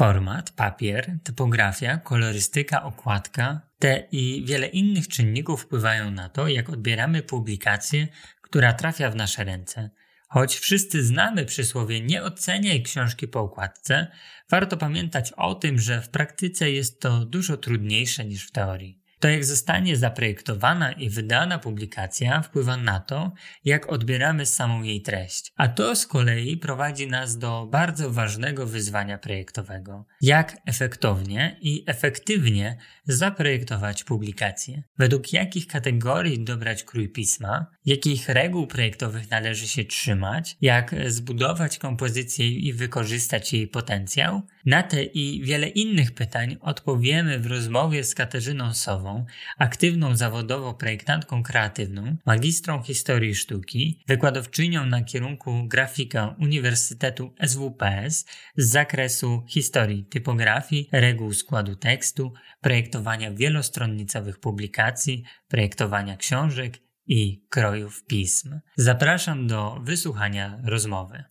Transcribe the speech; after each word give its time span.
Format, 0.00 0.50
papier, 0.50 1.18
typografia, 1.24 1.98
kolorystyka, 1.98 2.82
okładka, 2.82 3.60
te 3.78 4.08
i 4.12 4.44
wiele 4.46 4.66
innych 4.66 5.08
czynników 5.08 5.62
wpływają 5.62 6.10
na 6.10 6.28
to, 6.28 6.48
jak 6.48 6.70
odbieramy 6.70 7.22
publikację, 7.22 8.08
która 8.42 8.72
trafia 8.72 9.10
w 9.10 9.16
nasze 9.16 9.44
ręce. 9.44 9.90
Choć 10.28 10.58
wszyscy 10.58 11.04
znamy 11.04 11.44
przysłowie 11.44 12.00
nie 12.00 12.22
oceniaj 12.22 12.82
książki 12.82 13.28
po 13.28 13.40
okładce, 13.40 14.06
warto 14.50 14.76
pamiętać 14.76 15.32
o 15.32 15.54
tym, 15.54 15.78
że 15.78 16.02
w 16.02 16.08
praktyce 16.08 16.70
jest 16.70 17.00
to 17.00 17.24
dużo 17.24 17.56
trudniejsze 17.56 18.24
niż 18.24 18.46
w 18.46 18.50
teorii. 18.50 18.99
To, 19.20 19.28
jak 19.28 19.44
zostanie 19.44 19.96
zaprojektowana 19.96 20.92
i 20.92 21.10
wydana 21.10 21.58
publikacja, 21.58 22.42
wpływa 22.42 22.76
na 22.76 23.00
to, 23.00 23.32
jak 23.64 23.92
odbieramy 23.92 24.46
samą 24.46 24.82
jej 24.82 25.02
treść. 25.02 25.52
A 25.56 25.68
to 25.68 25.96
z 25.96 26.06
kolei 26.06 26.56
prowadzi 26.56 27.06
nas 27.06 27.38
do 27.38 27.66
bardzo 27.66 28.10
ważnego 28.10 28.66
wyzwania 28.66 29.18
projektowego: 29.18 30.06
jak 30.20 30.56
efektownie 30.66 31.58
i 31.60 31.84
efektywnie 31.86 32.76
zaprojektować 33.04 34.04
publikację. 34.04 34.82
Według 34.98 35.32
jakich 35.32 35.66
kategorii 35.66 36.44
dobrać 36.44 36.84
krój 36.84 37.08
pisma, 37.08 37.66
jakich 37.84 38.28
reguł 38.28 38.66
projektowych 38.66 39.30
należy 39.30 39.68
się 39.68 39.84
trzymać, 39.84 40.56
jak 40.60 40.94
zbudować 41.06 41.78
kompozycję 41.78 42.48
i 42.48 42.72
wykorzystać 42.72 43.52
jej 43.52 43.68
potencjał. 43.68 44.42
Na 44.66 44.82
te 44.82 45.04
i 45.04 45.42
wiele 45.44 45.68
innych 45.68 46.12
pytań 46.12 46.56
odpowiemy 46.60 47.38
w 47.38 47.46
rozmowie 47.46 48.04
z 48.04 48.14
Katarzyną 48.14 48.74
Sową 48.74 49.26
aktywną 49.58 50.16
zawodowo 50.16 50.74
projektantką 50.74 51.42
kreatywną, 51.42 52.16
magistrą 52.26 52.82
historii 52.82 53.34
sztuki, 53.34 54.04
wykładowczynią 54.08 54.86
na 54.86 55.04
kierunku 55.04 55.64
grafika 55.68 56.36
Uniwersytetu 56.38 57.34
SWPS 57.46 58.26
z 58.56 58.70
zakresu 58.70 59.44
historii 59.48 60.04
typografii, 60.04 60.88
reguł 60.92 61.32
składu 61.32 61.76
tekstu, 61.76 62.32
projektowania 62.60 63.30
wielostronnicowych 63.30 64.38
publikacji, 64.38 65.24
projektowania 65.48 66.16
książek 66.16 66.78
i 67.06 67.44
krojów 67.48 68.04
pism. 68.04 68.60
Zapraszam 68.76 69.46
do 69.46 69.80
wysłuchania 69.84 70.60
rozmowy. 70.64 71.24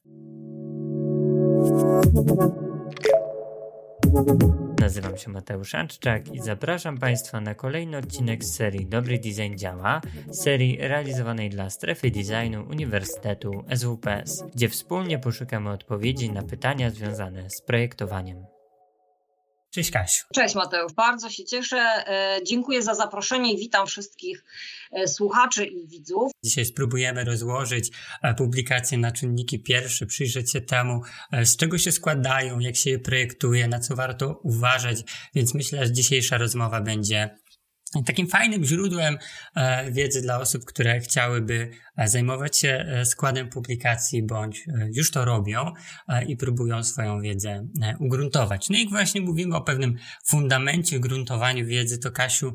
Nazywam 4.80 5.18
się 5.18 5.30
Mateusz 5.30 5.76
Anczczak 5.76 6.34
i 6.34 6.40
zapraszam 6.40 6.98
Państwa 6.98 7.42
na 7.42 7.56
kolejny 7.56 7.98
odcinek 7.98 8.44
z 8.44 8.56
serii 8.56 8.86
Dobry 8.86 9.20
Design 9.20 9.56
Działa, 9.56 10.02
serii 10.32 10.78
realizowanej 10.78 11.50
dla 11.50 11.70
strefy 11.70 12.12
designu 12.12 12.66
Uniwersytetu 12.70 13.64
SWPS, 13.76 14.44
gdzie 14.56 14.70
wspólnie 14.70 15.20
poszukamy 15.20 15.70
odpowiedzi 15.70 16.32
na 16.32 16.44
pytania 16.44 16.90
związane 16.90 17.50
z 17.50 17.62
projektowaniem. 17.62 18.59
Cześć 19.72 19.92
Kasiu. 19.92 20.26
Cześć 20.34 20.56
Mateusz, 20.56 20.94
bardzo 20.94 21.30
się 21.30 21.46
cieszę. 21.46 21.78
E, 21.78 22.40
dziękuję 22.46 22.82
za 22.82 22.96
zaproszenie 22.96 23.54
i 23.54 23.58
witam 23.58 23.88
wszystkich 23.88 24.44
e, 24.92 25.08
słuchaczy 25.08 25.66
i 25.66 25.88
widzów. 25.88 26.32
Dzisiaj 26.44 26.66
spróbujemy 26.66 27.24
rozłożyć 27.24 27.92
e, 28.22 28.34
publikacje 28.34 28.98
na 28.98 29.12
czynniki 29.12 29.60
pierwsze, 29.60 30.06
przyjrzeć 30.06 30.52
się 30.52 30.62
temu, 30.62 31.02
z 31.44 31.58
czego 31.58 31.78
się 31.78 31.92
składają, 31.92 32.60
jak 32.60 32.76
się 32.76 32.90
je 32.90 33.00
projektuje, 33.00 33.68
na 33.68 33.80
co 33.80 33.96
warto 33.96 34.40
uważać, 34.44 35.04
więc 35.36 35.54
myślę, 35.54 35.86
że 35.86 35.92
dzisiejsza 35.92 36.38
rozmowa 36.38 36.82
będzie 36.82 37.38
Takim 38.06 38.28
fajnym 38.28 38.66
źródłem 38.66 39.18
e, 39.56 39.92
wiedzy 39.92 40.22
dla 40.22 40.40
osób, 40.40 40.66
które 40.66 41.00
chciałyby 41.00 41.72
e, 41.98 42.08
zajmować 42.08 42.58
się 42.58 42.70
e, 42.70 43.06
składem 43.06 43.50
publikacji, 43.50 44.24
bądź 44.24 44.66
już 44.94 45.12
to 45.12 45.26
robią 45.26 45.74
i 46.28 46.38
próbują 46.38 46.84
swoją 46.84 47.22
wiedzę 47.22 47.68
ugruntować. 48.00 48.70
No 48.70 48.78
i 48.78 48.90
właśnie 48.90 49.22
mówimy 49.22 49.56
o 49.56 49.62
pewnym 49.62 49.96
fundamencie, 50.26 51.00
gruntowaniu 51.00 51.66
wiedzy, 51.66 52.00
to 52.00 52.12
Kasiu, 52.12 52.54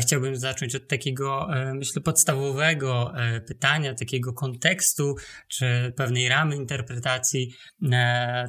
chciałbym 0.00 0.36
zacząć 0.36 0.74
od 0.74 0.88
takiego, 0.88 1.48
myślę, 1.74 2.02
podstawowego 2.02 3.12
pytania, 3.46 3.94
takiego 3.94 4.32
kontekstu, 4.32 5.14
czy 5.48 5.92
pewnej 5.96 6.28
ramy 6.28 6.56
interpretacji 6.56 7.54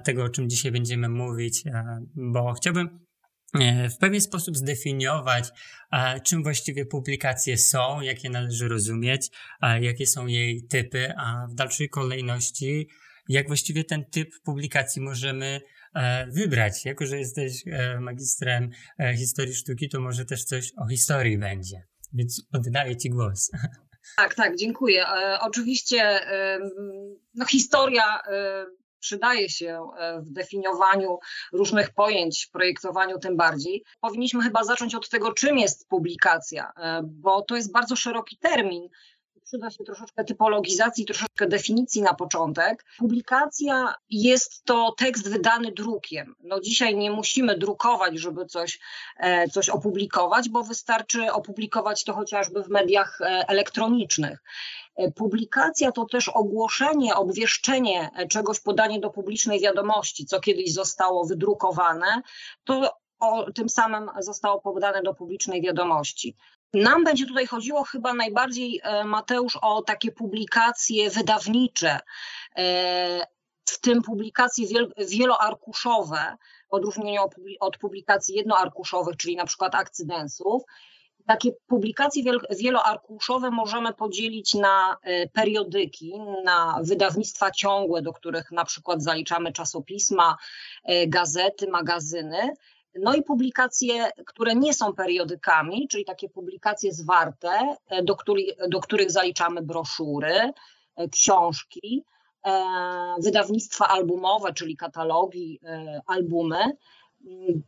tego, 0.03 0.23
o 0.23 0.29
czym 0.29 0.49
dzisiaj 0.49 0.71
będziemy 0.71 1.09
mówić, 1.09 1.63
bo 2.15 2.53
chciałbym 2.53 3.04
w 3.89 3.97
pewien 3.99 4.21
sposób 4.21 4.57
zdefiniować, 4.57 5.49
czym 6.23 6.43
właściwie 6.43 6.85
publikacje 6.85 7.57
są, 7.57 8.01
jakie 8.01 8.29
należy 8.29 8.67
rozumieć, 8.67 9.27
jakie 9.81 10.07
są 10.07 10.27
jej 10.27 10.67
typy, 10.67 11.13
a 11.17 11.47
w 11.49 11.53
dalszej 11.53 11.89
kolejności, 11.89 12.89
jak 13.29 13.47
właściwie 13.47 13.83
ten 13.83 14.05
typ 14.05 14.29
publikacji 14.43 15.01
możemy 15.01 15.61
e, 15.95 16.27
wybrać. 16.27 16.85
Jako, 16.85 17.05
że 17.05 17.17
jesteś 17.17 17.63
e, 17.67 17.99
magistrem 17.99 18.69
historii 19.17 19.55
sztuki, 19.55 19.89
to 19.89 19.99
może 19.99 20.25
też 20.25 20.43
coś 20.43 20.71
o 20.77 20.87
historii 20.87 21.37
będzie. 21.37 21.83
Więc 22.13 22.47
oddaję 22.53 22.97
Ci 22.97 23.09
głos. 23.09 23.51
Tak, 24.17 24.35
tak, 24.35 24.55
dziękuję. 24.55 25.05
Oczywiście 25.41 26.19
no, 27.33 27.45
historia 27.45 28.19
przydaje 29.05 29.49
się 29.49 29.87
e, 29.97 30.21
w 30.21 30.29
definiowaniu 30.29 31.19
różnych 31.53 31.89
pojęć, 31.93 32.47
projektowaniu 32.51 33.19
tym 33.19 33.37
bardziej. 33.37 33.83
Powinniśmy 34.01 34.43
chyba 34.43 34.63
zacząć 34.63 34.95
od 34.95 35.09
tego, 35.09 35.33
czym 35.33 35.57
jest 35.57 35.87
publikacja, 35.87 36.71
e, 36.77 37.01
bo 37.03 37.41
to 37.41 37.55
jest 37.55 37.71
bardzo 37.71 37.95
szeroki 37.95 38.37
termin 38.37 38.89
przyda 39.43 39.69
się 39.69 39.83
troszeczkę 39.83 40.23
typologizacji, 40.23 41.05
troszeczkę 41.05 41.47
definicji 41.47 42.01
na 42.01 42.13
początek. 42.13 42.85
Publikacja 42.97 43.95
jest 44.09 44.63
to 44.63 44.95
tekst 44.97 45.29
wydany 45.29 45.71
drukiem. 45.71 46.35
No 46.43 46.59
dzisiaj 46.59 46.95
nie 46.95 47.11
musimy 47.11 47.57
drukować, 47.57 48.19
żeby 48.19 48.45
coś, 48.45 48.79
e, 49.17 49.49
coś 49.49 49.69
opublikować, 49.69 50.49
bo 50.49 50.63
wystarczy 50.63 51.31
opublikować 51.31 52.03
to 52.03 52.13
chociażby 52.13 52.63
w 52.63 52.69
mediach 52.69 53.19
elektronicznych. 53.47 54.43
E, 54.95 55.11
publikacja 55.11 55.91
to 55.91 56.05
też 56.05 56.29
ogłoszenie, 56.29 57.15
obwieszczenie 57.15 58.09
czegoś, 58.29 58.59
podanie 58.59 58.99
do 58.99 59.09
publicznej 59.09 59.59
wiadomości, 59.59 60.25
co 60.25 60.39
kiedyś 60.39 60.73
zostało 60.73 61.25
wydrukowane, 61.25 62.21
to 62.63 62.91
o, 63.19 63.51
tym 63.51 63.69
samym 63.69 64.09
zostało 64.19 64.61
podane 64.61 65.01
do 65.01 65.13
publicznej 65.13 65.61
wiadomości. 65.61 66.35
Nam 66.73 67.03
będzie 67.03 67.25
tutaj 67.25 67.47
chodziło 67.47 67.83
chyba 67.83 68.13
najbardziej, 68.13 68.81
e, 68.83 69.03
Mateusz, 69.03 69.57
o 69.61 69.81
takie 69.81 70.11
publikacje 70.11 71.09
wydawnicze, 71.09 71.99
e, 72.57 73.27
w 73.65 73.79
tym 73.79 74.01
publikacje 74.01 74.67
wieloarkuszowe, 75.09 76.37
w 76.69 76.73
odróżnieniu 76.73 77.21
od 77.59 77.77
publikacji 77.77 78.35
jednoarkuszowych, 78.35 79.17
czyli 79.17 79.35
na 79.35 79.45
przykład 79.45 79.75
akcydensów. 79.75 80.63
Takie 81.27 81.51
publikacje 81.67 82.23
wieloarkuszowe 82.59 83.51
możemy 83.51 83.93
podzielić 83.93 84.53
na 84.53 84.97
e, 85.01 85.27
periodyki, 85.29 86.13
na 86.43 86.79
wydawnictwa 86.83 87.51
ciągłe, 87.51 88.01
do 88.01 88.13
których 88.13 88.51
na 88.51 88.65
przykład 88.65 89.03
zaliczamy 89.03 89.51
czasopisma, 89.51 90.37
e, 90.83 91.07
gazety, 91.07 91.67
magazyny. 91.67 92.53
No 92.95 93.13
i 93.13 93.23
publikacje, 93.23 94.11
które 94.25 94.55
nie 94.55 94.73
są 94.73 94.93
periodykami, 94.93 95.87
czyli 95.87 96.05
takie 96.05 96.29
publikacje 96.29 96.93
zwarte, 96.93 97.75
e, 97.89 98.03
do, 98.03 98.17
do 98.69 98.79
których 98.79 99.11
zaliczamy 99.11 99.61
broszury, 99.61 100.51
książki, 101.11 102.03
wydawnictwa 103.23 103.87
albumowe, 103.87 104.53
czyli 104.53 104.77
katalogi, 104.77 105.59
albumy. 106.07 106.77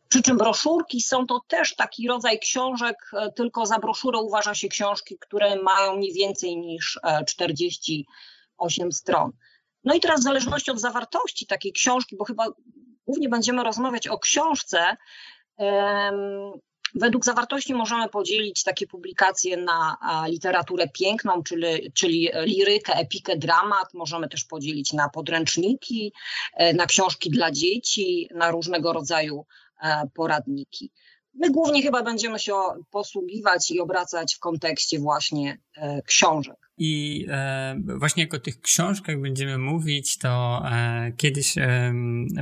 Przy 0.09 0.21
czym 0.21 0.37
broszurki 0.37 1.01
są 1.01 1.27
to 1.27 1.41
też 1.47 1.75
taki 1.75 2.07
rodzaj 2.07 2.39
książek, 2.39 3.11
e, 3.13 3.31
tylko 3.31 3.65
za 3.65 3.79
broszurę 3.79 4.19
uważa 4.19 4.55
się 4.55 4.67
książki, 4.67 5.17
które 5.19 5.61
mają 5.61 5.97
nie 5.97 6.13
więcej 6.13 6.57
niż 6.57 6.99
48 7.27 8.87
e, 8.87 8.91
stron. 8.91 9.31
No 9.83 9.93
i 9.93 9.99
teraz 9.99 10.19
w 10.19 10.23
zależności 10.23 10.71
od 10.71 10.79
zawartości 10.79 11.45
takiej 11.45 11.73
książki, 11.73 12.17
bo 12.17 12.25
chyba 12.25 12.45
głównie 13.07 13.29
będziemy 13.29 13.63
rozmawiać 13.63 14.07
o 14.07 14.19
książce, 14.19 14.97
Według 16.95 17.25
zawartości 17.25 17.73
możemy 17.73 18.09
podzielić 18.09 18.63
takie 18.63 18.87
publikacje 18.87 19.57
na 19.57 19.97
literaturę 20.27 20.87
piękną, 20.87 21.43
czyli, 21.43 21.91
czyli 21.93 22.29
lirykę, 22.45 22.93
epikę, 22.93 23.37
dramat. 23.37 23.93
Możemy 23.93 24.29
też 24.29 24.43
podzielić 24.43 24.93
na 24.93 25.09
podręczniki, 25.09 26.13
e, 26.53 26.73
na 26.73 26.85
książki 26.85 27.29
dla 27.29 27.51
dzieci, 27.51 28.29
na 28.35 28.51
różnego 28.51 28.93
rodzaju 28.93 29.45
e, 29.81 30.07
poradniki. 30.13 30.91
My 31.37 31.51
głównie 31.51 31.81
chyba 31.81 32.03
będziemy 32.03 32.39
się 32.39 32.53
posługiwać 32.91 33.71
i 33.71 33.79
obracać 33.79 34.35
w 34.35 34.39
kontekście 34.39 34.99
właśnie 34.99 35.57
książek. 36.05 36.67
I 36.77 37.25
e, 37.29 37.75
właśnie 37.99 38.23
jak 38.23 38.33
o 38.33 38.39
tych 38.39 38.61
książkach 38.61 39.21
będziemy 39.21 39.57
mówić, 39.57 40.17
to 40.17 40.61
e, 40.71 41.11
kiedyś 41.17 41.57
e, 41.57 41.91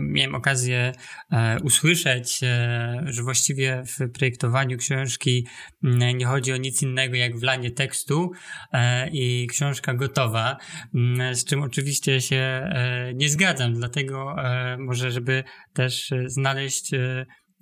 miałem 0.01 0.35
okazję 0.35 0.91
e, 1.31 1.57
usłyszeć, 1.63 2.39
e, 2.43 3.03
że 3.05 3.23
właściwie 3.23 3.83
w 3.85 4.11
projektowaniu 4.11 4.77
książki 4.77 5.47
nie 5.83 6.25
chodzi 6.25 6.53
o 6.53 6.57
nic 6.57 6.81
innego 6.81 7.15
jak 7.15 7.39
wlanie 7.39 7.71
tekstu 7.71 8.31
e, 8.73 9.09
i 9.09 9.47
książka 9.47 9.93
gotowa, 9.93 10.57
z 11.33 11.45
czym 11.45 11.61
oczywiście 11.63 12.21
się 12.21 12.69
nie 13.13 13.29
zgadzam, 13.29 13.73
dlatego 13.73 14.35
może, 14.77 15.11
żeby 15.11 15.43
też 15.73 16.13
znaleźć 16.25 16.91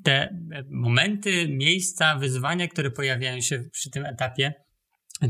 te 0.03 0.37
momenty, 0.69 1.47
miejsca, 1.49 2.15
wyzwania, 2.15 2.67
które 2.67 2.91
pojawiają 2.91 3.41
się 3.41 3.63
przy 3.71 3.89
tym 3.89 4.05
etapie, 4.05 4.53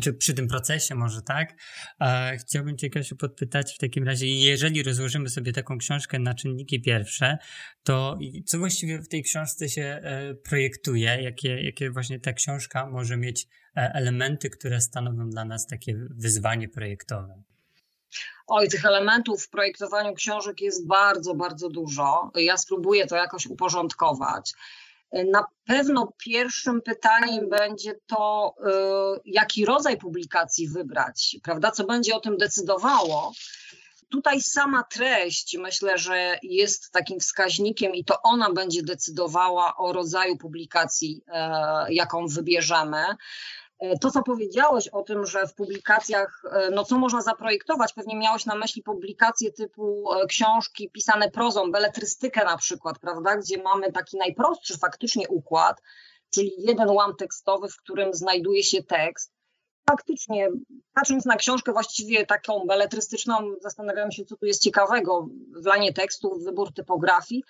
czy 0.01 0.13
przy 0.13 0.33
tym 0.33 0.47
procesie 0.47 0.95
może, 0.95 1.21
tak? 1.21 1.55
E, 2.01 2.37
chciałbym 2.37 2.77
Cię, 2.77 2.89
Kasiu, 2.89 3.15
podpytać 3.15 3.73
w 3.73 3.77
takim 3.77 4.03
razie, 4.03 4.27
jeżeli 4.27 4.83
rozłożymy 4.83 5.29
sobie 5.29 5.53
taką 5.53 5.77
książkę 5.77 6.19
na 6.19 6.33
czynniki 6.33 6.81
pierwsze, 6.81 7.37
to 7.83 8.19
co 8.45 8.57
właściwie 8.57 9.01
w 9.01 9.07
tej 9.07 9.23
książce 9.23 9.69
się 9.69 9.83
e, 9.83 10.35
projektuje? 10.35 11.17
Jakie, 11.21 11.63
jakie 11.63 11.91
właśnie 11.91 12.19
ta 12.19 12.33
książka 12.33 12.89
może 12.89 13.17
mieć 13.17 13.47
e, 13.77 13.91
elementy, 13.93 14.49
które 14.49 14.81
stanowią 14.81 15.29
dla 15.29 15.45
nas 15.45 15.67
takie 15.67 15.95
wyzwanie 16.17 16.69
projektowe? 16.69 17.43
Oj, 18.47 18.69
tych 18.69 18.85
elementów 18.85 19.43
w 19.43 19.49
projektowaniu 19.49 20.13
książek 20.13 20.61
jest 20.61 20.87
bardzo, 20.87 21.33
bardzo 21.33 21.69
dużo. 21.69 22.31
Ja 22.35 22.57
spróbuję 22.57 23.07
to 23.07 23.15
jakoś 23.15 23.45
uporządkować. 23.45 24.53
Na 25.31 25.45
pewno 25.65 26.13
pierwszym 26.17 26.81
pytaniem 26.81 27.49
będzie 27.49 27.99
to, 28.07 28.55
y, 29.17 29.21
jaki 29.25 29.65
rodzaj 29.65 29.97
publikacji 29.97 30.67
wybrać, 30.67 31.37
prawda? 31.43 31.71
Co 31.71 31.83
będzie 31.83 32.15
o 32.15 32.19
tym 32.19 32.37
decydowało. 32.37 33.33
Tutaj 34.13 34.41
sama 34.41 34.83
treść 34.83 35.57
myślę, 35.57 35.97
że 35.97 36.39
jest 36.43 36.91
takim 36.91 37.19
wskaźnikiem 37.19 37.95
i 37.95 38.05
to 38.05 38.21
ona 38.21 38.51
będzie 38.51 38.83
decydowała 38.83 39.77
o 39.77 39.93
rodzaju 39.93 40.37
publikacji, 40.37 41.21
e, 41.27 41.93
jaką 41.93 42.27
wybierzemy. 42.27 43.03
E, 43.83 43.97
to, 43.99 44.11
co 44.11 44.23
powiedziałeś 44.23 44.87
o 44.87 45.03
tym, 45.03 45.25
że 45.25 45.47
w 45.47 45.53
publikacjach, 45.53 46.41
e, 46.51 46.69
no 46.69 46.83
co 46.83 46.97
można 46.97 47.21
zaprojektować, 47.21 47.93
pewnie 47.93 48.15
miałeś 48.15 48.45
na 48.45 48.55
myśli 48.55 48.83
publikacje 48.83 49.51
typu 49.51 50.13
e, 50.13 50.25
książki 50.27 50.89
pisane 50.89 51.31
prozą, 51.31 51.71
beletrystykę 51.71 52.45
na 52.45 52.57
przykład, 52.57 52.99
prawda, 52.99 53.37
gdzie 53.37 53.63
mamy 53.63 53.91
taki 53.91 54.17
najprostszy 54.17 54.77
faktycznie 54.77 55.27
układ, 55.27 55.81
czyli 56.29 56.51
jeden 56.57 56.89
łam 56.89 57.15
tekstowy, 57.15 57.69
w 57.69 57.77
którym 57.77 58.13
znajduje 58.13 58.63
się 58.63 58.83
tekst. 58.83 59.33
Faktycznie, 59.89 60.49
patrząc 60.93 61.25
na 61.25 61.35
książkę 61.35 61.71
właściwie 61.71 62.25
taką 62.25 62.65
beletrystyczną, 62.67 63.55
zastanawiam 63.61 64.11
się, 64.11 64.25
co 64.25 64.37
tu 64.37 64.45
jest 64.45 64.63
ciekawego, 64.63 65.27
wlanie 65.61 65.93
tekstów, 65.93 66.43
wybór 66.43 66.73
typografii. 66.73 67.43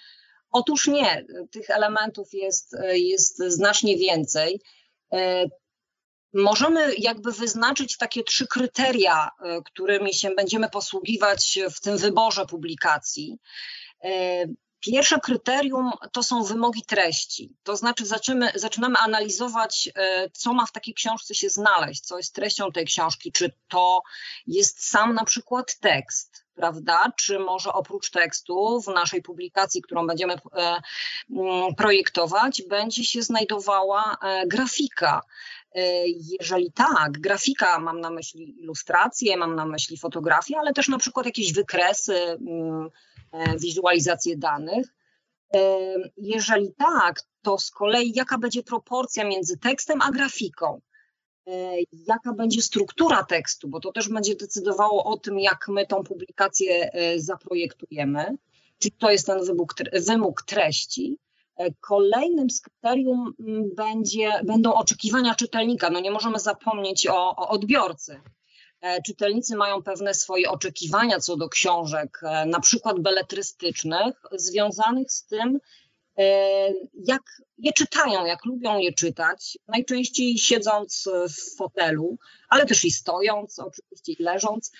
Otóż 0.51 0.87
nie, 0.87 1.25
tych 1.51 1.69
elementów 1.69 2.33
jest, 2.33 2.75
jest 2.93 3.37
znacznie 3.37 3.97
więcej 3.97 4.61
możemy 6.33 6.95
jakby 6.97 7.31
wyznaczyć 7.31 7.97
takie 7.97 8.23
trzy 8.23 8.47
kryteria, 8.47 9.29
e, 9.39 9.61
którymi 9.61 10.13
się 10.13 10.29
będziemy 10.29 10.69
posługiwać 10.69 11.59
w 11.75 11.79
tym 11.79 11.97
wyborze 11.97 12.45
publikacji. 12.45 13.37
E, 14.03 14.45
pierwsze 14.79 15.19
kryterium 15.19 15.91
to 16.11 16.23
są 16.23 16.43
wymogi 16.43 16.81
treści, 16.85 17.55
to 17.63 17.75
znaczy 17.75 18.05
zaczynamy, 18.05 18.51
zaczynamy 18.55 18.97
analizować, 18.97 19.89
e, 19.95 20.29
co 20.29 20.53
ma 20.53 20.65
w 20.65 20.71
takiej 20.71 20.93
książce 20.93 21.35
się 21.35 21.49
znaleźć, 21.49 22.01
co 22.01 22.17
jest 22.17 22.35
treścią 22.35 22.71
tej 22.71 22.85
książki, 22.85 23.31
czy 23.31 23.51
to 23.67 24.01
jest 24.47 24.89
sam 24.89 25.13
na 25.13 25.25
przykład 25.25 25.79
tekst, 25.79 26.45
prawda? 26.55 27.11
Czy 27.17 27.39
może 27.39 27.73
oprócz 27.73 28.09
tekstu 28.09 28.81
w 28.81 28.87
naszej 28.87 29.21
publikacji, 29.21 29.81
którą 29.81 30.07
będziemy 30.07 30.35
projektować, 31.77 32.61
będzie 32.69 33.03
się 33.03 33.21
znajdowała 33.21 34.17
grafika, 34.47 35.21
jeżeli 36.41 36.71
tak, 36.71 37.11
grafika, 37.11 37.79
mam 37.79 37.99
na 37.99 38.09
myśli 38.09 38.59
ilustracje, 38.59 39.37
mam 39.37 39.55
na 39.55 39.65
myśli 39.65 39.97
fotografię, 39.97 40.57
ale 40.59 40.73
też 40.73 40.87
na 40.87 40.97
przykład 40.97 41.25
jakieś 41.25 41.53
wykresy, 41.53 42.15
mm, 42.15 42.89
e, 43.31 43.57
wizualizacje 43.57 44.37
danych. 44.37 44.87
E, 45.55 45.59
jeżeli 46.17 46.73
tak, 46.77 47.21
to 47.41 47.57
z 47.57 47.71
kolei 47.71 48.13
jaka 48.15 48.37
będzie 48.37 48.63
proporcja 48.63 49.23
między 49.23 49.57
tekstem 49.57 50.01
a 50.01 50.11
grafiką? 50.11 50.81
Jaka 51.91 52.33
będzie 52.33 52.61
struktura 52.61 53.23
tekstu, 53.23 53.67
bo 53.67 53.79
to 53.79 53.91
też 53.91 54.09
będzie 54.09 54.35
decydowało 54.35 55.03
o 55.03 55.17
tym, 55.17 55.39
jak 55.39 55.67
my 55.67 55.87
tą 55.87 56.03
publikację 56.03 56.91
zaprojektujemy. 57.17 58.37
Czy 58.79 58.91
to 58.91 59.11
jest 59.11 59.25
ten 59.25 59.45
wymóg, 59.45 59.73
wymóg 60.07 60.41
treści, 60.41 61.17
E, 61.17 61.32
kolejnym 61.79 62.49
z 62.49 62.61
kryterium 62.61 63.33
mm, 63.39 63.75
będzie, 63.75 64.31
będą 64.43 64.73
oczekiwania 64.73 65.35
czytelnika. 65.35 65.89
No 65.89 65.99
nie 65.99 66.11
możemy 66.11 66.39
zapomnieć 66.39 67.07
o, 67.07 67.35
o 67.35 67.49
odbiorcy. 67.49 68.21
E, 68.81 69.01
czytelnicy 69.01 69.55
mają 69.55 69.83
pewne 69.83 70.13
swoje 70.13 70.49
oczekiwania 70.49 71.19
co 71.19 71.37
do 71.37 71.49
książek, 71.49 72.19
e, 72.23 72.45
na 72.45 72.59
przykład 72.59 72.99
beletrystycznych, 72.99 74.15
związanych 74.31 75.11
z 75.11 75.25
tym, 75.25 75.59
jak 76.93 77.21
je 77.57 77.73
czytają, 77.73 78.25
jak 78.25 78.45
lubią 78.45 78.77
je 78.77 78.93
czytać, 78.93 79.57
najczęściej 79.67 80.37
siedząc 80.37 81.09
w 81.29 81.57
fotelu, 81.57 82.17
ale 82.49 82.65
też 82.65 82.85
i 82.85 82.91
stojąc, 82.91 83.59
oczywiście 83.59 84.11
i 84.11 84.23
leżąc. 84.23 84.71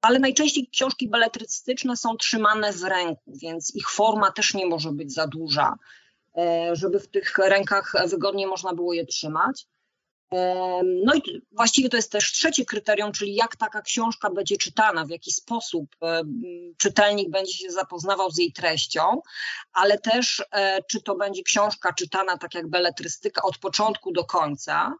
Ale 0.00 0.18
najczęściej 0.18 0.68
książki 0.72 1.08
beletrystyczne 1.08 1.96
są 1.96 2.16
trzymane 2.16 2.72
w 2.72 2.82
ręku, 2.82 3.32
więc 3.42 3.74
ich 3.74 3.90
forma 3.90 4.32
też 4.32 4.54
nie 4.54 4.66
może 4.66 4.92
być 4.92 5.12
za 5.12 5.26
duża. 5.26 5.74
E, 6.38 6.76
żeby 6.76 7.00
w 7.00 7.08
tych 7.08 7.38
rękach 7.38 7.92
wygodnie 8.06 8.46
można 8.46 8.74
było 8.74 8.92
je 8.92 9.06
trzymać. 9.06 9.66
E, 10.32 10.80
no 11.04 11.14
i 11.14 11.42
właściwie 11.52 11.88
to 11.88 11.96
jest 11.96 12.12
też 12.12 12.32
trzecie 12.32 12.64
kryterium, 12.64 13.12
czyli 13.12 13.34
jak 13.34 13.56
taka 13.56 13.82
książka 13.82 14.30
będzie 14.30 14.56
czytana, 14.56 15.06
w 15.06 15.10
jaki 15.10 15.32
sposób 15.32 15.86
e, 16.02 16.22
czytelnik 16.76 17.30
będzie 17.30 17.52
się 17.52 17.70
zapoznawał 17.70 18.30
z 18.30 18.38
jej 18.38 18.52
treścią, 18.52 19.22
ale 19.72 19.98
też 19.98 20.42
czy 20.90 21.02
to 21.02 21.14
będzie 21.14 21.42
książka 21.42 21.92
czytana 21.92 22.38
tak 22.38 22.54
jak 22.54 22.68
beletrystyka 22.68 23.42
od 23.42 23.58
początku 23.58 24.12
do 24.12 24.24
końca, 24.24 24.94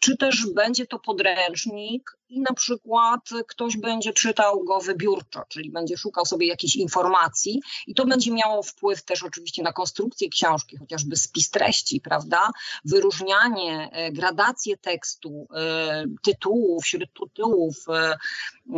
czy 0.00 0.16
też 0.16 0.46
będzie 0.54 0.86
to 0.86 0.98
podręcznik 0.98 2.17
i 2.28 2.40
na 2.40 2.54
przykład 2.54 3.30
ktoś 3.48 3.76
będzie 3.76 4.12
czytał 4.12 4.64
go 4.64 4.80
wybiórczo, 4.80 5.42
czyli 5.48 5.70
będzie 5.70 5.96
szukał 5.96 6.26
sobie 6.26 6.46
jakichś 6.46 6.76
informacji 6.76 7.60
i 7.86 7.94
to 7.94 8.06
będzie 8.06 8.32
miało 8.32 8.62
wpływ 8.62 9.02
też 9.04 9.22
oczywiście 9.22 9.62
na 9.62 9.72
konstrukcję 9.72 10.28
książki, 10.28 10.76
chociażby 10.76 11.16
spis 11.16 11.50
treści, 11.50 12.00
prawda? 12.00 12.50
Wyróżnianie, 12.84 13.90
e, 13.92 14.12
gradację 14.12 14.76
tekstu, 14.76 15.48
e, 15.54 16.04
tytułów, 16.22 16.84
wśród 16.84 17.10
tytułów 17.20 17.76
e, 17.88 18.16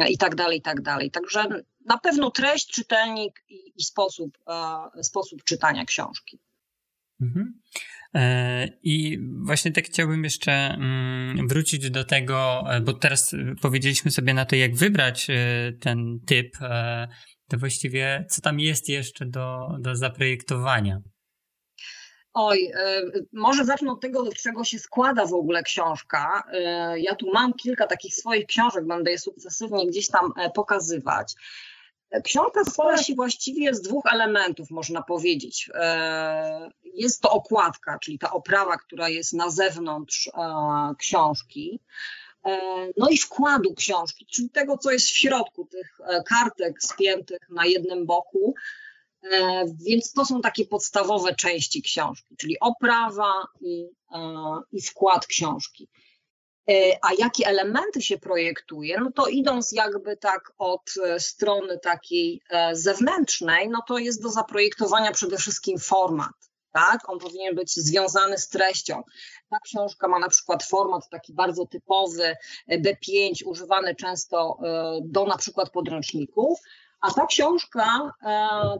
i 0.09 0.19
tak 0.19 0.35
dalej, 0.35 0.59
i 0.59 0.63
tak 0.63 0.81
dalej. 0.81 1.11
Także 1.11 1.45
na 1.85 1.99
pewno 1.99 2.31
treść, 2.31 2.67
czytelnik 2.67 3.45
i, 3.49 3.73
i 3.77 3.83
sposób, 3.83 4.39
sposób 5.03 5.45
czytania 5.45 5.85
książki. 5.85 6.39
Mhm. 7.21 7.61
E, 8.15 8.67
I 8.83 9.19
właśnie 9.47 9.73
tak 9.73 9.85
chciałbym 9.85 10.25
jeszcze 10.25 10.53
mm, 10.53 11.49
wrócić 11.49 11.91
do 11.91 12.05
tego, 12.05 12.65
e, 12.71 12.81
bo 12.81 12.93
teraz 12.93 13.35
powiedzieliśmy 13.63 14.11
sobie 14.11 14.35
na 14.35 14.45
to, 14.45 14.57
jak 14.57 14.77
wybrać 14.77 15.31
e, 15.31 15.73
ten 15.81 16.19
typ, 16.27 16.57
to 17.49 17.59
właściwie 17.59 18.27
co 18.31 18.43
tam 18.43 18.61
jest 18.61 18.89
jeszcze 18.89 19.27
do, 19.27 19.69
do 19.81 19.97
zaprojektowania? 19.97 21.01
Oj, 22.35 22.71
może 23.33 23.65
zacznę 23.65 23.93
od 23.93 24.01
tego, 24.01 24.31
z 24.31 24.43
czego 24.43 24.65
się 24.65 24.79
składa 24.79 25.27
w 25.27 25.35
ogóle 25.35 25.63
książka. 25.63 26.43
Ja 26.97 27.15
tu 27.15 27.27
mam 27.33 27.53
kilka 27.53 27.87
takich 27.87 28.15
swoich 28.15 28.47
książek, 28.47 28.87
będę 28.87 29.11
je 29.11 29.19
sukcesywnie 29.19 29.87
gdzieś 29.87 30.09
tam 30.09 30.33
pokazywać. 30.55 31.35
Książka 32.25 32.65
składa 32.65 33.03
się 33.03 33.15
właściwie 33.15 33.75
z 33.75 33.83
dwóch 33.83 34.05
elementów, 34.13 34.71
można 34.71 35.03
powiedzieć. 35.03 35.71
E, 35.75 36.71
jest 36.95 37.21
to 37.21 37.31
okładka, 37.31 37.99
czyli 37.99 38.19
ta 38.19 38.31
oprawa, 38.31 38.77
która 38.77 39.09
jest 39.09 39.33
na 39.33 39.51
zewnątrz 39.51 40.29
e, 40.29 40.33
książki. 40.99 41.81
E, 42.45 42.59
no 42.97 43.09
i 43.09 43.19
wkładu 43.19 43.75
książki, 43.75 44.27
czyli 44.27 44.51
tego, 44.51 44.79
co 44.79 44.91
jest 44.91 45.07
w 45.07 45.17
środku, 45.17 45.67
tych 45.67 45.99
kartek 46.27 46.83
spiętych 46.83 47.51
na 47.51 47.67
jednym 47.67 48.07
boku. 48.07 48.55
Więc 49.87 50.13
to 50.13 50.25
są 50.25 50.41
takie 50.41 50.67
podstawowe 50.67 51.35
części 51.35 51.83
książki, 51.83 52.37
czyli 52.37 52.61
oprawa 52.61 53.33
i, 53.61 53.87
i 54.73 54.83
wkład 54.83 55.27
książki. 55.27 55.89
E, 56.69 56.99
a 57.03 57.09
jakie 57.19 57.47
elementy 57.47 58.03
się 58.03 58.19
projektuje, 58.19 59.01
no 59.01 59.11
to 59.13 59.27
idąc 59.27 59.73
jakby 59.73 60.17
tak 60.17 60.53
od 60.59 60.93
e, 61.05 61.21
strony 61.21 61.79
takiej 61.79 62.43
e, 62.51 62.77
zewnętrznej, 62.77 63.69
no 63.69 63.83
to 63.89 63.99
jest 63.99 64.23
do 64.23 64.29
zaprojektowania 64.29 65.13
przede 65.13 65.37
wszystkim 65.37 65.79
format. 65.79 66.51
tak? 66.73 67.09
On 67.09 67.19
powinien 67.19 67.55
być 67.55 67.75
związany 67.75 68.39
z 68.39 68.49
treścią. 68.49 69.03
Ta 69.51 69.59
książka 69.65 70.09
ma 70.09 70.19
na 70.19 70.29
przykład 70.29 70.65
format 70.65 71.09
taki 71.11 71.35
bardzo 71.35 71.67
typowy 71.67 72.37
B5, 72.71 73.47
używany 73.47 73.95
często 73.95 74.59
do 75.03 75.25
na 75.25 75.37
przykład 75.37 75.71
podręczników, 75.71 76.59
a 77.01 77.11
ta 77.11 77.27
książka 77.27 78.13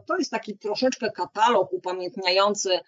to 0.07 0.17
jest 0.19 0.31
taki 0.31 0.59
troszeczkę 0.59 1.11
katalog 1.11 1.73
upamiętniający 1.73 2.81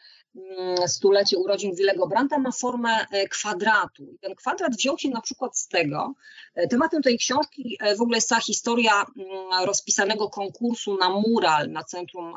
stulecie 0.86 1.38
urodzin 1.38 1.74
Willego 1.74 2.06
Brandta 2.06 2.38
ma 2.38 2.52
formę 2.52 3.06
e, 3.10 3.28
kwadratu. 3.28 4.12
I 4.12 4.18
ten 4.18 4.34
kwadrat 4.34 4.76
wziął 4.76 4.98
się 4.98 5.08
na 5.08 5.20
przykład 5.20 5.58
z 5.58 5.68
tego. 5.68 6.14
E, 6.54 6.68
tematem 6.68 7.02
tej 7.02 7.18
książki 7.18 7.78
e, 7.80 7.96
w 7.96 8.00
ogóle 8.00 8.16
jest 8.16 8.28
ta 8.28 8.40
historia 8.40 8.92
mm, 8.92 9.66
rozpisanego 9.66 10.30
konkursu 10.30 10.96
na 10.96 11.10
mural 11.10 11.70
na 11.70 11.84
centrum, 11.84 12.34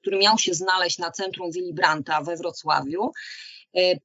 który 0.00 0.18
miał 0.18 0.38
się 0.38 0.54
znaleźć 0.54 0.98
na 0.98 1.10
centrum 1.10 1.50
Willy 1.50 1.72
Brandta 1.72 2.22
we 2.22 2.36
Wrocławiu. 2.36 3.12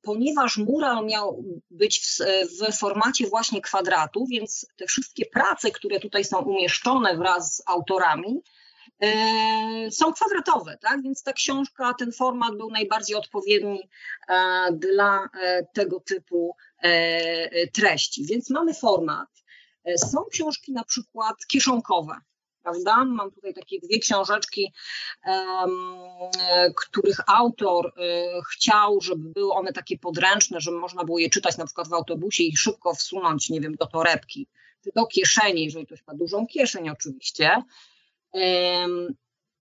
Ponieważ 0.01 0.57
mural 0.57 1.05
miał 1.05 1.43
być 1.71 1.99
w, 1.99 2.17
w 2.59 2.77
formacie 2.77 3.27
właśnie 3.27 3.61
kwadratu, 3.61 4.25
więc 4.25 4.67
te 4.75 4.85
wszystkie 4.85 5.25
prace, 5.25 5.71
które 5.71 5.99
tutaj 5.99 6.23
są 6.23 6.37
umieszczone 6.39 7.17
wraz 7.17 7.55
z 7.55 7.63
autorami, 7.65 8.41
są 9.91 10.13
kwadratowe, 10.13 10.77
tak? 10.77 11.01
Więc 11.01 11.23
ta 11.23 11.33
książka, 11.33 11.93
ten 11.93 12.11
format 12.11 12.57
był 12.57 12.69
najbardziej 12.71 13.15
odpowiedni 13.15 13.89
e, 14.27 14.67
dla 14.71 15.29
e, 15.41 15.65
tego 15.73 15.99
typu 15.99 16.55
treści. 17.73 18.25
Więc 18.25 18.49
mamy 18.49 18.73
format. 18.73 19.29
Są 19.97 20.25
książki 20.31 20.73
na 20.73 20.83
przykład 20.83 21.35
kieszonkowe, 21.47 22.15
prawda? 22.63 23.05
Mam 23.05 23.31
tutaj 23.31 23.53
takie 23.53 23.79
dwie 23.79 23.99
książeczki, 23.99 24.73
których 26.75 27.17
autor 27.27 27.93
chciał, 28.51 29.01
żeby 29.01 29.29
były 29.29 29.53
one 29.53 29.73
takie 29.73 29.97
podręczne, 29.97 30.61
żeby 30.61 30.77
można 30.77 31.03
było 31.03 31.19
je 31.19 31.29
czytać 31.29 31.57
na 31.57 31.65
przykład 31.65 31.87
w 31.89 31.93
autobusie 31.93 32.43
i 32.43 32.57
szybko 32.57 32.95
wsunąć, 32.95 33.49
nie 33.49 33.61
wiem, 33.61 33.75
do 33.75 33.85
torebki, 33.85 34.47
czy 34.83 34.91
do 34.95 35.05
kieszeni, 35.05 35.63
jeżeli 35.63 35.85
ktoś 35.85 36.07
ma 36.07 36.13
dużą 36.13 36.47
kieszeń 36.47 36.89
oczywiście. 36.89 37.63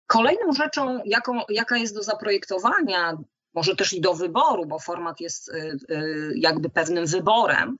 Kolejną 0.06 0.52
rzeczą, 0.52 1.00
jaką, 1.04 1.40
jaka 1.48 1.76
jest 1.76 1.94
do 1.94 2.02
zaprojektowania, 2.02 3.18
może 3.54 3.76
też 3.76 3.92
i 3.92 4.00
do 4.00 4.14
wyboru, 4.14 4.66
bo 4.66 4.78
format 4.78 5.20
jest 5.20 5.48
y, 5.48 5.76
y, 5.90 6.32
jakby 6.36 6.70
pewnym 6.70 7.06
wyborem, 7.06 7.78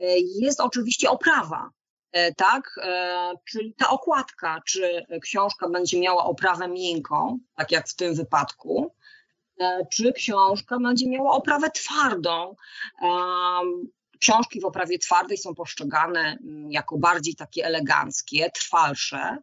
y, 0.00 0.04
jest 0.40 0.60
oczywiście 0.60 1.10
oprawa. 1.10 1.70
E, 2.12 2.34
tak, 2.34 2.80
e, 2.82 3.32
czyli 3.44 3.74
ta 3.74 3.90
okładka, 3.90 4.60
czy 4.66 5.06
książka 5.22 5.68
będzie 5.68 6.00
miała 6.00 6.24
oprawę 6.24 6.68
miękką, 6.68 7.38
tak 7.54 7.72
jak 7.72 7.88
w 7.88 7.96
tym 7.96 8.14
wypadku, 8.14 8.94
e, 9.60 9.86
czy 9.92 10.12
książka 10.12 10.78
będzie 10.78 11.08
miała 11.08 11.32
oprawę 11.32 11.70
twardą. 11.70 12.56
Książki 14.20 14.60
w 14.60 14.64
oprawie 14.64 14.98
twardej 14.98 15.38
są 15.38 15.54
postrzegane 15.54 16.20
mm, 16.20 16.72
jako 16.72 16.98
bardziej 16.98 17.34
takie 17.34 17.64
eleganckie, 17.64 18.50
trwalsze. 18.50 19.38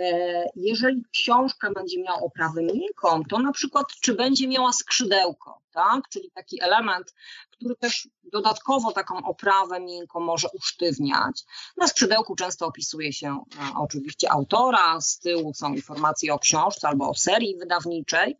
E, 0.00 0.44
jeżeli 0.56 1.02
książka 1.12 1.70
będzie 1.70 2.02
miała 2.02 2.20
oprawę 2.20 2.62
miękką, 2.62 3.22
to 3.24 3.38
na 3.38 3.52
przykład 3.52 3.86
czy 4.00 4.14
będzie 4.14 4.48
miała 4.48 4.72
skrzydełko, 4.72 5.60
tak? 5.72 6.08
czyli 6.08 6.30
taki 6.30 6.62
element, 6.62 7.14
który 7.50 7.76
też 7.76 8.08
dodatkowo 8.32 8.92
taką 8.92 9.24
oprawę 9.24 9.80
miękką 9.80 10.20
może 10.20 10.48
usztywniać. 10.58 11.44
Na 11.76 11.88
skrzydełku 11.88 12.36
często 12.36 12.66
opisuje 12.66 13.12
się 13.12 13.28
e, 13.28 13.78
oczywiście 13.78 14.32
autora, 14.32 15.00
z 15.00 15.18
tyłu 15.18 15.54
są 15.54 15.74
informacje 15.74 16.34
o 16.34 16.38
książce 16.38 16.88
albo 16.88 17.08
o 17.08 17.14
serii 17.14 17.56
wydawniczej. 17.56 18.36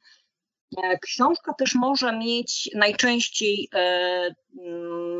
E, 0.76 0.98
książka 0.98 1.54
też 1.54 1.74
może 1.74 2.18
mieć 2.18 2.70
najczęściej 2.74 3.68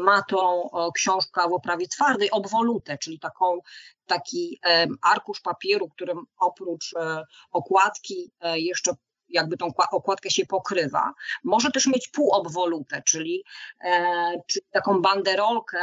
ma 0.05 0.23
tą 0.23 0.71
książka 0.95 1.49
w 1.49 1.53
oprawie 1.53 1.89
twardej 1.89 2.31
obwolutę, 2.31 2.99
czyli 2.99 3.19
taką 3.19 3.61
taki 4.07 4.61
arkusz 5.03 5.41
papieru, 5.41 5.89
którym 5.89 6.19
oprócz 6.39 6.95
e, 6.97 7.23
okładki 7.51 8.33
e, 8.41 8.59
jeszcze 8.59 8.93
jakby 9.29 9.57
tą 9.57 9.69
okładkę 9.91 10.31
się 10.31 10.47
pokrywa. 10.47 11.13
Może 11.45 11.71
też 11.71 11.87
mieć 11.87 12.09
półobwolutę, 12.09 13.03
czyli, 13.07 13.45
e, 13.85 14.33
czyli 14.47 14.65
taką 14.71 15.03
banderolkę, 15.03 15.79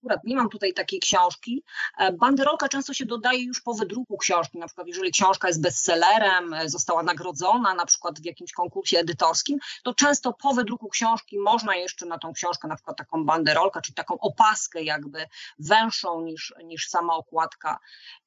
akurat 0.00 0.24
nie 0.24 0.36
mam 0.36 0.48
tutaj 0.48 0.72
takiej 0.72 1.00
książki. 1.00 1.62
E, 1.98 2.12
banderolka 2.12 2.68
często 2.68 2.94
się 2.94 3.06
dodaje 3.06 3.44
już 3.44 3.60
po 3.60 3.74
wydruku 3.74 4.16
książki, 4.16 4.58
na 4.58 4.66
przykład 4.66 4.86
jeżeli 4.86 5.12
książka 5.12 5.48
jest 5.48 5.62
bestsellerem, 5.62 6.54
e, 6.54 6.68
została 6.68 7.02
nagrodzona 7.02 7.74
na 7.74 7.86
przykład 7.86 8.20
w 8.20 8.24
jakimś 8.24 8.52
konkursie 8.52 8.98
edytorskim, 8.98 9.58
to 9.82 9.94
często 9.94 10.32
po 10.32 10.54
wydruku 10.54 10.88
książki 10.88 11.38
można 11.38 11.76
jeszcze 11.76 12.06
na 12.06 12.18
tą 12.18 12.32
książkę 12.32 12.68
na 12.68 12.76
przykład 12.76 12.96
taką 12.96 13.24
banderolkę, 13.24 13.80
czyli 13.80 13.94
taką 13.94 14.18
opaskę 14.18 14.82
jakby 14.82 15.26
węższą 15.58 16.20
niż, 16.20 16.54
niż 16.64 16.88
sama 16.88 17.14
okładka 17.14 17.78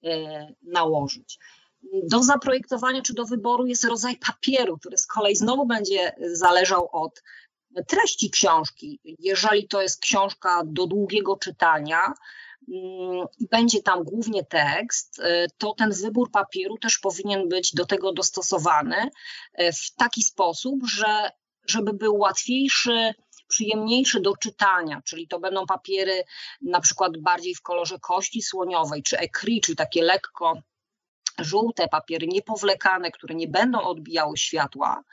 e, 0.03 0.47
nałożyć. 0.61 1.39
Do 2.03 2.23
zaprojektowania 2.23 3.01
czy 3.01 3.13
do 3.13 3.25
wyboru 3.25 3.65
jest 3.65 3.83
rodzaj 3.83 4.17
papieru, 4.17 4.77
który 4.77 4.97
z 4.97 5.07
kolei 5.07 5.35
znowu 5.35 5.65
będzie 5.65 6.15
zależał 6.33 6.89
od 6.91 7.23
treści 7.87 8.29
książki. 8.29 8.99
Jeżeli 9.19 9.67
to 9.67 9.81
jest 9.81 10.01
książka 10.01 10.61
do 10.65 10.87
długiego 10.87 11.37
czytania, 11.37 12.13
mm, 12.73 13.25
będzie 13.51 13.81
tam 13.81 14.03
głównie 14.03 14.43
tekst, 14.43 15.19
y, 15.19 15.47
to 15.57 15.73
ten 15.77 15.91
wybór 15.91 16.31
papieru 16.31 16.77
też 16.77 16.97
powinien 16.97 17.49
być 17.49 17.73
do 17.73 17.85
tego 17.85 18.13
dostosowany 18.13 19.09
y, 19.59 19.71
w 19.73 19.95
taki 19.95 20.23
sposób, 20.23 20.79
że 20.87 21.29
żeby 21.67 21.93
był 21.93 22.17
łatwiejszy, 22.17 23.13
przyjemniejszy 23.47 24.21
do 24.21 24.37
czytania, 24.37 25.01
czyli 25.05 25.27
to 25.27 25.39
będą 25.39 25.65
papiery 25.65 26.23
na 26.61 26.81
przykład 26.81 27.17
bardziej 27.17 27.55
w 27.55 27.61
kolorze 27.61 27.99
kości 27.99 28.41
słoniowej, 28.41 29.03
czy 29.03 29.17
ekri, 29.17 29.61
czyli 29.61 29.75
takie 29.75 30.03
lekko 30.03 30.53
żółte 31.39 31.87
papiery, 31.87 32.27
niepowlekane, 32.27 33.11
które 33.11 33.35
nie 33.35 33.47
będą 33.47 33.81
odbijały 33.81 34.37
światła 34.37 35.03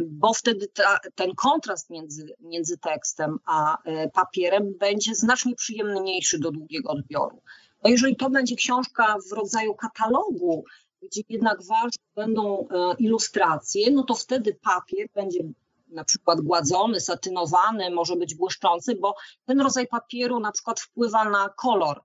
bo 0.00 0.34
wtedy 0.34 0.68
ta, 0.68 0.98
ten 1.14 1.34
kontrast 1.34 1.90
między, 1.90 2.34
między 2.40 2.78
tekstem 2.78 3.38
a 3.44 3.82
e, 3.84 4.08
papierem 4.08 4.74
będzie 4.78 5.14
znacznie 5.14 5.54
przyjemniejszy 5.54 6.38
do 6.38 6.50
długiego 6.50 6.90
odbioru. 6.90 7.42
No 7.84 7.90
jeżeli 7.90 8.16
to 8.16 8.30
będzie 8.30 8.56
książka 8.56 9.16
w 9.30 9.32
rodzaju 9.32 9.74
katalogu, 9.74 10.64
gdzie 11.02 11.22
jednak 11.28 11.58
ważne 11.62 12.04
będą 12.14 12.68
e, 12.68 12.94
ilustracje, 12.98 13.90
no 13.90 14.02
to 14.02 14.14
wtedy 14.14 14.58
papier 14.62 15.08
będzie 15.14 15.40
na 15.88 16.04
przykład 16.04 16.40
gładzony, 16.40 17.00
satynowany, 17.00 17.90
może 17.90 18.16
być 18.16 18.34
błyszczący, 18.34 18.94
bo 18.94 19.14
ten 19.46 19.60
rodzaj 19.60 19.86
papieru 19.86 20.40
na 20.40 20.52
przykład 20.52 20.80
wpływa 20.80 21.24
na 21.24 21.48
kolor. 21.48 22.00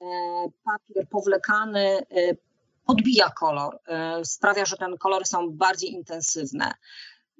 E, 0.00 0.06
papier 0.64 1.08
powlekany 1.08 2.06
odbija 2.86 3.30
kolor, 3.30 3.78
e, 3.86 4.24
sprawia, 4.24 4.64
że 4.64 4.76
te 4.76 4.86
kolory 4.98 5.24
są 5.24 5.50
bardziej 5.50 5.92
intensywne. 5.92 6.74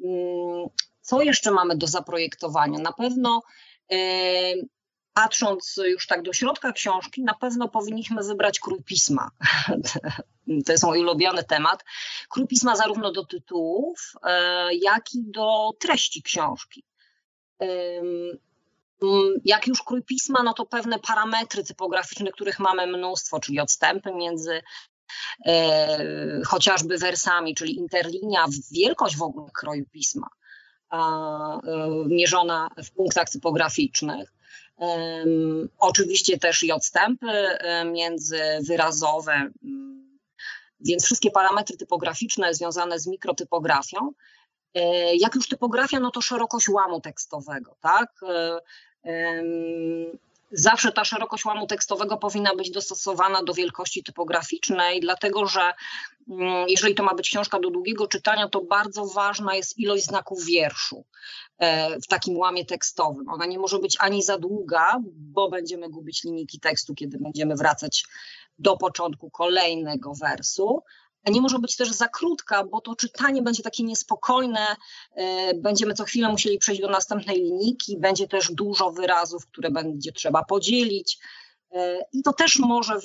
Mm, 0.04 0.66
co 1.00 1.22
jeszcze 1.22 1.50
mamy 1.50 1.76
do 1.76 1.86
zaprojektowania? 1.86 2.78
Na 2.78 2.92
pewno 2.92 3.42
e, 3.92 3.96
patrząc 5.12 5.80
już 5.86 6.06
tak 6.06 6.22
do 6.22 6.32
środka 6.32 6.72
książki, 6.72 7.22
na 7.22 7.34
pewno 7.34 7.68
powinniśmy 7.68 8.22
wybrać 8.22 8.60
krój 8.60 8.82
pisma. 8.82 9.30
To 10.66 10.72
jest 10.72 10.84
mój 10.84 11.00
ulubiony 11.00 11.44
temat. 11.44 11.84
Krój 12.28 12.46
pisma 12.46 12.76
zarówno 12.76 13.12
do 13.12 13.24
tytułów, 13.24 14.12
e, 14.22 14.68
jak 14.74 15.14
i 15.14 15.22
do 15.22 15.70
treści 15.80 16.22
książki. 16.22 16.84
Jak 19.44 19.66
już 19.66 19.82
krój 19.82 20.02
pisma, 20.02 20.42
no 20.42 20.54
to 20.54 20.66
pewne 20.66 20.98
parametry 20.98 21.64
typograficzne, 21.64 22.32
których 22.32 22.58
mamy 22.58 22.86
mnóstwo, 22.86 23.40
czyli 23.40 23.60
odstępy 23.60 24.12
między 24.14 24.62
chociażby 26.46 26.98
wersami, 26.98 27.54
czyli 27.54 27.76
interlinia, 27.76 28.46
wielkość 28.72 29.16
w 29.16 29.22
ogóle 29.22 29.50
kroju 29.54 29.84
pisma, 29.92 30.28
e, 30.92 30.98
mierzona 32.06 32.68
w 32.84 32.90
punktach 32.90 33.30
typograficznych. 33.30 34.32
E, 34.80 35.24
oczywiście 35.78 36.38
też 36.38 36.62
i 36.62 36.72
odstępy 36.72 37.28
e, 37.28 37.84
międzywyrazowe, 37.84 39.50
więc 40.80 41.04
wszystkie 41.04 41.30
parametry 41.30 41.76
typograficzne 41.76 42.54
związane 42.54 42.98
z 42.98 43.06
mikrotypografią. 43.06 44.12
E, 44.74 45.14
jak 45.16 45.34
już 45.34 45.48
typografia, 45.48 46.00
no 46.00 46.10
to 46.10 46.20
szerokość 46.20 46.68
łamu 46.68 47.00
tekstowego, 47.00 47.76
tak? 47.80 48.20
Zawsze 50.56 50.92
ta 50.92 51.04
szerokość 51.04 51.44
łamu 51.44 51.66
tekstowego 51.66 52.16
powinna 52.16 52.54
być 52.54 52.70
dostosowana 52.70 53.42
do 53.42 53.54
wielkości 53.54 54.02
typograficznej, 54.02 55.00
dlatego 55.00 55.46
że 55.46 55.72
mm, 56.30 56.68
jeżeli 56.68 56.94
to 56.94 57.02
ma 57.02 57.14
być 57.14 57.28
książka 57.28 57.60
do 57.60 57.70
długiego 57.70 58.06
czytania, 58.06 58.48
to 58.48 58.60
bardzo 58.60 59.06
ważna 59.06 59.54
jest 59.54 59.78
ilość 59.78 60.04
znaków 60.04 60.44
wierszu 60.44 61.04
e, 61.58 62.00
w 62.00 62.06
takim 62.06 62.36
łamie 62.36 62.64
tekstowym. 62.64 63.28
Ona 63.28 63.46
nie 63.46 63.58
może 63.58 63.78
być 63.78 63.96
ani 64.00 64.22
za 64.22 64.38
długa, 64.38 65.00
bo 65.14 65.50
będziemy 65.50 65.88
gubić 65.88 66.24
linijki 66.24 66.60
tekstu, 66.60 66.94
kiedy 66.94 67.18
będziemy 67.18 67.56
wracać 67.56 68.04
do 68.58 68.76
początku 68.76 69.30
kolejnego 69.30 70.12
wersu, 70.14 70.82
nie 71.30 71.40
może 71.40 71.58
być 71.58 71.76
też 71.76 71.90
za 71.90 72.08
krótka, 72.08 72.64
bo 72.64 72.80
to 72.80 72.96
czytanie 72.96 73.42
będzie 73.42 73.62
takie 73.62 73.82
niespokojne, 73.82 74.66
będziemy 75.54 75.94
co 75.94 76.04
chwilę 76.04 76.28
musieli 76.28 76.58
przejść 76.58 76.80
do 76.80 76.90
następnej 76.90 77.36
linijki, 77.36 77.98
będzie 77.98 78.28
też 78.28 78.52
dużo 78.52 78.90
wyrazów, 78.90 79.46
które 79.46 79.70
będzie 79.70 80.12
trzeba 80.12 80.44
podzielić 80.44 81.18
i 82.12 82.22
to 82.22 82.32
też 82.32 82.58
może 82.58 82.98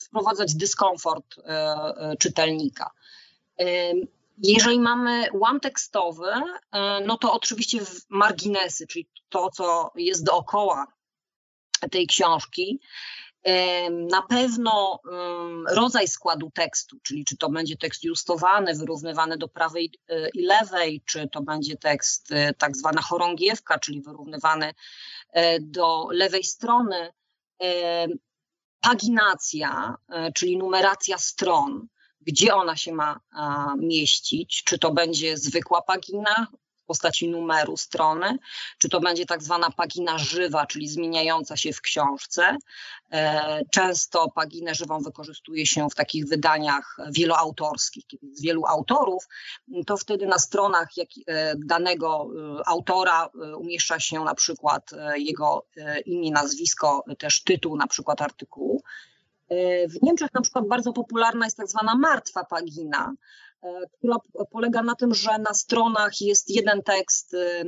wprowadzać 0.00 0.54
dyskomfort 0.54 1.36
czytelnika. 2.18 2.90
Jeżeli 4.42 4.80
mamy 4.80 5.28
łam 5.32 5.60
tekstowy, 5.60 6.26
e, 6.72 7.00
no 7.06 7.18
to 7.18 7.32
oczywiście 7.32 7.78
marginesy, 8.08 8.86
czyli 8.86 9.08
to, 9.28 9.50
co 9.50 9.90
jest 9.94 10.24
dookoła 10.24 10.86
tej 11.90 12.06
książki. 12.06 12.80
E, 13.42 13.90
na 13.90 14.22
pewno 14.22 15.00
rodzaj 15.68 16.08
składu 16.08 16.50
tekstu, 16.54 16.96
czyli 17.02 17.24
czy 17.24 17.36
to 17.36 17.50
będzie 17.50 17.76
tekst 17.76 18.04
justowany, 18.04 18.74
wyrównywany 18.74 19.38
do 19.38 19.48
prawej 19.48 19.92
e, 20.08 20.28
i 20.28 20.42
lewej, 20.42 21.02
czy 21.06 21.28
to 21.28 21.42
będzie 21.42 21.76
tekst 21.76 22.28
tak 22.58 22.76
zwana 22.76 23.02
chorągiewka, 23.02 23.78
czyli 23.78 24.02
wyrównywany 24.02 24.74
do 25.60 26.08
lewej 26.10 26.44
strony. 26.44 27.12
Paginacja, 28.80 29.96
czyli 30.34 30.56
numeracja 30.56 31.18
stron, 31.18 31.88
gdzie 32.20 32.54
ona 32.54 32.76
się 32.76 32.92
ma 32.92 33.20
mieścić, 33.78 34.62
czy 34.64 34.78
to 34.78 34.92
będzie 34.92 35.36
zwykła 35.36 35.82
pagina 35.82 36.46
postaci 36.88 37.28
numeru 37.28 37.76
strony, 37.76 38.38
czy 38.78 38.88
to 38.88 39.00
będzie 39.00 39.26
tak 39.26 39.42
zwana 39.42 39.70
pagina 39.70 40.18
żywa, 40.18 40.66
czyli 40.66 40.88
zmieniająca 40.88 41.56
się 41.56 41.72
w 41.72 41.80
książce. 41.80 42.56
E, 43.12 43.60
często 43.70 44.30
paginę 44.34 44.74
żywą 44.74 45.00
wykorzystuje 45.00 45.66
się 45.66 45.88
w 45.90 45.94
takich 45.94 46.28
wydaniach 46.28 46.96
wieloautorskich, 47.10 48.06
kiedy 48.06 48.26
jest 48.26 48.42
wielu 48.42 48.66
autorów, 48.66 49.28
to 49.86 49.96
wtedy 49.96 50.26
na 50.26 50.38
stronach 50.38 50.88
e, 51.26 51.54
danego 51.56 52.28
e, 52.58 52.68
autora 52.68 53.28
umieszcza 53.58 54.00
się 54.00 54.24
na 54.24 54.34
przykład 54.34 54.90
jego 55.16 55.66
imię, 56.06 56.30
nazwisko, 56.30 57.04
też 57.18 57.42
tytuł 57.42 57.76
na 57.76 57.86
przykład 57.86 58.22
artykułu. 58.22 58.82
W 59.88 60.02
Niemczech 60.02 60.34
na 60.34 60.40
przykład 60.40 60.68
bardzo 60.68 60.92
popularna 60.92 61.44
jest 61.44 61.56
tak 61.56 61.68
zwana 61.68 61.94
martwa 61.94 62.44
pagina, 62.44 63.14
która 63.92 64.16
polega 64.50 64.82
na 64.82 64.94
tym, 64.94 65.14
że 65.14 65.38
na 65.38 65.54
stronach 65.54 66.20
jest 66.20 66.50
jeden 66.50 66.82
tekst 66.82 67.34
e, 67.34 67.38
e, 67.38 67.64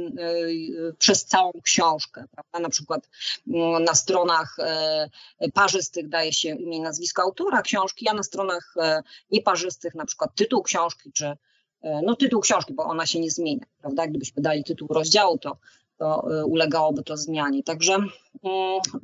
przez 0.99 1.25
całą 1.25 1.52
książkę. 1.64 2.25
Prawda? 2.30 2.59
Na 2.59 2.68
przykład 2.68 3.09
na 3.87 3.94
stronach 3.94 4.56
parzystych 5.54 6.09
daje 6.09 6.32
się 6.32 6.49
imię 6.49 6.76
i 6.76 6.80
nazwisko 6.80 7.23
autora 7.23 7.62
książki, 7.62 8.09
a 8.09 8.14
na 8.14 8.23
stronach 8.23 8.75
nieparzystych 9.30 9.94
na 9.94 10.04
przykład 10.04 10.35
tytuł 10.35 10.62
książki 10.62 11.12
czy 11.12 11.37
no 12.02 12.16
tytuł 12.16 12.40
książki, 12.40 12.75
bo 12.75 12.85
ona 12.85 13.06
się 13.06 13.20
nie 13.20 13.30
zmienia, 13.30 13.66
prawda? 13.80 14.06
Gdybyśmy 14.06 14.42
dali 14.42 14.64
tytuł 14.64 14.88
rozdziału, 14.88 15.38
to 15.38 15.56
to 16.00 16.25
ulegałoby 16.47 17.02
to 17.02 17.16
zmianie. 17.16 17.62
Także 17.62 17.99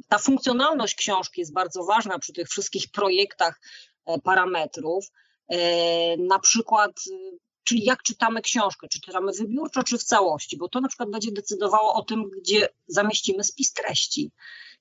ta 0.08 0.18
funkcjonalność 0.18 0.94
książki 0.94 1.40
jest 1.40 1.52
bardzo 1.52 1.84
ważna 1.84 2.18
przy 2.18 2.32
tych 2.32 2.48
wszystkich 2.48 2.90
projektach 2.90 3.60
e, 4.06 4.18
parametrów. 4.18 5.10
E, 5.48 6.16
na 6.16 6.38
przykład, 6.38 6.90
y, 7.10 7.38
czyli 7.64 7.84
jak 7.84 8.02
czytamy 8.02 8.42
książkę, 8.42 8.88
czy 8.88 9.00
czytamy 9.00 9.32
wybiórczo, 9.32 9.82
czy 9.82 9.98
w 9.98 10.04
całości, 10.04 10.56
bo 10.56 10.68
to 10.68 10.80
na 10.80 10.88
przykład 10.88 11.10
będzie 11.10 11.32
decydowało 11.32 11.94
o 11.94 12.02
tym, 12.02 12.30
gdzie 12.40 12.68
zamieścimy 12.86 13.44
spis 13.44 13.72
treści. 13.72 14.30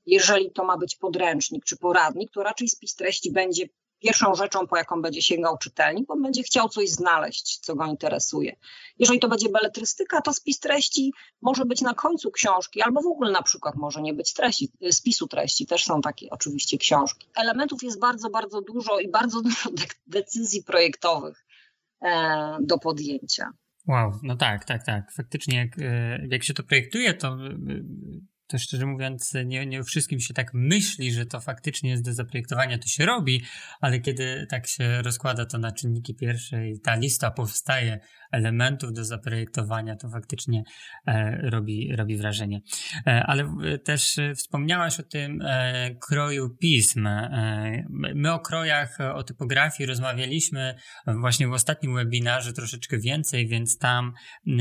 Jeżeli 0.05 0.51
to 0.51 0.63
ma 0.63 0.77
być 0.77 0.95
podręcznik 0.95 1.65
czy 1.65 1.77
poradnik, 1.77 2.31
to 2.31 2.43
raczej 2.43 2.67
spis 2.67 2.95
treści 2.95 3.31
będzie 3.31 3.65
pierwszą 3.99 4.35
rzeczą, 4.35 4.67
po 4.67 4.77
jaką 4.77 5.01
będzie 5.01 5.21
sięgał 5.21 5.57
czytelnik, 5.57 6.07
bo 6.07 6.17
będzie 6.17 6.43
chciał 6.43 6.69
coś 6.69 6.89
znaleźć, 6.89 7.59
co 7.59 7.75
go 7.75 7.85
interesuje. 7.85 8.55
Jeżeli 8.99 9.19
to 9.19 9.27
będzie 9.27 9.49
beletrystyka, 9.49 10.21
to 10.21 10.33
spis 10.33 10.59
treści 10.59 11.13
może 11.41 11.65
być 11.65 11.81
na 11.81 11.93
końcu 11.93 12.31
książki, 12.31 12.81
albo 12.81 13.01
w 13.01 13.07
ogóle 13.07 13.31
na 13.31 13.43
przykład 13.43 13.75
może 13.75 14.01
nie 14.01 14.13
być 14.13 14.33
treści, 14.33 14.71
spisu 14.91 15.27
treści, 15.27 15.65
też 15.65 15.83
są 15.83 16.01
takie 16.01 16.29
oczywiście 16.29 16.77
książki. 16.77 17.27
Elementów 17.35 17.83
jest 17.83 17.99
bardzo, 17.99 18.29
bardzo 18.29 18.61
dużo 18.61 18.99
i 18.99 19.11
bardzo 19.11 19.41
dużo 19.47 19.69
decyzji 20.07 20.63
projektowych 20.63 21.45
e, 22.01 22.57
do 22.61 22.77
podjęcia. 22.77 23.49
Wow, 23.87 24.19
no 24.23 24.35
tak, 24.35 24.65
tak, 24.65 24.85
tak. 24.85 25.11
Faktycznie, 25.11 25.57
jak, 25.57 25.79
e, 25.79 26.27
jak 26.27 26.43
się 26.43 26.53
to 26.53 26.63
projektuje, 26.63 27.13
to 27.13 27.27
e, 27.27 27.57
to 28.47 28.57
szczerze 28.57 28.85
mówiąc, 28.85 29.33
nie, 29.45 29.65
nie 29.65 29.83
wszystkim 29.83 30.19
się 30.19 30.33
tak 30.33 30.51
myśli, 30.53 31.11
że 31.11 31.25
to 31.25 31.39
faktycznie 31.39 31.89
jest 31.89 32.05
do 32.05 32.13
zaprojektowania, 32.13 32.77
to 32.77 32.87
się 32.87 33.05
robi, 33.05 33.43
ale 33.81 33.99
kiedy 33.99 34.47
tak 34.49 34.67
się 34.67 35.01
rozkłada 35.01 35.45
to 35.45 35.57
na 35.57 35.71
czynniki 35.71 36.15
pierwsze 36.15 36.69
i 36.69 36.79
ta 36.79 36.95
lista 36.95 37.31
powstaje 37.31 37.99
elementów 38.31 38.93
do 38.93 39.05
zaprojektowania, 39.05 39.95
to 39.95 40.09
faktycznie 40.09 40.63
e, 41.07 41.37
robi, 41.49 41.95
robi 41.95 42.17
wrażenie. 42.17 42.61
E, 43.07 43.23
ale 43.23 43.55
też 43.83 44.15
wspomniałaś 44.35 44.99
o 44.99 45.03
tym 45.03 45.41
e, 45.41 45.95
kroju 46.07 46.49
pism. 46.49 47.07
E, 47.07 47.85
my 47.89 48.33
o 48.33 48.39
krojach, 48.39 48.97
o 49.13 49.23
typografii 49.23 49.87
rozmawialiśmy 49.87 50.75
właśnie 51.07 51.47
w 51.47 51.53
ostatnim 51.53 51.95
webinarze 51.95 52.53
troszeczkę 52.53 52.99
więcej, 52.99 53.47
więc 53.47 53.77
tam 53.77 54.13
e, 54.47 54.51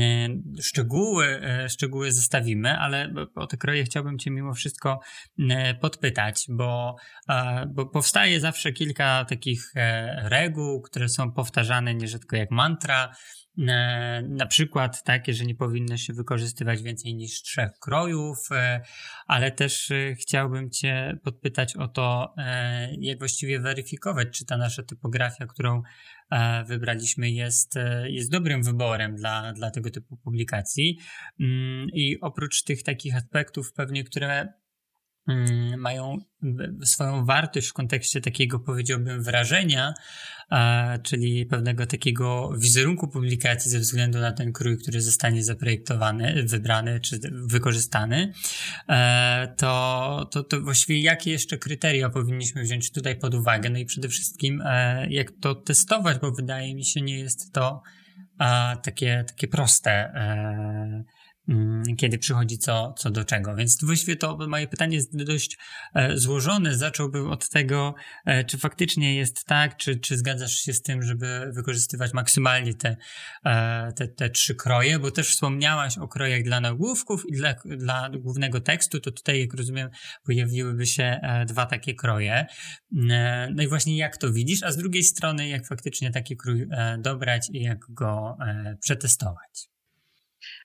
szczegóły, 0.61 1.41
e, 1.41 1.69
szczegóły 1.69 2.11
zostawimy, 2.11 2.77
ale 2.77 3.13
o 3.35 3.47
te 3.47 3.57
kroje 3.57 3.74
chciałbym 3.83 4.19
Cię 4.19 4.31
mimo 4.31 4.53
wszystko 4.53 4.99
podpytać, 5.81 6.45
bo, 6.49 6.95
bo 7.67 7.85
powstaje 7.85 8.39
zawsze 8.39 8.71
kilka 8.71 9.25
takich 9.25 9.71
reguł, 10.23 10.81
które 10.81 11.09
są 11.09 11.31
powtarzane 11.31 11.95
nierzadko 11.95 12.35
jak 12.35 12.51
mantra, 12.51 13.11
E, 13.11 13.44
na 13.57 14.45
przykład 14.45 15.03
takie, 15.03 15.33
że 15.33 15.45
nie 15.45 15.55
powinno 15.55 15.97
się 15.97 16.13
wykorzystywać 16.13 16.81
więcej 16.81 17.15
niż 17.15 17.41
trzech 17.41 17.71
krojów, 17.79 18.37
e, 18.51 18.81
ale 19.27 19.51
też 19.51 19.91
e, 19.91 20.15
chciałbym 20.15 20.69
Cię 20.69 21.17
podpytać 21.23 21.75
o 21.75 21.87
to, 21.87 22.33
jak 22.99 23.19
właściwie 23.19 23.59
weryfikować, 23.59 24.27
czy 24.31 24.45
ta 24.45 24.57
nasza 24.57 24.83
typografia, 24.83 25.45
którą 25.45 25.81
wybraliśmy, 26.65 27.31
jest, 27.31 27.73
jest 28.05 28.31
dobrym 28.31 28.63
wyborem 28.63 29.15
dla, 29.15 29.53
dla 29.53 29.71
tego 29.71 29.89
typu 29.89 30.17
publikacji. 30.17 30.99
Mm, 31.39 31.87
I 31.93 32.19
oprócz 32.21 32.63
tych 32.63 32.83
takich 32.83 33.15
aspektów, 33.15 33.73
pewnie, 33.73 34.03
które 34.03 34.53
mają 35.77 36.17
swoją 36.83 37.25
wartość 37.25 37.67
w 37.67 37.73
kontekście 37.73 38.21
takiego, 38.21 38.59
powiedziałbym, 38.59 39.23
wrażenia, 39.23 39.93
czyli 41.03 41.45
pewnego 41.45 41.85
takiego 41.85 42.51
wizerunku 42.57 43.07
publikacji 43.07 43.71
ze 43.71 43.79
względu 43.79 44.19
na 44.19 44.31
ten 44.31 44.53
krój, 44.53 44.77
który 44.77 45.01
zostanie 45.01 45.43
zaprojektowany, 45.43 46.43
wybrany 46.43 46.99
czy 46.99 47.19
wykorzystany, 47.31 48.33
e, 48.89 49.53
to, 49.57 50.29
to, 50.31 50.43
to 50.43 50.61
właściwie 50.61 51.01
jakie 51.01 51.31
jeszcze 51.31 51.57
kryteria 51.57 52.09
powinniśmy 52.09 52.63
wziąć 52.63 52.91
tutaj 52.91 53.19
pod 53.19 53.33
uwagę? 53.35 53.69
No 53.69 53.79
i 53.79 53.85
przede 53.85 54.09
wszystkim 54.09 54.61
e, 54.65 55.07
jak 55.09 55.31
to 55.41 55.55
testować, 55.55 56.17
bo 56.19 56.31
wydaje 56.31 56.75
mi 56.75 56.85
się, 56.85 57.01
nie 57.01 57.19
jest 57.19 57.53
to 57.53 57.81
takie, 58.83 59.23
takie 59.27 59.47
proste 59.47 59.91
e, 59.91 61.03
Mm, 61.03 61.05
kiedy 61.97 62.17
przychodzi 62.17 62.57
co, 62.57 62.93
co 62.97 63.09
do 63.09 63.25
czego. 63.25 63.55
Więc 63.55 63.83
właściwie 63.83 64.15
to 64.15 64.37
moje 64.47 64.67
pytanie 64.67 64.95
jest 64.95 65.23
dość 65.23 65.57
e, 65.93 66.17
złożone. 66.17 66.75
Zacząłbym 66.75 67.31
od 67.31 67.49
tego, 67.49 67.95
e, 68.25 68.43
czy 68.43 68.57
faktycznie 68.57 69.15
jest 69.15 69.45
tak, 69.45 69.77
czy, 69.77 69.99
czy 69.99 70.17
zgadzasz 70.17 70.53
się 70.53 70.73
z 70.73 70.81
tym, 70.81 71.03
żeby 71.03 71.51
wykorzystywać 71.53 72.13
maksymalnie 72.13 72.73
te, 72.73 72.97
e, 73.45 73.91
te, 73.95 74.07
te 74.07 74.29
trzy 74.29 74.55
kroje, 74.55 74.99
bo 74.99 75.11
też 75.11 75.29
wspomniałaś 75.29 75.97
o 75.97 76.07
krojach 76.07 76.43
dla 76.43 76.59
nagłówków 76.59 77.23
i 77.29 77.31
dla, 77.31 77.55
dla 77.65 78.09
głównego 78.09 78.61
tekstu, 78.61 78.99
to 78.99 79.11
tutaj, 79.11 79.39
jak 79.39 79.53
rozumiem, 79.53 79.89
pojawiłyby 80.23 80.85
się 80.85 81.19
dwa 81.47 81.65
takie 81.65 81.95
kroje. 81.95 82.45
No 83.55 83.63
i 83.63 83.67
właśnie 83.67 83.97
jak 83.97 84.17
to 84.17 84.31
widzisz, 84.31 84.63
a 84.63 84.71
z 84.71 84.77
drugiej 84.77 85.03
strony, 85.03 85.47
jak 85.47 85.67
faktycznie 85.67 86.11
taki 86.11 86.37
krój 86.37 86.67
dobrać 86.99 87.49
i 87.53 87.61
jak 87.61 87.79
go 87.89 88.37
przetestować. 88.81 89.74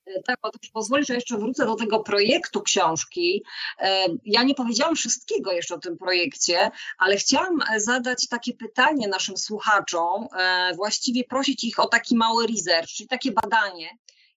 E, 0.07 0.23
tak, 0.23 0.39
pozwolisz, 0.73 1.07
że 1.07 1.15
jeszcze 1.15 1.39
wrócę 1.39 1.67
do 1.67 1.75
tego 1.75 2.01
projektu 2.01 2.63
książki. 2.63 3.45
E, 3.79 4.07
ja 4.25 4.43
nie 4.43 4.55
powiedziałam 4.55 4.97
wszystkiego 4.97 5.53
jeszcze 5.53 5.75
o 5.75 5.79
tym 5.79 5.99
projekcie, 5.99 6.71
ale 6.99 7.17
chciałam 7.17 7.59
zadać 7.77 8.29
takie 8.29 8.55
pytanie 8.55 9.09
naszym 9.09 9.37
słuchaczom, 9.37 10.29
e, 10.39 10.73
właściwie 10.75 11.25
prosić 11.25 11.65
ich 11.65 11.81
o 11.81 11.89
taki 11.89 12.17
mały 12.17 12.47
research, 12.47 12.89
czyli 12.89 13.09
takie 13.09 13.33
badanie. 13.33 13.89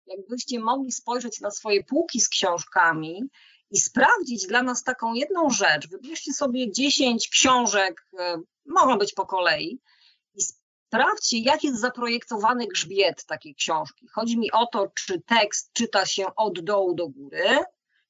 Jakbyście 0.08 0.60
mogli 0.60 0.92
spojrzeć 0.92 1.42
na 1.42 1.52
swoje 1.52 1.84
półki 1.84 2.22
z 2.22 2.30
książkami 2.30 3.24
i 3.72 3.80
sprawdzić 3.80 4.48
dla 4.48 4.64
nas 4.64 4.84
taką 4.84 5.14
jedną 5.14 5.50
rzecz. 5.50 5.88
Wybierzcie 5.88 6.34
sobie 6.34 6.72
10 6.72 7.28
książek, 7.28 8.06
mogą 8.66 8.98
być 8.98 9.14
po 9.14 9.26
kolei, 9.26 9.80
Sprawdźcie, 10.94 11.40
jak 11.40 11.64
jest 11.64 11.82
zaprojektowany 11.82 12.68
grzbiet 12.68 13.26
takiej 13.26 13.56
książki. 13.56 14.08
Chodzi 14.08 14.38
mi 14.38 14.52
o 14.52 14.66
to, 14.66 14.88
czy 14.96 15.22
tekst 15.22 15.74
czyta 15.74 16.06
się 16.06 16.26
od 16.36 16.60
dołu 16.60 16.96
do 16.96 17.10
góry, 17.10 17.60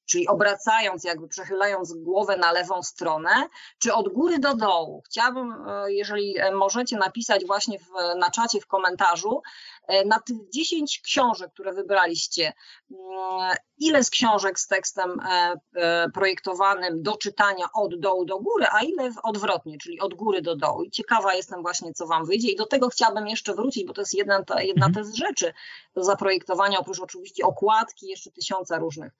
czyli 0.06 0.28
obracając, 0.28 1.04
jakby 1.04 1.28
przechylając 1.28 1.92
głowę 1.92 2.36
na 2.36 2.52
lewą 2.52 2.82
stronę, 2.82 3.48
czy 3.78 3.94
od 3.94 4.08
góry 4.08 4.38
do 4.38 4.54
dołu. 4.54 5.02
Chciałabym, 5.06 5.52
e, 5.52 5.92
jeżeli 5.92 6.34
możecie 6.52 6.96
napisać 6.96 7.46
właśnie 7.46 7.78
w, 7.78 7.88
na 8.18 8.30
czacie, 8.30 8.60
w 8.60 8.66
komentarzu, 8.66 9.42
e, 9.86 10.04
na 10.04 10.20
tych 10.20 10.36
10 10.52 11.00
książek, 11.00 11.50
które 11.52 11.72
wybraliście, 11.72 12.52
mm, 12.90 13.56
ile 13.78 14.04
z 14.04 14.10
książek 14.10 14.60
z 14.60 14.66
tekstem 14.66 15.20
e, 15.20 16.10
projektowanym 16.14 17.02
do 17.02 17.16
czytania 17.16 17.66
od 17.74 18.00
dołu 18.00 18.24
do 18.24 18.38
góry, 18.38 18.66
a 18.72 18.82
ile 18.82 19.10
odwrotnie, 19.22 19.78
czyli 19.78 20.00
od 20.00 20.14
góry 20.14 20.42
do 20.42 20.56
dołu. 20.56 20.82
I 20.82 20.90
ciekawa 20.90 21.34
jestem 21.34 21.62
właśnie, 21.62 21.92
co 21.92 22.06
Wam 22.06 22.26
wyjdzie. 22.26 22.48
I 22.48 22.56
do 22.56 22.66
tego 22.66 22.88
chciałabym 22.88 23.28
jeszcze 23.28 23.54
wrócić, 23.54 23.86
bo 23.86 23.92
to 23.92 24.00
jest 24.00 24.14
jedna, 24.14 24.44
jedna 24.58 24.86
mhm. 24.86 25.06
z 25.06 25.14
rzeczy 25.14 25.52
do 25.94 26.04
zaprojektowania, 26.04 26.78
oprócz 26.78 27.00
oczywiście 27.00 27.44
okładki, 27.44 28.06
jeszcze 28.06 28.30
tysiąca 28.30 28.78
różnych 28.78 29.12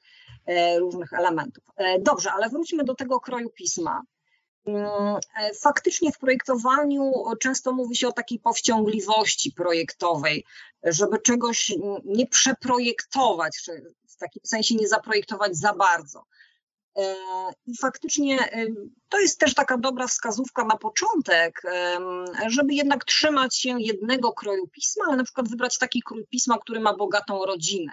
E, 0.46 0.73
różnych 0.78 1.12
elementów. 1.12 1.64
E, 1.76 1.98
dobrze, 2.00 2.32
ale 2.32 2.48
wróćmy 2.48 2.84
do 2.84 2.94
tego 2.94 3.20
kroju 3.20 3.50
pisma. 3.50 4.02
Mm, 4.66 4.84
e, 5.40 5.54
faktycznie 5.54 6.12
w 6.12 6.18
projektowaniu 6.18 7.12
często 7.40 7.72
mówi 7.72 7.96
się 7.96 8.08
o 8.08 8.12
takiej 8.12 8.38
powściągliwości 8.38 9.52
projektowej, 9.52 10.44
żeby 10.82 11.18
czegoś 11.18 11.72
nie 12.04 12.26
przeprojektować, 12.26 13.56
w 14.08 14.16
takim 14.16 14.42
sensie 14.44 14.74
nie 14.74 14.88
zaprojektować 14.88 15.56
za 15.56 15.72
bardzo. 15.72 16.24
I 17.66 17.76
faktycznie 17.76 18.38
to 19.08 19.20
jest 19.20 19.40
też 19.40 19.54
taka 19.54 19.78
dobra 19.78 20.06
wskazówka 20.06 20.64
na 20.64 20.76
początek, 20.76 21.62
żeby 22.46 22.74
jednak 22.74 23.04
trzymać 23.04 23.56
się 23.56 23.76
jednego 23.78 24.32
kroju 24.32 24.68
pisma, 24.68 25.04
ale 25.08 25.16
na 25.16 25.24
przykład 25.24 25.48
wybrać 25.48 25.78
taki 25.78 26.02
krój 26.02 26.26
pisma, 26.26 26.58
który 26.58 26.80
ma 26.80 26.96
bogatą 26.96 27.46
rodzinę. 27.46 27.92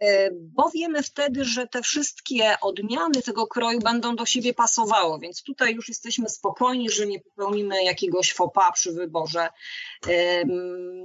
E, 0.00 0.30
bo 0.32 0.70
wiemy 0.70 1.02
wtedy, 1.02 1.44
że 1.44 1.66
te 1.66 1.82
wszystkie 1.82 2.56
odmiany 2.60 3.22
tego 3.22 3.46
kroju 3.46 3.78
będą 3.78 4.16
do 4.16 4.26
siebie 4.26 4.54
pasowały, 4.54 5.18
więc 5.20 5.42
tutaj 5.42 5.74
już 5.74 5.88
jesteśmy 5.88 6.28
spokojni, 6.28 6.90
że 6.90 7.06
nie 7.06 7.20
popełnimy 7.20 7.84
jakiegoś 7.84 8.32
fopa 8.32 8.72
przy 8.72 8.92
wyborze 8.92 9.48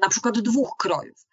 na 0.02 0.10
przykład 0.10 0.40
dwóch 0.40 0.76
krojów. 0.78 1.28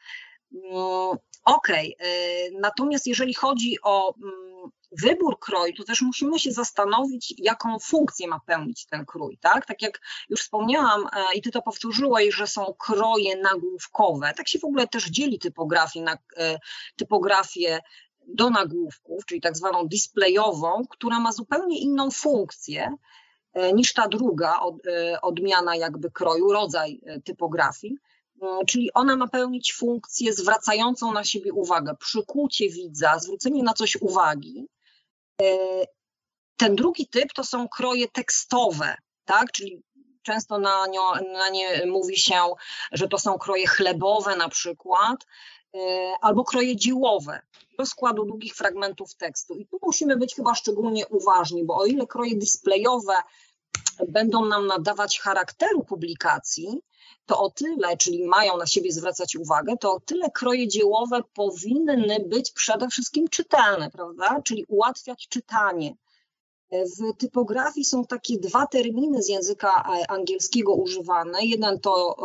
Mm, 0.54 1.18
okej, 1.44 1.96
okay. 1.96 2.08
E, 2.08 2.50
natomiast 2.60 3.06
jeżeli 3.06 3.34
chodzi 3.34 3.76
o 3.82 4.14
mm, 4.14 4.70
wybór 4.92 5.38
kroju, 5.38 5.72
to 5.76 5.84
też 5.84 6.02
musimy 6.02 6.38
się 6.38 6.52
zastanowić, 6.52 7.34
jaką 7.38 7.78
funkcję 7.78 8.28
ma 8.28 8.40
pełnić 8.46 8.86
ten 8.86 9.06
krój. 9.06 9.38
Tak, 9.40 9.66
tak 9.66 9.82
jak 9.82 10.00
już 10.28 10.40
wspomniałam 10.40 11.06
e, 11.06 11.34
i 11.34 11.42
ty 11.42 11.50
to 11.50 11.62
powtórzyłeś, 11.62 12.34
że 12.34 12.46
są 12.46 12.74
kroje 12.78 13.36
nagłówkowe. 13.36 14.32
Tak 14.36 14.48
się 14.48 14.58
w 14.58 14.64
ogóle 14.64 14.88
też 14.88 15.10
dzieli 15.10 15.38
typografię 15.38 16.02
na 16.02 16.18
e, 16.36 16.58
typografię 16.96 17.80
do 18.26 18.50
nagłówków, 18.50 19.26
czyli 19.26 19.40
tak 19.40 19.56
zwaną 19.56 19.88
displayową, 19.88 20.82
która 20.90 21.20
ma 21.20 21.32
zupełnie 21.32 21.80
inną 21.80 22.10
funkcję 22.10 22.94
e, 23.52 23.72
niż 23.72 23.92
ta 23.92 24.08
druga 24.08 24.60
odmiana 25.22 25.76
jakby 25.76 26.10
kroju, 26.10 26.52
rodzaj 26.52 27.00
typografii. 27.24 27.96
Czyli 28.66 28.92
ona 28.92 29.16
ma 29.16 29.28
pełnić 29.28 29.72
funkcję 29.72 30.32
zwracającą 30.32 31.12
na 31.12 31.24
siebie 31.24 31.52
uwagę, 31.52 31.94
przykucie 31.98 32.68
widza, 32.68 33.18
zwrócenie 33.18 33.62
na 33.62 33.72
coś 33.72 33.96
uwagi, 33.96 34.68
ten 36.56 36.76
drugi 36.76 37.06
typ 37.06 37.32
to 37.32 37.44
są 37.44 37.68
kroje 37.68 38.08
tekstowe, 38.08 38.96
tak? 39.24 39.52
czyli 39.52 39.82
często 40.22 40.58
na, 40.58 40.86
nie, 40.86 41.32
na 41.32 41.48
nie 41.48 41.86
mówi 41.86 42.16
się, 42.16 42.40
że 42.92 43.08
to 43.08 43.18
są 43.18 43.38
kroje 43.38 43.66
chlebowe 43.66 44.36
na 44.36 44.48
przykład, 44.48 45.26
e, 45.74 45.78
albo 46.20 46.44
kroje 46.44 46.76
dziełowe 46.76 47.40
do 47.78 47.86
składu 47.86 48.24
długich 48.24 48.54
fragmentów 48.54 49.14
tekstu. 49.14 49.54
I 49.54 49.66
tu 49.66 49.78
musimy 49.82 50.16
być 50.16 50.34
chyba 50.34 50.54
szczególnie 50.54 51.06
uważni, 51.06 51.64
bo 51.64 51.76
o 51.76 51.86
ile 51.86 52.06
kroje 52.06 52.36
displayowe 52.36 53.14
będą 54.08 54.44
nam 54.44 54.66
nadawać 54.66 55.20
charakteru 55.20 55.84
publikacji, 55.84 56.82
to 57.30 57.38
o 57.38 57.50
tyle, 57.50 57.96
czyli 57.96 58.24
mają 58.24 58.56
na 58.56 58.66
siebie 58.66 58.92
zwracać 58.92 59.36
uwagę, 59.36 59.76
to 59.76 59.92
o 59.92 60.00
tyle 60.00 60.30
kroje 60.30 60.68
dziełowe 60.68 61.20
powinny 61.34 62.24
być 62.28 62.50
przede 62.50 62.88
wszystkim 62.88 63.28
czytelne, 63.28 63.90
prawda? 63.90 64.40
Czyli 64.44 64.64
ułatwiać 64.68 65.28
czytanie. 65.28 65.94
W 66.72 67.16
typografii 67.18 67.84
są 67.84 68.04
takie 68.04 68.38
dwa 68.38 68.66
terminy 68.66 69.22
z 69.22 69.28
języka 69.28 69.82
angielskiego 70.08 70.74
używane. 70.74 71.38
Jeden 71.42 71.80
to 71.80 72.16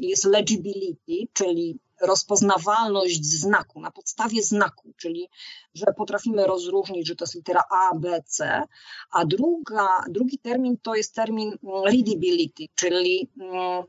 jest 0.00 0.24
legibility, 0.24 1.32
czyli 1.32 1.78
rozpoznawalność 2.00 3.24
znaku, 3.24 3.80
na 3.80 3.90
podstawie 3.90 4.42
znaku, 4.42 4.92
czyli 4.96 5.28
że 5.74 5.86
potrafimy 5.96 6.46
rozróżnić, 6.46 7.08
że 7.08 7.16
to 7.16 7.24
jest 7.24 7.34
litera 7.34 7.62
A, 7.70 7.94
B, 7.94 8.22
C, 8.26 8.62
a 9.10 9.24
druga, 9.24 10.04
drugi 10.08 10.38
termin 10.38 10.76
to 10.82 10.94
jest 10.94 11.14
termin 11.14 11.58
readability, 11.84 12.66
czyli 12.74 13.30
mm, 13.40 13.84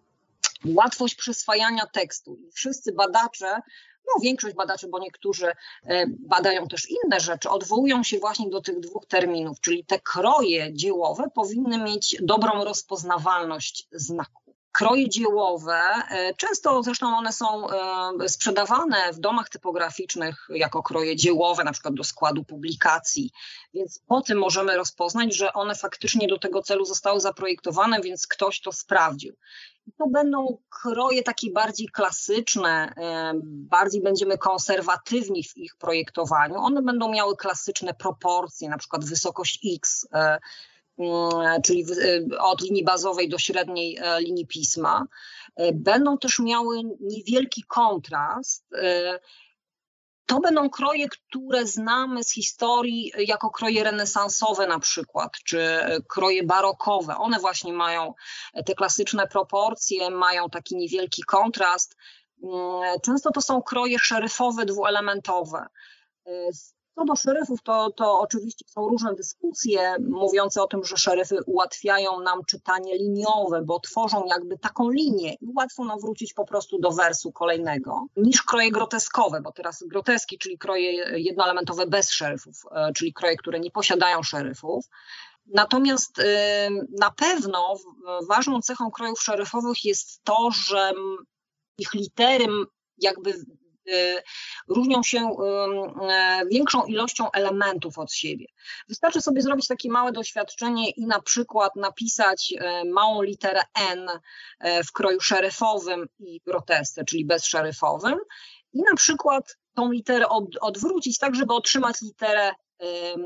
łatwość 0.65 1.15
przyswajania 1.15 1.85
tekstu. 1.85 2.37
Wszyscy 2.53 2.91
badacze, 2.93 3.61
no 4.07 4.21
większość 4.21 4.55
badaczy, 4.55 4.87
bo 4.87 4.99
niektórzy 4.99 5.51
e, 5.85 6.05
badają 6.07 6.67
też 6.67 6.87
inne 6.89 7.19
rzeczy, 7.19 7.49
odwołują 7.49 8.03
się 8.03 8.19
właśnie 8.19 8.49
do 8.49 8.61
tych 8.61 8.79
dwóch 8.79 9.05
terminów, 9.05 9.61
czyli 9.61 9.85
te 9.85 9.99
kroje 9.99 10.73
dziełowe 10.73 11.23
powinny 11.35 11.77
mieć 11.77 12.17
dobrą 12.21 12.63
rozpoznawalność 12.63 13.87
znaku. 13.91 14.50
Kroje 14.71 15.09
dziełowe, 15.09 15.79
e, 16.09 16.33
często 16.33 16.83
zresztą 16.83 17.17
one 17.17 17.33
są 17.33 17.69
e, 17.69 18.29
sprzedawane 18.29 19.13
w 19.13 19.19
domach 19.19 19.49
typograficznych 19.49 20.47
jako 20.49 20.83
kroje 20.83 21.15
dziełowe, 21.15 21.63
na 21.63 21.71
przykład 21.71 21.93
do 21.93 22.03
składu 22.03 22.43
publikacji, 22.43 23.31
więc 23.73 23.99
po 24.07 24.21
tym 24.21 24.37
możemy 24.37 24.77
rozpoznać, 24.77 25.35
że 25.35 25.53
one 25.53 25.75
faktycznie 25.75 26.27
do 26.27 26.39
tego 26.39 26.61
celu 26.61 26.85
zostały 26.85 27.19
zaprojektowane, 27.19 28.01
więc 28.01 28.27
ktoś 28.27 28.61
to 28.61 28.71
sprawdził. 28.71 29.35
To 29.97 30.07
będą 30.07 30.57
kroje 30.81 31.23
takie 31.23 31.51
bardziej 31.51 31.87
klasyczne, 31.87 32.93
e, 32.97 33.33
bardziej 33.43 34.01
będziemy 34.01 34.37
konserwatywni 34.37 35.43
w 35.43 35.57
ich 35.57 35.75
projektowaniu. 35.75 36.55
One 36.55 36.81
będą 36.81 37.11
miały 37.11 37.35
klasyczne 37.35 37.93
proporcje, 37.93 38.69
na 38.69 38.77
przykład 38.77 39.05
wysokość 39.05 39.59
X, 39.75 40.07
czyli 41.63 41.85
e, 42.31 42.39
od 42.39 42.61
linii 42.61 42.83
bazowej 42.83 43.29
do 43.29 43.37
średniej 43.37 43.99
linii 44.19 44.47
pisma. 44.47 45.05
Będą 45.73 46.17
też 46.17 46.39
miały 46.39 46.81
niewielki 46.99 47.63
kontrast 47.67 48.65
to 50.31 50.39
będą 50.39 50.69
kroje, 50.69 51.07
które 51.09 51.67
znamy 51.67 52.23
z 52.23 52.33
historii 52.33 53.11
jako 53.17 53.49
kroje 53.49 53.83
renesansowe 53.83 54.67
na 54.67 54.79
przykład, 54.79 55.31
czy 55.45 55.79
kroje 56.07 56.43
barokowe. 56.43 57.17
One 57.17 57.39
właśnie 57.39 57.73
mają 57.73 58.13
te 58.65 58.73
klasyczne 58.75 59.27
proporcje, 59.27 60.09
mają 60.09 60.49
taki 60.49 60.75
niewielki 60.75 61.23
kontrast. 61.23 61.95
Mm, 62.43 62.99
często 63.03 63.31
to 63.31 63.41
są 63.41 63.61
kroje 63.61 63.99
szeryfowe, 63.99 64.65
dwuelementowe. 64.65 65.65
Co 66.95 67.05
do 67.05 67.15
szeryfów, 67.15 67.61
to, 67.63 67.91
to 67.91 68.19
oczywiście 68.19 68.65
są 68.67 68.87
różne 68.87 69.15
dyskusje 69.15 69.95
mówiące 69.99 70.63
o 70.63 70.67
tym, 70.67 70.83
że 70.83 70.97
szeryfy 70.97 71.37
ułatwiają 71.45 72.19
nam 72.19 72.45
czytanie 72.45 72.97
liniowe, 72.97 73.61
bo 73.61 73.79
tworzą 73.79 74.25
jakby 74.25 74.57
taką 74.57 74.89
linię 74.89 75.33
i 75.33 75.47
łatwo 75.55 75.85
nam 75.85 75.99
wrócić 75.99 76.33
po 76.33 76.45
prostu 76.45 76.79
do 76.79 76.91
wersu 76.91 77.31
kolejnego, 77.31 78.05
niż 78.15 78.41
kroje 78.41 78.71
groteskowe, 78.71 79.41
bo 79.41 79.51
teraz 79.51 79.83
groteski, 79.87 80.37
czyli 80.37 80.57
kroje 80.57 80.91
jednoelementowe 81.19 81.85
bez 81.85 82.11
szeryfów, 82.11 82.55
e, 82.71 82.93
czyli 82.93 83.13
kroje, 83.13 83.35
które 83.35 83.59
nie 83.59 83.71
posiadają 83.71 84.23
szeryfów. 84.23 84.85
Natomiast 85.45 86.19
y, 86.19 86.23
na 86.99 87.11
pewno 87.11 87.75
ważną 88.29 88.61
cechą 88.61 88.91
krojów 88.91 89.21
szeryfowych 89.21 89.85
jest 89.85 90.23
to, 90.23 90.49
że 90.51 90.91
ich 91.77 91.93
litery 91.93 92.45
jakby 92.97 93.33
różnią 94.67 95.03
się 95.03 95.19
y, 95.19 96.47
większą 96.47 96.85
ilością 96.85 97.31
elementów 97.31 97.97
od 97.97 98.13
siebie. 98.13 98.45
Wystarczy 98.87 99.21
sobie 99.21 99.41
zrobić 99.41 99.67
takie 99.67 99.89
małe 99.89 100.11
doświadczenie 100.11 100.89
i 100.89 101.05
na 101.05 101.21
przykład 101.21 101.75
napisać 101.75 102.53
y, 102.53 102.89
małą 102.89 103.21
literę 103.21 103.61
N 103.91 104.07
w 104.87 104.91
kroju 104.91 105.21
szeryfowym 105.21 106.07
i 106.19 106.41
grotesce, 106.45 107.05
czyli 107.05 107.25
bezszeryfowym 107.25 108.19
i 108.73 108.81
na 108.81 108.95
przykład 108.95 109.57
tą 109.75 109.91
literę 109.91 110.29
od, 110.29 110.45
odwrócić 110.61 111.17
tak, 111.17 111.35
żeby 111.35 111.53
otrzymać 111.53 112.01
literę, 112.01 112.51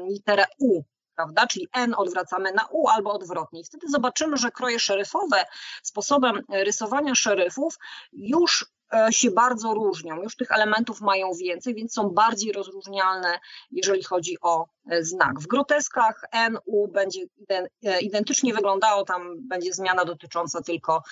literę 0.10 0.45
U 0.60 0.82
prawda? 1.15 1.47
Czyli 1.47 1.67
N 1.73 1.95
odwracamy 1.97 2.51
na 2.51 2.67
U 2.71 2.88
albo 2.88 3.13
odwrotnie. 3.13 3.62
I 3.62 3.63
wtedy 3.63 3.89
zobaczymy, 3.89 4.38
że 4.38 4.51
kroje 4.51 4.80
szeryfowe 4.80 5.45
sposobem 5.84 6.41
rysowania 6.49 7.15
szeryfów 7.15 7.78
już 8.13 8.65
E, 8.65 8.75
się 9.10 9.32
bardzo 9.32 9.74
różnią. 9.74 10.24
Już 10.24 10.36
tych 10.36 10.52
elementów 10.52 11.02
mają 11.02 11.34
więcej, 11.34 11.76
więc 11.76 11.93
są 11.93 12.10
bardziej 12.10 12.52
rozróżnialne, 12.52 13.39
jeżeli 13.71 14.04
chodzi 14.04 14.38
o 14.41 14.65
e, 14.89 15.04
znak. 15.04 15.39
W 15.39 15.48
groteskach 15.48 16.21
NU 16.52 16.88
będzie 16.88 17.21
e, 17.50 18.00
identycznie 18.00 18.54
wyglądało, 18.54 19.06
tam 19.06 19.48
będzie 19.48 19.74
zmiana 19.74 20.06
dotycząca 20.06 20.62
tylko 20.62 21.04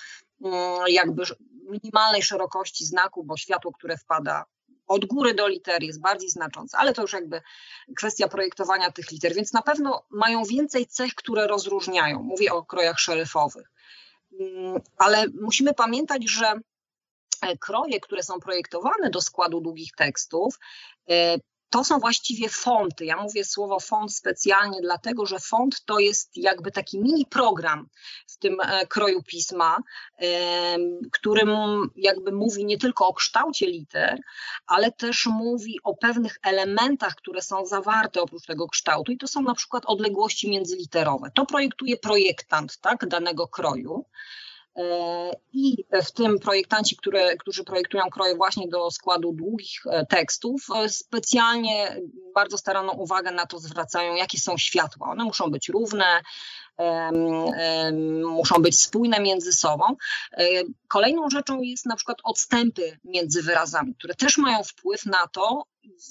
mm, 0.44 0.54
jakby 0.88 1.22
minimalnej 1.70 2.22
szerokości 2.22 2.84
znaku, 2.84 3.24
bo 3.24 3.36
światło, 3.36 3.72
które 3.72 3.96
wpada 3.96 4.44
od 4.86 5.04
góry 5.04 5.34
do 5.34 5.48
liter 5.48 5.82
jest 5.82 6.00
bardziej 6.00 6.30
znacząca, 6.30 6.78
ale 6.78 6.94
to 6.94 7.02
już 7.02 7.12
jakby 7.12 7.42
kwestia 7.96 8.28
projektowania 8.28 8.92
tych 8.92 9.10
liter, 9.10 9.34
więc 9.34 9.52
na 9.52 9.62
pewno 9.62 10.02
mają 10.10 10.44
więcej 10.44 10.86
cech, 10.86 11.14
które 11.14 11.46
rozróżniają. 11.46 12.22
Mówię 12.22 12.52
o 12.52 12.64
krojach 12.64 12.98
szeryfowych. 12.98 13.70
Mm, 14.40 14.80
ale 14.96 15.24
musimy 15.40 15.74
pamiętać, 15.74 16.30
że 16.30 16.46
e, 16.46 16.60
kroje, 17.60 18.00
które 18.00 18.22
są 18.22 18.40
projektowane 18.40 19.10
do 19.10 19.20
składu 19.20 19.60
długich 19.60 19.92
tekstów, 19.92 20.58
e, 21.10 21.38
to 21.74 21.84
są 21.84 21.98
właściwie 21.98 22.48
fonty. 22.48 23.04
Ja 23.04 23.16
mówię 23.16 23.44
słowo 23.44 23.80
font 23.80 24.14
specjalnie 24.14 24.80
dlatego, 24.80 25.26
że 25.26 25.38
font 25.38 25.84
to 25.84 25.98
jest 25.98 26.36
jakby 26.36 26.70
taki 26.70 27.00
mini 27.00 27.26
program 27.26 27.88
w 28.26 28.38
tym 28.38 28.60
e, 28.60 28.86
kroju 28.86 29.22
pisma, 29.22 29.76
którym 31.12 31.50
jakby 31.96 32.32
mówi 32.32 32.64
nie 32.64 32.78
tylko 32.78 33.06
o 33.06 33.14
kształcie 33.14 33.66
liter, 33.66 34.18
ale 34.66 34.92
też 34.92 35.26
mówi 35.26 35.78
o 35.84 35.96
pewnych 35.96 36.38
elementach, 36.42 37.14
które 37.14 37.42
są 37.42 37.66
zawarte 37.66 38.22
oprócz 38.22 38.46
tego 38.46 38.68
kształtu 38.68 39.12
i 39.12 39.18
to 39.18 39.28
są 39.28 39.42
na 39.42 39.54
przykład 39.54 39.82
odległości 39.86 40.50
międzyliterowe. 40.50 41.30
To 41.34 41.46
projektuje 41.46 41.96
projektant 41.96 42.78
tak, 42.78 43.08
danego 43.08 43.48
kroju. 43.48 44.04
I 45.52 45.84
w 46.04 46.12
tym 46.12 46.38
projektanci, 46.38 46.96
które, 46.96 47.36
którzy 47.36 47.64
projektują 47.64 48.04
kroje 48.10 48.36
właśnie 48.36 48.68
do 48.68 48.90
składu 48.90 49.32
długich 49.32 49.86
e, 49.86 50.06
tekstów, 50.06 50.66
e, 50.76 50.88
specjalnie 50.88 51.96
bardzo 52.34 52.58
staranną 52.58 52.92
uwagę 52.92 53.30
na 53.30 53.46
to 53.46 53.58
zwracają, 53.58 54.14
jakie 54.14 54.38
są 54.38 54.58
światła. 54.58 55.10
One 55.10 55.24
muszą 55.24 55.50
być 55.50 55.68
równe, 55.68 56.22
muszą 58.22 58.62
być 58.62 58.78
spójne 58.78 59.20
między 59.20 59.52
sobą. 59.52 59.84
E, 60.32 60.44
kolejną 60.88 61.30
rzeczą 61.30 61.62
jest 61.62 61.86
na 61.86 61.96
przykład 61.96 62.18
odstępy 62.24 62.98
między 63.04 63.42
wyrazami, 63.42 63.94
które 63.94 64.14
też 64.14 64.38
mają 64.38 64.62
wpływ 64.62 65.06
na 65.06 65.26
to, 65.26 65.66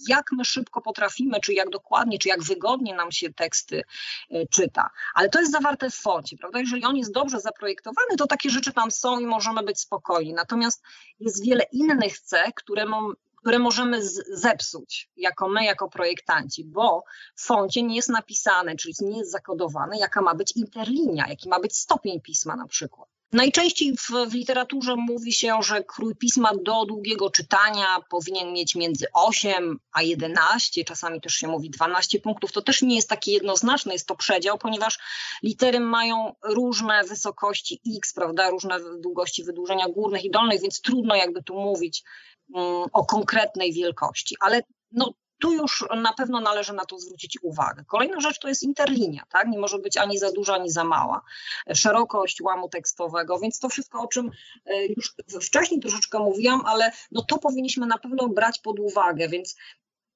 jak 0.08 0.32
my 0.32 0.46
szybko 0.46 0.82
potrafimy, 0.82 1.40
czy 1.40 1.54
jak 1.54 1.70
dokładnie, 1.70 2.20
czy 2.20 2.30
jak 2.30 2.44
wygodnie 2.44 2.96
nam 2.96 3.12
się 3.12 3.34
teksty 3.34 3.84
e, 4.30 4.48
czyta. 4.48 4.90
Ale 5.14 5.30
to 5.30 5.40
jest 5.40 5.52
zawarte 5.52 5.90
w 5.90 5.96
foncie, 5.96 6.38
prawda? 6.38 6.60
Jeżeli 6.60 6.86
on 6.86 6.98
jest 6.98 7.12
dobrze 7.12 7.40
zaprojektowany, 7.40 8.18
to 8.18 8.28
takie 8.28 8.50
rzeczy 8.50 8.74
tam 8.74 8.92
są 8.92 9.20
i 9.20 9.26
możemy 9.26 9.64
być 9.64 9.80
spokojni. 9.80 10.34
Natomiast 10.34 10.84
jest 11.20 11.46
wiele 11.46 11.64
innych 11.72 12.20
cech, 12.20 12.54
które 12.54 12.86
które 13.44 13.60
możemy 13.60 14.00
zepsuć 14.34 15.10
jako 15.18 15.50
my, 15.50 15.66
jako 15.66 15.90
projektanci, 15.90 16.66
bo 16.66 17.04
w 17.36 17.46
foncie 17.46 17.84
nie 17.84 17.96
jest 17.96 18.10
napisane, 18.10 18.76
czyli 18.76 18.94
nie 19.02 19.18
jest 19.18 19.32
zakodowane, 19.32 19.98
jaka 19.98 20.22
ma 20.22 20.36
być 20.36 20.56
interlinia, 20.56 21.28
jaki 21.30 21.50
ma 21.50 21.60
być 21.60 21.78
stopień 21.78 22.22
pisma 22.22 22.56
na 22.56 22.68
przykład. 22.68 23.10
Najczęściej 23.34 23.94
w, 23.98 24.30
w, 24.30 24.34
literaturze 24.34 24.96
mówi 24.96 25.34
się, 25.34 25.58
że 25.64 25.84
krój 25.84 26.16
pisma 26.16 26.52
do 26.66 26.86
długiego 26.86 27.30
czytania 27.30 27.98
powinien 28.10 28.54
mieć 28.54 28.76
między 28.76 29.06
8 29.14 29.80
a 29.92 30.02
11, 30.02 30.84
czasami 30.84 31.22
też 31.22 31.34
się 31.34 31.48
mówi 31.48 31.70
12 31.70 32.20
punktów. 32.20 32.52
To 32.52 32.62
też 32.62 32.82
nie 32.82 32.96
jest 32.96 33.10
takie 33.10 33.32
jednoznaczne, 33.32 33.94
jest 33.94 34.08
to 34.08 34.16
przedział, 34.16 34.58
ponieważ 34.58 35.00
litery 35.44 35.80
mają 35.80 36.36
różne 36.44 37.04
wysokości 37.04 37.82
x, 37.98 38.14
prawda, 38.14 38.50
różne 38.50 38.80
długości 39.00 39.44
wydłużenia 39.44 39.88
górnych 39.90 40.26
i 40.26 40.32
dolnych, 40.32 40.62
więc 40.62 40.82
trudno 40.82 41.16
jakby 41.16 41.44
tu 41.44 41.54
mówić 41.54 42.04
um, 42.54 42.90
o 42.94 43.06
konkretnej 43.06 43.74
wielkości. 43.74 44.36
Ale 44.40 44.62
no, 44.92 45.14
tu 45.44 45.54
już 45.54 45.86
na 46.02 46.14
pewno 46.14 46.42
należy 46.42 46.74
na 46.74 46.86
to 46.86 47.00
zwrócić 47.00 47.38
uwagę. 47.42 47.84
Kolejna 47.88 48.20
rzecz 48.20 48.40
to 48.40 48.48
jest 48.48 48.64
interlinia, 48.64 49.24
tak? 49.30 49.48
Nie 49.48 49.60
może 49.60 49.80
być 49.80 49.98
ani 49.98 50.18
za 50.18 50.32
duża, 50.32 50.54
ani 50.54 50.72
za 50.72 50.84
mała. 50.84 51.22
Szerokość 51.74 52.42
łamu 52.42 52.70
tekstowego, 52.70 53.40
więc 53.40 53.60
to 53.60 53.70
wszystko, 53.70 54.02
o 54.02 54.08
czym 54.08 54.32
e, 54.66 54.86
już 54.86 55.16
wcześniej 55.42 55.80
troszeczkę 55.80 56.20
mówiłam, 56.20 56.66
ale 56.66 56.92
no 57.12 57.22
to 57.22 57.38
powinniśmy 57.38 57.86
na 57.86 57.98
pewno 57.98 58.30
brać 58.30 58.60
pod 58.60 58.80
uwagę, 58.80 59.30
więc 59.30 59.56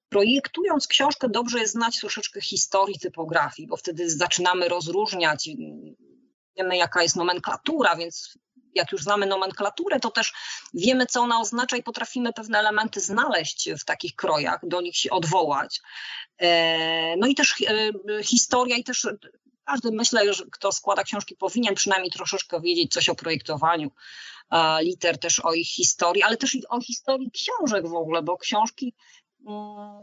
projektując 0.09 0.87
książkę 0.87 1.29
dobrze 1.29 1.59
jest 1.59 1.73
znać 1.73 1.99
troszeczkę 1.99 2.41
historii 2.41 2.99
typografii, 2.99 3.67
bo 3.67 3.77
wtedy 3.77 4.09
zaczynamy 4.09 4.69
rozróżniać 4.69 5.49
wiemy 6.57 6.77
jaka 6.77 7.03
jest 7.03 7.15
nomenklatura, 7.15 7.95
więc 7.95 8.37
jak 8.75 8.91
już 8.91 9.03
znamy 9.03 9.25
nomenklaturę, 9.25 9.99
to 9.99 10.11
też 10.11 10.33
wiemy, 10.73 11.05
co 11.05 11.21
ona 11.21 11.39
oznacza 11.39 11.77
i 11.77 11.83
potrafimy 11.83 12.33
pewne 12.33 12.59
elementy 12.59 12.99
znaleźć 12.99 13.69
w 13.79 13.85
takich 13.85 14.15
krojach, 14.15 14.59
do 14.63 14.81
nich 14.81 14.97
się 14.97 15.09
odwołać. 15.09 15.81
E, 16.37 17.17
no 17.17 17.27
i 17.27 17.35
też 17.35 17.55
e, 17.61 18.23
historia 18.23 18.77
i 18.77 18.83
też 18.83 19.07
każdy, 19.65 19.91
myślę, 19.91 20.33
że 20.33 20.43
kto 20.51 20.71
składa 20.71 21.03
książki, 21.03 21.35
powinien 21.35 21.75
przynajmniej 21.75 22.11
troszeczkę 22.11 22.61
wiedzieć 22.61 22.93
coś 22.93 23.09
o 23.09 23.15
projektowaniu 23.15 23.91
liter, 24.81 25.19
też 25.19 25.39
o 25.39 25.53
ich 25.53 25.67
historii, 25.67 26.23
ale 26.23 26.37
też 26.37 26.57
o 26.69 26.81
historii 26.81 27.31
książek 27.31 27.87
w 27.87 27.93
ogóle, 27.93 28.21
bo 28.21 28.37
książki 28.37 28.93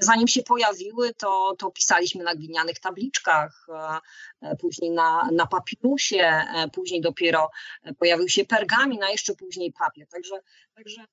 zanim 0.00 0.28
się 0.28 0.42
pojawiły, 0.42 1.14
to, 1.14 1.54
to 1.58 1.70
pisaliśmy 1.70 2.24
na 2.24 2.34
glinianych 2.34 2.80
tabliczkach, 2.80 3.66
e, 3.68 4.00
e, 4.40 4.56
później 4.56 4.90
na, 4.90 5.28
na 5.32 5.46
papirusie, 5.46 6.24
e, 6.24 6.68
później 6.72 7.00
dopiero 7.00 7.50
pojawił 7.98 8.28
się 8.28 8.44
pergamin, 8.44 9.02
a 9.02 9.10
jeszcze 9.10 9.34
później 9.34 9.72
papier. 9.72 10.08
Także, 10.08 10.40
także 10.74 11.04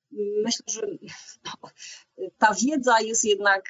myślę, 0.44 0.64
że 0.66 0.82
no, 1.44 1.70
ta 2.38 2.54
wiedza 2.54 3.00
jest 3.00 3.24
jednak 3.24 3.64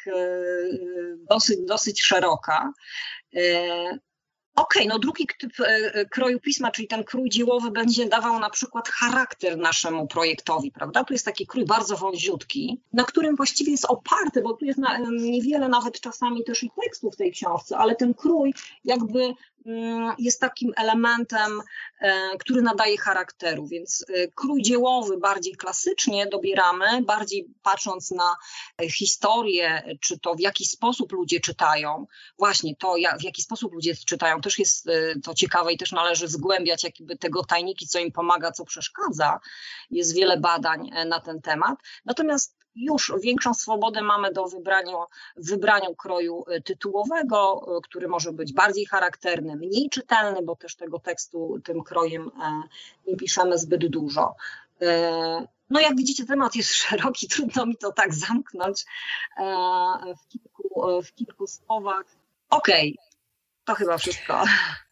dosyć, 1.31 1.59
dosyć 1.67 2.03
szeroka. 2.03 2.73
Okej, 4.57 4.83
okay, 4.83 4.89
no 4.89 4.99
drugi 4.99 5.27
typ 5.39 5.61
e, 5.61 5.65
e, 5.67 6.05
kroju 6.05 6.41
pisma, 6.41 6.71
czyli 6.71 6.89
ten 6.89 7.05
krój 7.05 7.31
dziełowy 7.31 7.71
będzie 7.71 8.09
dawał 8.09 8.41
na 8.41 8.51
przykład 8.51 8.89
charakter 8.89 9.59
naszemu 9.59 10.07
projektowi, 10.07 10.73
prawda? 10.73 11.05
Tu 11.05 11.13
jest 11.13 11.25
taki 11.25 11.47
krój 11.47 11.65
bardzo 11.65 11.97
wąziutki, 11.97 12.81
na 12.93 13.05
którym 13.05 13.37
właściwie 13.37 13.73
jest 13.73 13.85
oparty, 13.85 14.43
bo 14.43 14.53
tu 14.53 14.65
jest 14.65 14.79
na, 14.79 14.99
niewiele 14.99 15.69
nawet 15.69 16.01
czasami 16.01 16.45
też 16.45 16.63
i 16.63 16.71
tekstów 16.83 17.15
w 17.15 17.17
tej 17.17 17.33
książce, 17.33 17.79
ale 17.79 17.97
ten 17.97 18.15
krój 18.15 18.55
jakby 18.85 19.35
jest 20.19 20.41
takim 20.41 20.73
elementem, 20.77 21.61
e, 22.01 22.39
który 22.39 22.63
nadaje 22.63 22.99
charakteru, 22.99 23.67
więc 23.67 24.05
e, 24.09 24.29
krój 24.29 24.63
dziełowy 24.63 25.19
bardziej 25.19 25.57
klasycznie 25.57 26.27
dobieramy, 26.27 27.03
bardziej 27.03 27.49
patrząc 27.63 28.11
na 28.11 28.37
e, 28.83 28.91
historię, 28.91 29.97
czy 30.01 30.19
to 30.19 30.35
w 30.35 30.41
jaki 30.41 30.65
sposób 30.65 31.13
ludzie 31.13 31.41
czytają, 31.41 32.07
właśnie 32.39 32.77
to 32.77 32.95
w 33.21 33.23
jaki 33.23 33.43
sposób 33.43 33.73
ludzie 33.73 33.95
czytają, 33.97 34.41
też 34.41 34.59
jest 34.59 34.89
to 35.25 35.35
ciekawe 35.35 35.73
i 35.73 35.79
też 35.79 35.93
należy 35.93 36.29
zgłębiać 36.29 36.85
jakby 36.85 37.19
tego 37.19 37.45
tajniki, 37.45 37.87
co 37.87 37.99
im 37.99 38.13
pomaga, 38.13 38.53
co 38.53 38.65
przeszkadza. 38.65 39.41
Jest 39.91 40.15
wiele 40.15 40.41
badań 40.41 40.91
na 41.07 41.21
ten 41.21 41.41
temat. 41.41 41.79
Natomiast 42.05 42.62
już 42.77 43.13
większą 43.23 43.55
swobodę 43.55 44.03
mamy 44.03 44.33
do 44.33 44.47
wybrania, 44.47 44.97
wybraniu 45.37 45.95
kroju 45.95 46.45
y, 46.57 46.63
tytułowego, 46.63 47.67
y, 47.79 47.81
który 47.83 48.09
może 48.09 48.33
być 48.33 48.53
bardziej 48.53 48.87
charakterny, 48.87 49.57
mniej 49.57 49.91
czytelny, 49.91 50.43
bo 50.43 50.57
też 50.57 50.77
tego 50.77 50.99
tekstu 50.99 51.61
tym 51.65 51.83
krojem 51.83 52.31
e, 52.43 52.63
nie 53.07 53.17
piszemy 53.17 53.59
zbyt 53.59 53.87
dużo. 53.87 54.35
E, 54.83 55.47
no 55.71 55.81
jak 55.81 55.97
widzicie, 55.97 56.27
temat 56.27 56.57
jest 56.57 56.73
szeroki, 56.83 57.29
trudno 57.29 57.67
mi 57.67 57.77
to 57.77 57.93
tak 57.93 58.15
zamknąć 58.15 58.85
e, 59.37 59.45
w 60.25 60.29
kilku, 60.29 60.83
w 61.03 61.15
kilku 61.15 61.47
słowach. 61.47 62.05
Okej, 62.51 62.99
okay. 62.99 63.12
To 63.65 63.75
chyba 63.75 63.99
wszystko. 63.99 64.45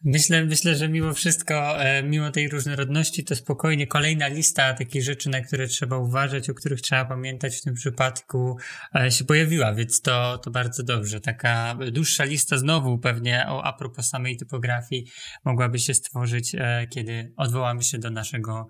Myślę, 0.03 0.45
myślę, 0.45 0.75
że 0.75 0.89
mimo 0.89 1.13
wszystko, 1.13 1.83
e, 1.83 2.03
mimo 2.03 2.31
tej 2.31 2.49
różnorodności, 2.49 3.23
to 3.23 3.35
spokojnie 3.35 3.87
kolejna 3.87 4.27
lista 4.27 4.73
takich 4.73 5.03
rzeczy, 5.03 5.29
na 5.29 5.41
które 5.41 5.67
trzeba 5.67 5.97
uważać, 5.97 6.49
o 6.49 6.53
których 6.53 6.81
trzeba 6.81 7.05
pamiętać 7.05 7.55
w 7.55 7.61
tym 7.61 7.73
przypadku 7.73 8.57
e, 8.95 9.11
się 9.11 9.25
pojawiła, 9.25 9.73
więc 9.73 10.01
to, 10.01 10.37
to 10.37 10.51
bardzo 10.51 10.83
dobrze. 10.83 11.21
Taka 11.21 11.75
dłuższa 11.91 12.23
lista 12.23 12.57
znowu 12.57 12.97
pewnie 12.97 13.45
o 13.47 13.63
a 13.63 13.73
propos 13.73 14.09
samej 14.09 14.37
typografii 14.37 15.11
mogłaby 15.45 15.79
się 15.79 15.93
stworzyć, 15.93 16.55
e, 16.55 16.87
kiedy 16.87 17.33
odwołamy 17.37 17.83
się 17.83 17.97
do 17.97 18.09
naszego 18.09 18.67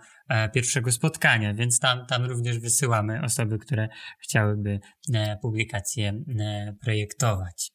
pierwszego 0.53 0.91
spotkania, 0.91 1.53
więc 1.53 1.79
tam, 1.79 2.05
tam 2.05 2.25
również 2.25 2.59
wysyłamy 2.59 3.21
osoby, 3.23 3.59
które 3.59 3.89
chciałyby 4.23 4.79
e, 5.13 5.37
publikację 5.41 6.23
e, 6.39 6.75
projektować. 6.81 7.71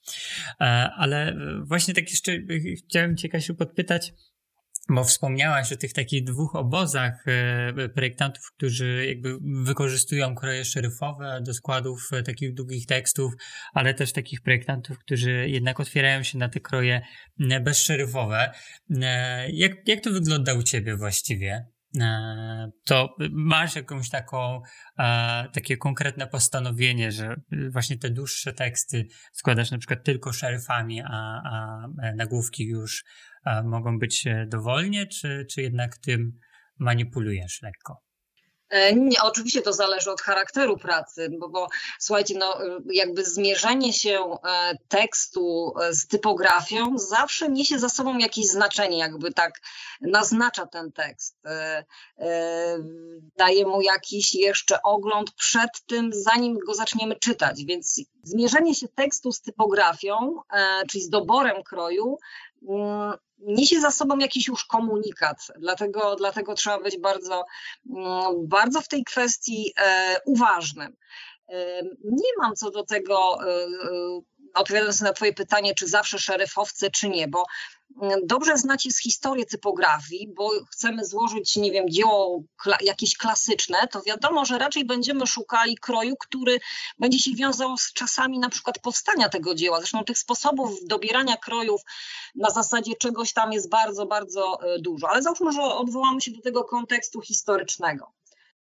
Ale 0.96 1.36
właśnie 1.64 1.94
tak 1.94 2.10
jeszcze 2.10 2.32
chciałem 2.88 3.16
Cię, 3.16 3.28
Kasiu, 3.28 3.54
podpytać, 3.54 4.12
bo 4.88 5.04
wspomniałaś 5.04 5.72
o 5.72 5.76
tych 5.76 5.92
takich 5.92 6.24
dwóch 6.24 6.56
obozach 6.56 7.24
projektantów, 7.94 8.52
którzy 8.56 9.06
jakby 9.06 9.38
wykorzystują 9.64 10.34
kroje 10.34 10.64
szeryfowe 10.64 11.40
do 11.42 11.54
składów 11.54 12.10
takich 12.24 12.54
długich 12.54 12.86
tekstów, 12.86 13.32
ale 13.74 13.94
też 13.94 14.12
takich 14.12 14.40
projektantów, 14.40 14.98
którzy 14.98 15.48
jednak 15.48 15.80
otwierają 15.80 16.22
się 16.22 16.38
na 16.38 16.48
te 16.48 16.60
kroje 16.60 17.00
bezszeryfowe. 17.60 18.52
Jak, 19.48 19.88
jak 19.88 20.00
to 20.00 20.10
wygląda 20.10 20.54
u 20.54 20.62
Ciebie 20.62 20.96
właściwie? 20.96 21.75
E, 22.00 22.70
to 22.84 23.16
masz 23.30 23.76
jakąś 23.76 24.10
taką, 24.10 24.60
e, 24.98 25.48
takie 25.52 25.76
konkretne 25.76 26.26
postanowienie, 26.26 27.12
że 27.12 27.36
właśnie 27.70 27.98
te 27.98 28.10
dłuższe 28.10 28.52
teksty 28.52 29.06
składasz 29.32 29.70
na 29.70 29.78
przykład 29.78 30.04
tylko 30.04 30.32
szeryfami, 30.32 31.00
a, 31.00 31.40
a 31.44 31.86
nagłówki 32.16 32.64
już 32.64 33.04
e, 33.46 33.62
mogą 33.62 33.98
być 33.98 34.24
dowolnie, 34.46 35.06
czy, 35.06 35.46
czy 35.50 35.62
jednak 35.62 35.98
tym 35.98 36.38
manipulujesz 36.78 37.62
lekko? 37.62 38.05
E, 38.68 38.94
nie, 38.94 39.22
oczywiście 39.22 39.62
to 39.62 39.72
zależy 39.72 40.10
od 40.10 40.20
charakteru 40.20 40.76
pracy, 40.76 41.28
bo, 41.38 41.48
bo 41.48 41.68
słuchajcie, 41.98 42.34
no, 42.38 42.58
jakby 42.92 43.24
zmierzenie 43.24 43.92
się 43.92 44.20
e, 44.20 44.72
tekstu 44.88 45.74
e, 45.82 45.94
z 45.94 46.06
typografią 46.06 46.98
zawsze 46.98 47.48
niesie 47.48 47.78
za 47.78 47.88
sobą 47.88 48.18
jakieś 48.18 48.46
znaczenie, 48.46 48.98
jakby 48.98 49.32
tak 49.32 49.52
naznacza 50.00 50.66
ten 50.66 50.92
tekst. 50.92 51.36
Daje 53.36 53.66
mu 53.66 53.80
jakiś 53.82 54.34
jeszcze 54.34 54.82
ogląd 54.82 55.32
przed 55.32 55.70
tym, 55.86 56.10
zanim 56.12 56.58
go 56.66 56.74
zaczniemy 56.74 57.16
czytać. 57.16 57.64
Więc 57.64 58.00
zmierzenie 58.22 58.74
się 58.74 58.88
tekstu 58.88 59.32
z 59.32 59.40
typografią, 59.40 60.40
czyli 60.88 61.04
z 61.04 61.08
doborem 61.08 61.62
kroju, 61.62 62.18
niesie 63.38 63.80
za 63.80 63.90
sobą 63.90 64.18
jakiś 64.18 64.48
już 64.48 64.64
komunikat, 64.64 65.46
dlatego, 65.58 66.16
dlatego 66.16 66.54
trzeba 66.54 66.80
być 66.80 66.98
bardzo, 66.98 67.44
mm, 67.90 68.48
bardzo 68.48 68.80
w 68.80 68.88
tej 68.88 69.04
kwestii 69.04 69.72
e, 69.78 70.16
uważnym. 70.26 70.96
E, 71.48 71.82
nie 72.04 72.30
mam 72.38 72.54
co 72.54 72.70
do 72.70 72.84
tego, 72.84 73.38
e, 73.50 73.66
odpowiadając 74.56 75.00
na 75.00 75.12
Twoje 75.12 75.32
pytanie, 75.32 75.74
czy 75.74 75.88
zawsze 75.88 76.18
szeryfowcy, 76.18 76.90
czy 76.90 77.08
nie, 77.08 77.28
bo 77.28 77.44
dobrze 78.22 78.58
znacie 78.58 78.90
z 78.90 78.98
historii 78.98 79.46
typografii, 79.46 80.28
bo 80.36 80.50
chcemy 80.70 81.04
złożyć, 81.04 81.56
nie 81.56 81.70
wiem, 81.70 81.90
dzieło 81.90 82.42
kla 82.56 82.78
jakieś 82.80 83.16
klasyczne, 83.16 83.88
to 83.90 84.02
wiadomo, 84.02 84.44
że 84.44 84.58
raczej 84.58 84.84
będziemy 84.84 85.26
szukali 85.26 85.76
kroju, 85.76 86.16
który 86.16 86.60
będzie 86.98 87.18
się 87.18 87.34
wiązał 87.34 87.76
z 87.76 87.92
czasami 87.92 88.38
na 88.38 88.48
przykład 88.48 88.78
powstania 88.78 89.28
tego 89.28 89.54
dzieła. 89.54 89.78
Zresztą 89.78 90.04
tych 90.04 90.18
sposobów 90.18 90.70
dobierania 90.86 91.36
krojów 91.36 91.80
na 92.34 92.50
zasadzie 92.50 92.94
czegoś 92.94 93.32
tam 93.32 93.52
jest 93.52 93.68
bardzo, 93.68 94.06
bardzo 94.06 94.58
e, 94.62 94.78
dużo. 94.78 95.08
Ale 95.10 95.22
załóżmy, 95.22 95.52
że 95.52 95.62
odwołamy 95.62 96.20
się 96.20 96.30
do 96.30 96.40
tego 96.40 96.64
kontekstu 96.64 97.20
historycznego 97.20 98.12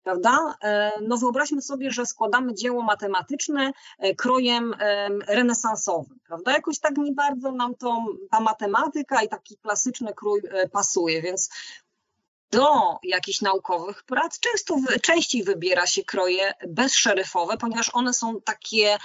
prawda? 0.05 0.57
E, 0.63 0.93
no 1.03 1.17
wyobraźmy 1.17 1.63
sobie, 1.63 1.91
że 1.91 2.07
składamy 2.07 2.55
dzieło 2.55 2.83
matematyczne 2.83 3.73
e, 3.99 4.15
krojem 4.15 4.75
renesansowym, 5.27 6.19
prawda? 6.27 6.53
Jakoś 6.53 6.79
tak 6.79 6.97
nie 6.97 7.13
bardzo 7.13 7.53
nam 7.53 7.75
to, 7.75 8.05
ta 8.31 8.41
matematyka 8.41 9.23
i 9.23 9.29
taki 9.29 9.57
klasyczny 9.57 10.15
krój 10.15 10.43
e, 10.51 10.69
pasuje, 10.69 11.23
więc 11.23 11.51
do 12.51 12.99
jakichś 13.03 13.41
naukowych 13.41 14.03
prac 14.03 14.41
często, 14.41 14.77
częściej 15.03 15.45
wybiera 15.45 15.87
się 15.87 16.05
kroje 16.05 16.53
bezszeryfowe, 16.69 17.57
ponieważ 17.57 17.91
one 17.93 18.13
są 18.13 18.41
takie 18.41 18.99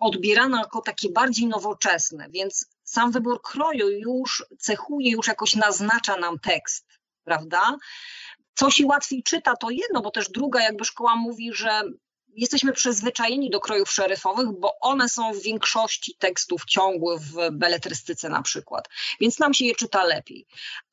odbierane 0.00 0.58
jako 0.58 0.80
takie 0.80 1.10
bardziej 1.10 1.46
nowoczesne, 1.46 2.26
więc 2.30 2.66
sam 2.84 3.12
wybór 3.12 3.42
kroju 3.42 3.90
już 3.90 4.44
cechuje, 4.58 5.10
już 5.10 5.26
jakoś 5.26 5.56
naznacza 5.56 6.16
nam 6.16 6.38
tekst, 6.38 6.86
prawda? 7.24 7.76
Co 8.54 8.70
się 8.70 8.86
łatwiej 8.86 9.22
czyta, 9.22 9.56
to 9.56 9.70
jedno, 9.70 10.02
bo 10.02 10.10
też 10.10 10.28
druga 10.28 10.62
jakby 10.62 10.84
szkoła 10.84 11.16
mówi, 11.16 11.52
że 11.52 11.82
jesteśmy 12.34 12.72
przyzwyczajeni 12.72 13.50
do 13.50 13.60
krojów 13.60 13.90
szeryfowych, 13.90 14.48
bo 14.58 14.78
one 14.80 15.08
są 15.08 15.32
w 15.32 15.42
większości 15.42 16.16
tekstów 16.18 16.64
ciągłych 16.64 17.20
w 17.20 17.50
beletrystyce 17.52 18.28
na 18.28 18.42
przykład, 18.42 18.88
więc 19.20 19.38
nam 19.38 19.54
się 19.54 19.64
je 19.64 19.74
czyta 19.74 20.04
lepiej. 20.04 20.46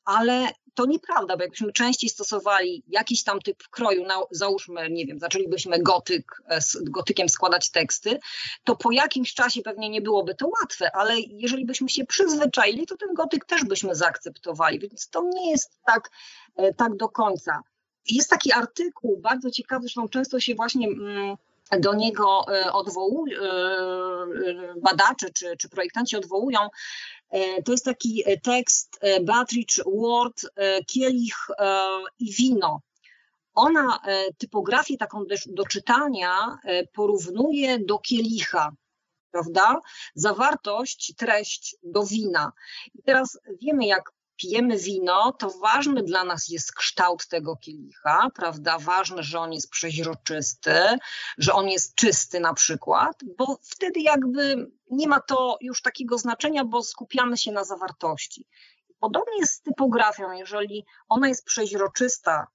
Ale 0.04 0.48
to 0.78 0.86
nieprawda, 0.86 1.36
bo 1.36 1.42
jakbyśmy 1.42 1.72
częściej 1.72 2.10
stosowali 2.10 2.82
jakiś 2.88 3.24
tam 3.24 3.40
typ 3.40 3.62
kroju, 3.70 4.04
na, 4.04 4.14
załóżmy, 4.30 4.90
nie 4.90 5.06
wiem, 5.06 5.18
zaczęlibyśmy 5.18 5.82
gotyk, 5.82 6.42
e, 6.48 6.60
gotykiem 6.82 7.28
składać 7.28 7.70
teksty, 7.70 8.18
to 8.64 8.76
po 8.76 8.92
jakimś 8.92 9.34
czasie 9.34 9.62
pewnie 9.62 9.90
nie 9.90 10.00
byłoby 10.00 10.34
to 10.34 10.48
łatwe, 10.48 10.96
ale 10.96 11.20
jeżeli 11.20 11.66
byśmy 11.66 11.88
się 11.88 12.04
przyzwyczaili, 12.04 12.86
to 12.86 12.96
ten 12.96 13.14
gotyk 13.14 13.44
też 13.44 13.64
byśmy 13.64 13.94
zaakceptowali, 13.94 14.78
więc 14.78 15.08
to 15.08 15.22
nie 15.34 15.50
jest 15.50 15.78
tak, 15.86 16.10
e, 16.56 16.74
tak 16.74 16.96
do 16.96 17.08
końca. 17.08 17.62
Jest 18.08 18.30
taki 18.30 18.52
artykuł, 18.52 19.18
bardzo 19.20 19.50
ciekawy, 19.50 19.82
zresztą 19.82 20.08
często 20.08 20.40
się 20.40 20.54
właśnie 20.54 20.88
mm, 20.88 21.36
do 21.78 21.94
niego 21.94 22.44
e, 22.48 22.72
odwołują, 22.72 23.36
badacze 24.82 25.30
czy, 25.30 25.56
czy 25.56 25.68
projektanci 25.68 26.16
odwołują, 26.16 26.68
E, 27.30 27.62
to 27.62 27.72
jest 27.72 27.84
taki 27.84 28.22
e, 28.26 28.40
tekst 28.40 28.98
e, 29.00 29.20
Beatrice 29.20 29.82
Ward, 29.86 30.40
Kielich 30.86 31.46
i 32.18 32.32
wino. 32.32 32.80
Ona 33.54 34.00
typografię 34.38 34.96
taką 34.96 35.24
do 35.46 35.64
czytania 35.64 36.58
porównuje 36.92 37.78
do 37.78 37.98
kielicha, 37.98 38.72
prawda? 39.30 39.80
Zawartość, 40.14 41.14
treść 41.16 41.76
do 41.82 42.06
wina. 42.06 42.52
I 42.94 43.02
teraz 43.02 43.38
wiemy, 43.62 43.86
jak 43.86 44.12
pijemy 44.38 44.78
wino, 44.78 45.32
to 45.32 45.50
ważny 45.50 46.02
dla 46.02 46.24
nas 46.24 46.48
jest 46.48 46.72
kształt 46.72 47.28
tego 47.28 47.56
kielicha, 47.56 48.30
prawda? 48.34 48.78
Ważne, 48.78 49.22
że 49.22 49.40
on 49.40 49.52
jest 49.52 49.70
przeźroczysty, 49.70 50.74
że 51.38 51.52
on 51.52 51.68
jest 51.68 51.94
czysty 51.94 52.40
na 52.40 52.54
przykład, 52.54 53.20
bo 53.38 53.58
wtedy 53.62 54.00
jakby 54.00 54.70
nie 54.90 55.08
ma 55.08 55.20
to 55.20 55.58
już 55.60 55.82
takiego 55.82 56.18
znaczenia, 56.18 56.64
bo 56.64 56.82
skupiamy 56.82 57.36
się 57.36 57.52
na 57.52 57.64
zawartości. 57.64 58.46
Podobnie 58.98 59.38
jest 59.38 59.52
z 59.52 59.62
typografią, 59.62 60.32
jeżeli 60.32 60.84
ona 61.08 61.28
jest 61.28 61.44
przeźroczysta, 61.44 62.46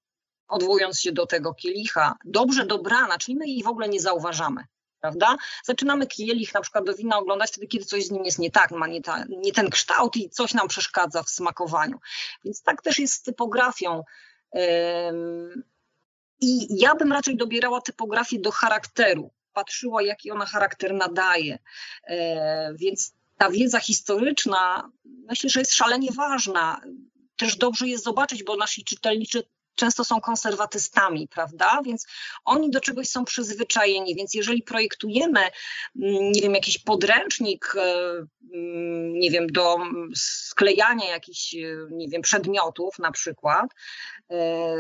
odwołując 0.48 1.00
się 1.00 1.12
do 1.12 1.26
tego 1.26 1.54
kielicha, 1.54 2.16
dobrze 2.26 2.66
dobrana, 2.66 3.18
czyli 3.18 3.38
my 3.38 3.48
jej 3.48 3.64
w 3.64 3.68
ogóle 3.68 3.90
nie 3.90 4.00
zauważamy 4.00 4.64
prawda? 5.04 5.38
Zaczynamy 5.64 6.08
kielich 6.08 6.54
na 6.54 6.62
przykład 6.62 6.86
do 6.86 6.94
wina 6.94 7.18
oglądać 7.18 7.52
wtedy, 7.52 7.68
kiedy 7.68 7.86
coś 7.86 8.06
z 8.06 8.12
nim 8.12 8.26
jest 8.26 8.40
nie 8.40 8.52
tak, 8.52 8.72
ma 8.72 8.88
nie, 8.88 9.02
ta, 9.02 9.24
nie 9.30 9.52
ten 9.52 9.70
kształt 9.70 10.16
i 10.16 10.30
coś 10.30 10.54
nam 10.54 10.68
przeszkadza 10.68 11.24
w 11.24 11.30
smakowaniu. 11.30 12.00
Więc 12.46 12.62
tak 12.62 12.82
też 12.82 13.00
jest 13.00 13.14
z 13.14 13.22
typografią. 13.22 14.04
I 16.42 16.80
ja 16.80 16.96
bym 16.96 17.14
raczej 17.14 17.38
dobierała 17.38 17.82
typografię 17.82 18.40
do 18.40 18.52
charakteru, 18.52 19.32
patrzyła, 19.54 20.02
jaki 20.02 20.32
ona 20.32 20.46
charakter 20.46 20.94
nadaje. 20.94 21.60
E, 22.08 22.74
więc 22.76 23.14
ta 23.38 23.50
wiedza 23.50 23.80
historyczna 23.80 24.92
myślę, 25.06 25.50
że 25.50 25.60
jest 25.60 25.74
szalenie 25.74 26.12
ważna. 26.12 26.82
Też 27.36 27.56
dobrze 27.56 27.88
jest 27.88 28.04
zobaczyć, 28.04 28.44
bo 28.44 28.56
nasi 28.56 28.84
czytelnicy 28.84 29.44
często 29.76 30.06
są 30.06 30.22
konserwatystami, 30.22 31.28
prawda? 31.28 31.82
Więc 31.86 32.06
oni 32.46 32.70
do 32.70 32.82
czegoś 32.82 33.10
są 33.10 33.26
przyzwyczajeni. 33.26 34.16
Więc 34.16 34.34
jeżeli 34.34 34.64
projektujemy, 34.64 35.40
mm, 35.40 36.32
nie 36.32 36.42
wiem, 36.42 36.54
jakiś 36.54 36.78
podręcznik, 36.78 37.74
e, 37.76 38.06
mm, 38.54 39.20
nie 39.20 39.32
wiem, 39.32 39.48
do 39.48 39.78
sklejania 40.16 41.10
jakichś, 41.10 41.56
e, 41.56 41.60
nie 41.92 42.10
wiem, 42.10 42.22
przedmiotów 42.22 43.00
na 43.00 43.12
przykład, 43.12 43.70
e, 44.32 44.76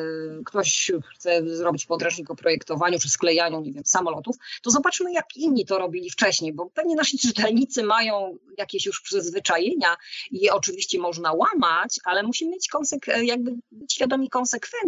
ktoś 0.45 0.91
chce 1.15 1.55
zrobić 1.55 1.85
podręcznik 1.85 2.31
o 2.31 2.35
projektowaniu 2.35 2.99
czy 2.99 3.09
sklejaniu, 3.09 3.61
nie 3.61 3.73
wiem, 3.73 3.85
samolotów, 3.85 4.35
to 4.61 4.71
zobaczmy, 4.71 5.13
jak 5.13 5.25
inni 5.35 5.65
to 5.65 5.77
robili 5.77 6.09
wcześniej, 6.09 6.53
bo 6.53 6.69
pewnie 6.69 6.95
nasi 6.95 7.17
czytelnicy 7.17 7.83
mają 7.83 8.37
jakieś 8.57 8.85
już 8.85 9.01
przyzwyczajenia 9.01 9.97
i 10.31 10.39
je 10.39 10.53
oczywiście 10.53 10.99
można 10.99 11.33
łamać, 11.33 11.99
ale 12.05 12.23
musimy 12.23 12.51
mieć 12.51 12.69
konsek- 12.75 13.23
jakby 13.23 13.51
być 13.71 13.93
świadomi 13.93 14.29
konsekwencji 14.29 14.82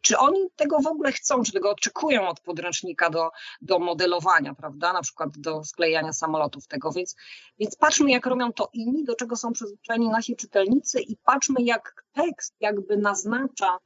czy 0.00 0.18
oni 0.18 0.40
tego 0.56 0.80
w 0.80 0.86
ogóle 0.86 1.12
chcą, 1.12 1.42
czy 1.42 1.52
tego 1.52 1.70
oczekują 1.70 2.28
od 2.28 2.40
podręcznika 2.40 3.10
do, 3.10 3.30
do 3.60 3.78
modelowania, 3.78 4.54
prawda, 4.54 4.92
na 4.92 5.02
przykład 5.02 5.38
do 5.38 5.64
sklejania 5.64 6.12
samolotów 6.12 6.66
tego, 6.66 6.92
więc, 6.92 7.16
więc 7.58 7.76
patrzmy 7.76 8.10
jak 8.10 8.26
robią 8.26 8.52
to 8.52 8.68
inni, 8.72 9.04
do 9.04 9.14
czego 9.14 9.36
są 9.36 9.52
przyzwyczajeni 9.52 10.08
nasi 10.08 10.36
czytelnicy 10.36 11.00
i 11.00 11.16
patrzmy 11.16 11.62
jak 11.62 12.04
tekst 12.12 12.54
jakby 12.60 12.96
naznacza 12.96 13.78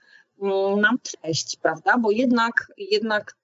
mm, 0.42 0.80
nam 0.80 0.98
treść, 0.98 1.56
prawda, 1.62 1.98
bo 1.98 2.10
jednak, 2.10 2.72
jednak 2.76 3.36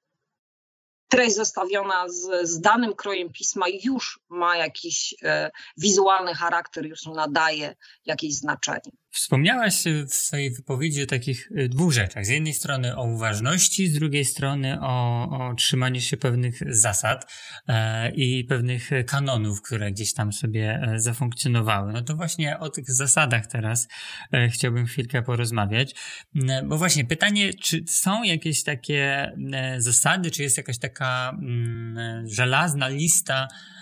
treść 1.08 1.34
zestawiona 1.36 2.08
z, 2.08 2.48
z 2.48 2.60
danym 2.60 2.94
krojem 2.94 3.32
pisma 3.32 3.66
już 3.84 4.20
ma 4.28 4.56
jakiś 4.56 5.14
e, 5.22 5.50
wizualny 5.76 6.34
charakter, 6.34 6.86
już 6.86 7.06
nadaje 7.06 7.76
jakieś 8.06 8.34
znaczenie. 8.34 8.92
Wspomniałaś 9.16 9.84
w 10.08 10.14
swojej 10.14 10.50
wypowiedzi 10.50 11.02
o 11.02 11.06
takich 11.06 11.50
y, 11.50 11.68
dwóch 11.68 11.92
rzeczach. 11.92 12.26
Z 12.26 12.28
jednej 12.28 12.54
strony 12.54 12.96
o 12.96 13.04
uważności, 13.04 13.88
z 13.88 13.94
drugiej 13.94 14.24
strony 14.24 14.78
o, 14.80 15.28
o 15.30 15.54
trzymaniu 15.54 16.00
się 16.00 16.16
pewnych 16.16 16.74
zasad 16.74 17.32
e, 17.68 18.10
i 18.10 18.44
pewnych 18.44 18.90
kanonów, 19.06 19.62
które 19.62 19.92
gdzieś 19.92 20.12
tam 20.12 20.32
sobie 20.32 20.80
e, 20.82 21.00
zafunkcjonowały. 21.00 21.92
No 21.92 22.02
to 22.02 22.16
właśnie 22.16 22.58
o 22.58 22.68
tych 22.68 22.90
zasadach 22.90 23.46
teraz 23.46 23.88
e, 24.32 24.48
chciałbym 24.48 24.86
chwilkę 24.86 25.22
porozmawiać. 25.22 25.94
Mm, 26.34 26.68
bo 26.68 26.78
właśnie 26.78 27.04
pytanie, 27.04 27.54
czy 27.54 27.84
są 27.88 28.22
jakieś 28.22 28.62
takie 28.62 29.32
e, 29.52 29.80
zasady, 29.80 30.30
czy 30.30 30.42
jest 30.42 30.56
jakaś 30.56 30.78
taka 30.78 31.36
mm, 31.42 32.28
żelazna 32.28 32.88
lista 32.88 33.48
E, 33.48 33.75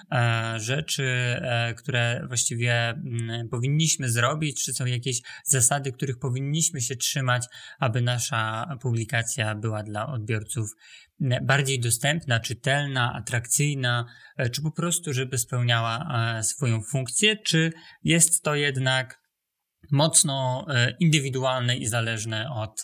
rzeczy, 0.56 1.04
e, 1.04 1.74
które 1.74 2.24
właściwie 2.28 2.88
mm, 2.88 3.48
powinniśmy 3.48 4.10
zrobić, 4.10 4.64
czy 4.64 4.74
są 4.74 4.86
jakieś 4.86 5.20
zasady, 5.44 5.92
których 5.92 6.18
powinniśmy 6.18 6.80
się 6.80 6.96
trzymać, 6.96 7.46
aby 7.78 8.02
nasza 8.02 8.66
publikacja 8.80 9.54
była 9.54 9.82
dla 9.82 10.06
odbiorców 10.06 10.70
mm, 11.20 11.46
bardziej 11.46 11.80
dostępna, 11.80 12.40
czytelna, 12.40 13.12
atrakcyjna, 13.12 14.04
e, 14.36 14.50
czy 14.50 14.62
po 14.62 14.70
prostu, 14.70 15.12
żeby 15.12 15.38
spełniała 15.38 16.06
swoją 16.42 16.82
funkcję, 16.82 17.36
czy 17.36 17.72
jest 18.02 18.42
to 18.42 18.54
jednak 18.54 19.24
mocno 19.90 20.66
indywidualne 21.00 21.76
i 21.76 21.87
zależne 21.87 22.50
od, 22.50 22.83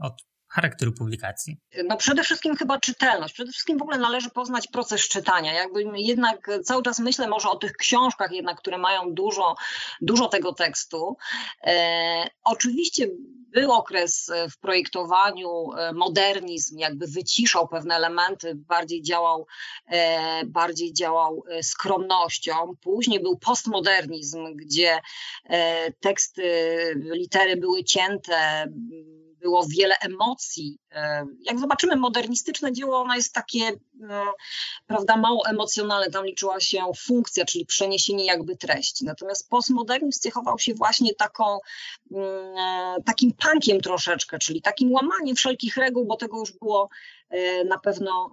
od 0.00 0.22
charakteru 0.56 0.92
publikacji? 0.92 1.56
No 1.84 1.96
przede 1.96 2.22
wszystkim 2.22 2.56
chyba 2.56 2.80
czytelność. 2.80 3.34
Przede 3.34 3.52
wszystkim 3.52 3.78
w 3.78 3.82
ogóle 3.82 3.98
należy 3.98 4.30
poznać 4.30 4.66
proces 4.66 5.08
czytania. 5.08 5.52
Jakby 5.52 5.84
jednak 5.96 6.50
cały 6.64 6.82
czas 6.82 6.98
myślę 6.98 7.28
może 7.28 7.48
o 7.48 7.56
tych 7.56 7.72
książkach 7.72 8.32
jednak, 8.32 8.58
które 8.58 8.78
mają 8.78 9.14
dużo, 9.14 9.54
dużo 10.00 10.28
tego 10.28 10.52
tekstu. 10.52 11.16
E, 11.66 12.28
oczywiście 12.44 13.06
był 13.56 13.72
okres 13.72 14.30
w 14.50 14.58
projektowaniu, 14.58 15.72
e, 15.72 15.92
modernizm 15.92 16.78
jakby 16.78 17.06
wyciszał 17.06 17.68
pewne 17.68 17.94
elementy, 17.94 18.54
bardziej 18.54 19.02
działał, 19.02 19.46
e, 19.86 20.44
bardziej 20.46 20.92
działał 20.92 21.42
e, 21.50 21.62
skromnością. 21.62 22.54
Później 22.80 23.22
był 23.22 23.38
postmodernizm, 23.38 24.56
gdzie 24.56 24.98
teksty, 26.00 26.42
litery 26.96 27.56
były 27.56 27.84
cięte, 27.84 28.66
było 29.46 29.66
wiele 29.68 29.94
emocji. 30.00 30.78
E, 30.90 31.26
jak 31.44 31.58
zobaczymy 31.60 31.96
modernistyczne 31.96 32.72
dzieło, 32.72 33.00
ono 33.00 33.14
jest 33.14 33.32
takie, 33.32 33.72
no, 33.94 34.34
prawda, 34.86 35.16
mało 35.16 35.42
emocjonalne. 35.48 36.10
Tam 36.10 36.26
liczyła 36.26 36.60
się 36.60 36.84
funkcja, 36.98 37.44
czyli 37.44 37.66
przeniesienie 37.66 38.24
jakby 38.24 38.56
treści. 38.56 39.04
Natomiast 39.04 39.50
postmodernizm 39.50 40.20
cechował 40.20 40.58
się 40.58 40.74
właśnie 40.74 41.14
taką, 41.14 41.58
mm, 42.12 42.56
e, 42.58 43.02
takim 43.04 43.32
punkiem 43.32 43.80
troszeczkę, 43.80 44.38
czyli 44.38 44.62
takim 44.62 44.92
łamaniem 44.92 45.36
wszelkich 45.36 45.76
reguł, 45.76 46.04
bo 46.06 46.16
tego 46.16 46.38
już 46.38 46.52
było 46.52 46.88
e, 47.28 47.64
na 47.64 47.78
pewno 47.78 48.32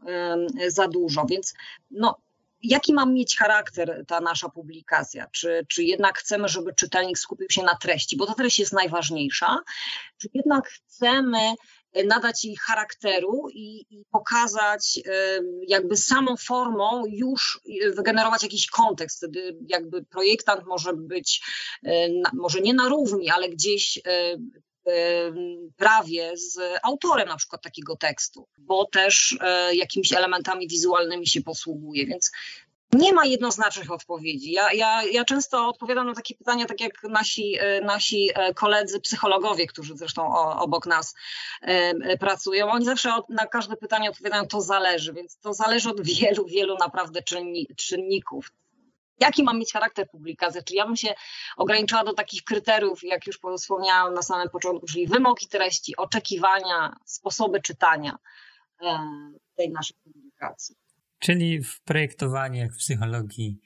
za 0.68 0.88
dużo. 0.88 1.26
Więc 1.26 1.54
no, 1.92 2.16
jaki 2.64 2.94
ma 2.94 3.06
mieć 3.06 3.38
charakter 3.38 4.04
ta 4.08 4.20
nasza 4.20 4.50
publikacja? 4.50 5.28
Czy, 5.32 5.66
czy 5.70 5.84
jednak 5.84 6.18
chcemy, 6.18 6.50
żeby 6.50 6.74
czytelnik 6.74 7.18
skupił 7.18 7.48
się 7.50 7.64
na 7.64 7.76
treści, 7.76 8.18
bo 8.18 8.26
ta 8.26 8.34
treść 8.34 8.60
jest 8.60 8.74
najważniejsza, 8.74 9.60
czy 10.18 10.30
jednak 10.34 10.70
chcemy 10.70 11.54
e, 11.94 12.04
nadać 12.04 12.46
jej 12.46 12.56
charakteru 12.56 13.48
i, 13.54 13.86
i, 13.90 14.06
pokazać 14.12 15.00
jakby 15.68 15.98
samą 15.98 16.38
formą 16.38 17.04
już 17.08 17.60
e, 17.84 17.92
wygenerować 17.92 18.44
jakiś 18.44 18.68
kontekst. 18.68 19.18
Wtedy 19.18 19.58
jakby 19.68 20.06
projektant 20.06 20.66
może 20.66 20.94
być, 20.94 21.42
e, 21.86 22.08
może 22.34 22.62
nie 22.62 22.74
na 22.74 22.90
równi, 22.90 23.30
ale 23.30 23.50
gdzieś 23.50 24.00
prawie 25.78 26.38
z 26.38 26.60
autorem 26.84 27.28
na 27.28 27.38
przykład 27.38 27.62
takiego 27.62 27.96
tekstu, 27.96 28.48
bo 28.58 28.86
też 28.86 29.38
e, 29.42 29.76
jakimiś 29.76 30.14
elementami 30.14 30.68
wizualnymi 30.68 31.28
się 31.28 31.42
posługuje, 31.42 32.06
więc 32.06 32.32
nie 32.94 33.14
ma 33.14 33.26
jednoznacznych 33.26 33.92
odpowiedzi. 33.92 34.52
Ja, 34.52 34.74
ja, 34.74 35.04
ja 35.04 35.26
często 35.26 35.68
odpowiadam 35.68 36.08
na 36.08 36.14
takie 36.14 36.36
pytania, 36.36 36.66
tak 36.66 36.82
jak 36.82 37.04
nasi, 37.04 37.56
e, 37.60 37.82
nasi 37.82 38.30
e, 38.36 38.54
koledzy 38.54 39.00
psychologowie, 39.00 39.68
którzy 39.68 39.98
zresztą 39.98 40.36
obok 40.60 40.86
nas 40.86 41.14
pracują. 42.20 42.72
Oni 42.72 42.86
zawsze 42.86 43.10
na 43.30 43.48
każde 43.48 43.76
pytanie 43.78 44.10
odpowiadają, 44.10 44.48
to 44.48 44.62
zależy, 44.62 45.14
więc 45.14 45.38
to 45.38 45.54
zależy 45.54 45.90
od 45.90 46.02
wielu, 46.02 46.46
wielu 46.46 46.78
naprawdę 46.78 47.22
czynników 47.78 48.52
jaki 49.20 49.44
ma 49.44 49.54
mieć 49.54 49.74
charakter 49.74 50.10
publikacji. 50.10 50.62
Czy 50.64 50.76
ja 50.76 50.86
bym 50.86 50.96
się 50.96 51.14
ograniczała 51.58 52.04
do 52.04 52.14
takich 52.14 52.44
kryteriów, 52.44 53.04
jak 53.04 53.28
już 53.28 53.40
wspomniałam 53.58 54.14
na 54.14 54.22
samym 54.22 54.50
początku, 54.50 54.88
czyli 54.88 55.08
wymogi 55.08 55.48
treści, 55.48 55.96
oczekiwania, 55.98 56.96
sposoby 57.06 57.62
czytania 57.62 58.18
e, 58.82 59.00
tej 59.56 59.72
naszej 59.72 59.98
publikacji. 60.04 60.76
Czyli 61.20 61.64
w 61.64 61.82
projektowaniu, 61.82 62.60
jak 62.60 62.74
w 62.74 62.78
psychologii, 62.78 63.60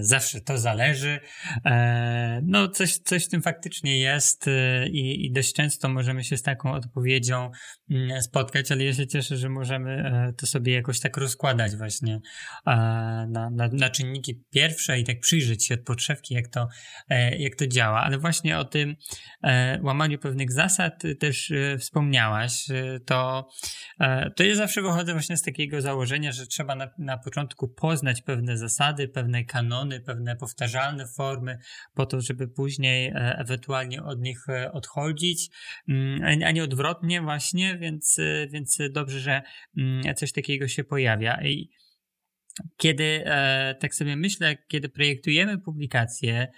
zawsze 0.00 0.40
to 0.40 0.58
zależy. 0.58 1.20
E, 1.64 2.40
no, 2.44 2.68
coś, 2.68 2.98
coś 2.98 3.24
w 3.24 3.28
tym 3.28 3.42
faktycznie 3.42 3.98
jest 3.98 4.48
e, 4.48 4.88
i, 4.88 5.26
i 5.26 5.32
dość 5.32 5.54
często 5.54 5.88
możemy 5.88 6.24
się 6.24 6.36
z 6.36 6.42
taką 6.42 6.72
odpowiedzią 6.72 7.50
mm, 7.90 8.22
spotkać, 8.22 8.72
ale 8.72 8.84
ja 8.84 8.94
się 8.94 9.06
cieszę, 9.06 9.36
że 9.36 9.48
możemy 9.48 10.12
to 10.38 10.46
sobie 10.46 10.72
jakoś 10.72 11.00
tak 11.00 11.16
rozkładać 11.16 11.76
właśnie 11.76 12.20
na, 12.66 13.50
na, 13.52 13.68
na 13.72 13.90
czynniki 13.90 14.42
pierwsze 14.50 15.00
i 15.00 15.04
tak 15.04 15.20
przyjrzeć 15.20 15.66
się 15.66 15.74
od 15.74 15.80
podszewki, 15.80 16.34
jak 16.34 16.48
to, 16.48 16.68
jak 17.38 17.56
to 17.56 17.66
działa. 17.66 18.02
Ale 18.02 18.18
właśnie 18.18 18.58
o 18.58 18.64
tym 18.64 18.96
łamaniu 19.82 20.18
pewnych 20.18 20.52
zasad 20.52 21.02
też 21.20 21.52
wspomniałaś. 21.78 22.66
To, 23.06 23.48
to 24.36 24.44
ja 24.44 24.54
zawsze 24.54 24.82
wychodzę 24.82 25.12
właśnie 25.12 25.36
z 25.36 25.42
takiego 25.42 25.80
założenia, 25.80 26.32
że 26.32 26.46
trzeba 26.46 26.74
na, 26.74 26.90
na 26.98 27.18
początku 27.18 27.68
poznać 27.68 28.22
pewne 28.22 28.56
zasady, 28.56 29.08
pewne 29.08 29.41
kanony, 29.44 30.00
pewne 30.00 30.36
powtarzalne 30.36 31.06
formy, 31.06 31.58
po 31.94 32.06
to, 32.06 32.20
żeby 32.20 32.48
później 32.48 33.06
e, 33.06 33.36
ewentualnie 33.38 34.02
od 34.02 34.20
nich 34.20 34.48
e, 34.48 34.72
odchodzić, 34.72 35.50
mm, 35.88 36.42
a 36.44 36.50
nie 36.50 36.64
odwrotnie 36.64 37.22
właśnie, 37.22 37.78
więc, 37.78 38.18
e, 38.18 38.46
więc 38.48 38.78
dobrze, 38.90 39.20
że 39.20 39.42
mm, 39.78 40.14
coś 40.14 40.32
takiego 40.32 40.68
się 40.68 40.84
pojawia. 40.84 41.42
I 41.44 41.70
kiedy 42.76 43.24
tak 43.80 43.94
sobie 43.94 44.16
myślę, 44.16 44.56
kiedy 44.68 44.88
projektujemy 44.88 45.58
publikację, 45.58 46.48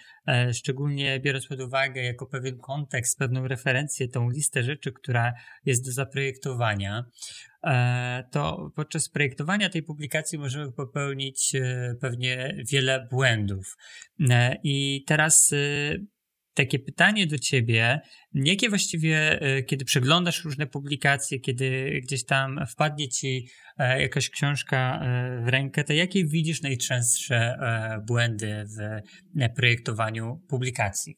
szczególnie 0.53 1.20
biorąc 1.20 1.47
pod 1.47 1.61
uwagę 1.61 2.03
jako 2.03 2.26
pewien 2.26 2.59
kontekst, 2.59 3.18
pewną 3.18 3.49
referencję, 3.49 4.09
tą 4.09 4.30
listę 4.30 4.62
rzeczy, 4.62 4.93
która 4.93 5.32
jest 5.64 5.85
do 5.85 5.93
zaprojektowania, 5.93 7.05
to 8.30 8.70
podczas 8.76 9.08
projektowania 9.08 9.68
tej 9.68 9.82
publikacji 9.82 10.38
możemy 10.38 10.72
popełnić 10.72 11.54
e, 11.54 11.94
pewnie 12.00 12.56
wiele 12.72 13.08
błędów. 13.10 13.76
E, 14.30 14.56
I 14.62 15.04
teraz 15.06 15.54
takie 16.54 16.78
pytanie 16.78 17.26
do 17.26 17.38
ciebie, 17.38 18.00
jakie 18.34 18.68
właściwie, 18.68 19.40
kiedy 19.66 19.84
przeglądasz 19.84 20.44
różne 20.44 20.66
publikacje, 20.66 21.40
kiedy 21.40 22.00
gdzieś 22.02 22.24
tam 22.24 22.60
wpadnie 22.70 23.08
ci 23.08 23.48
jakaś 23.78 24.30
książka 24.30 25.00
w 25.44 25.48
rękę, 25.48 25.84
to 25.84 25.92
jakie 25.92 26.24
widzisz 26.24 26.62
najczęstsze 26.62 27.58
błędy 28.06 28.64
w 28.66 29.54
projektowaniu 29.56 30.42
publikacji? 30.48 31.16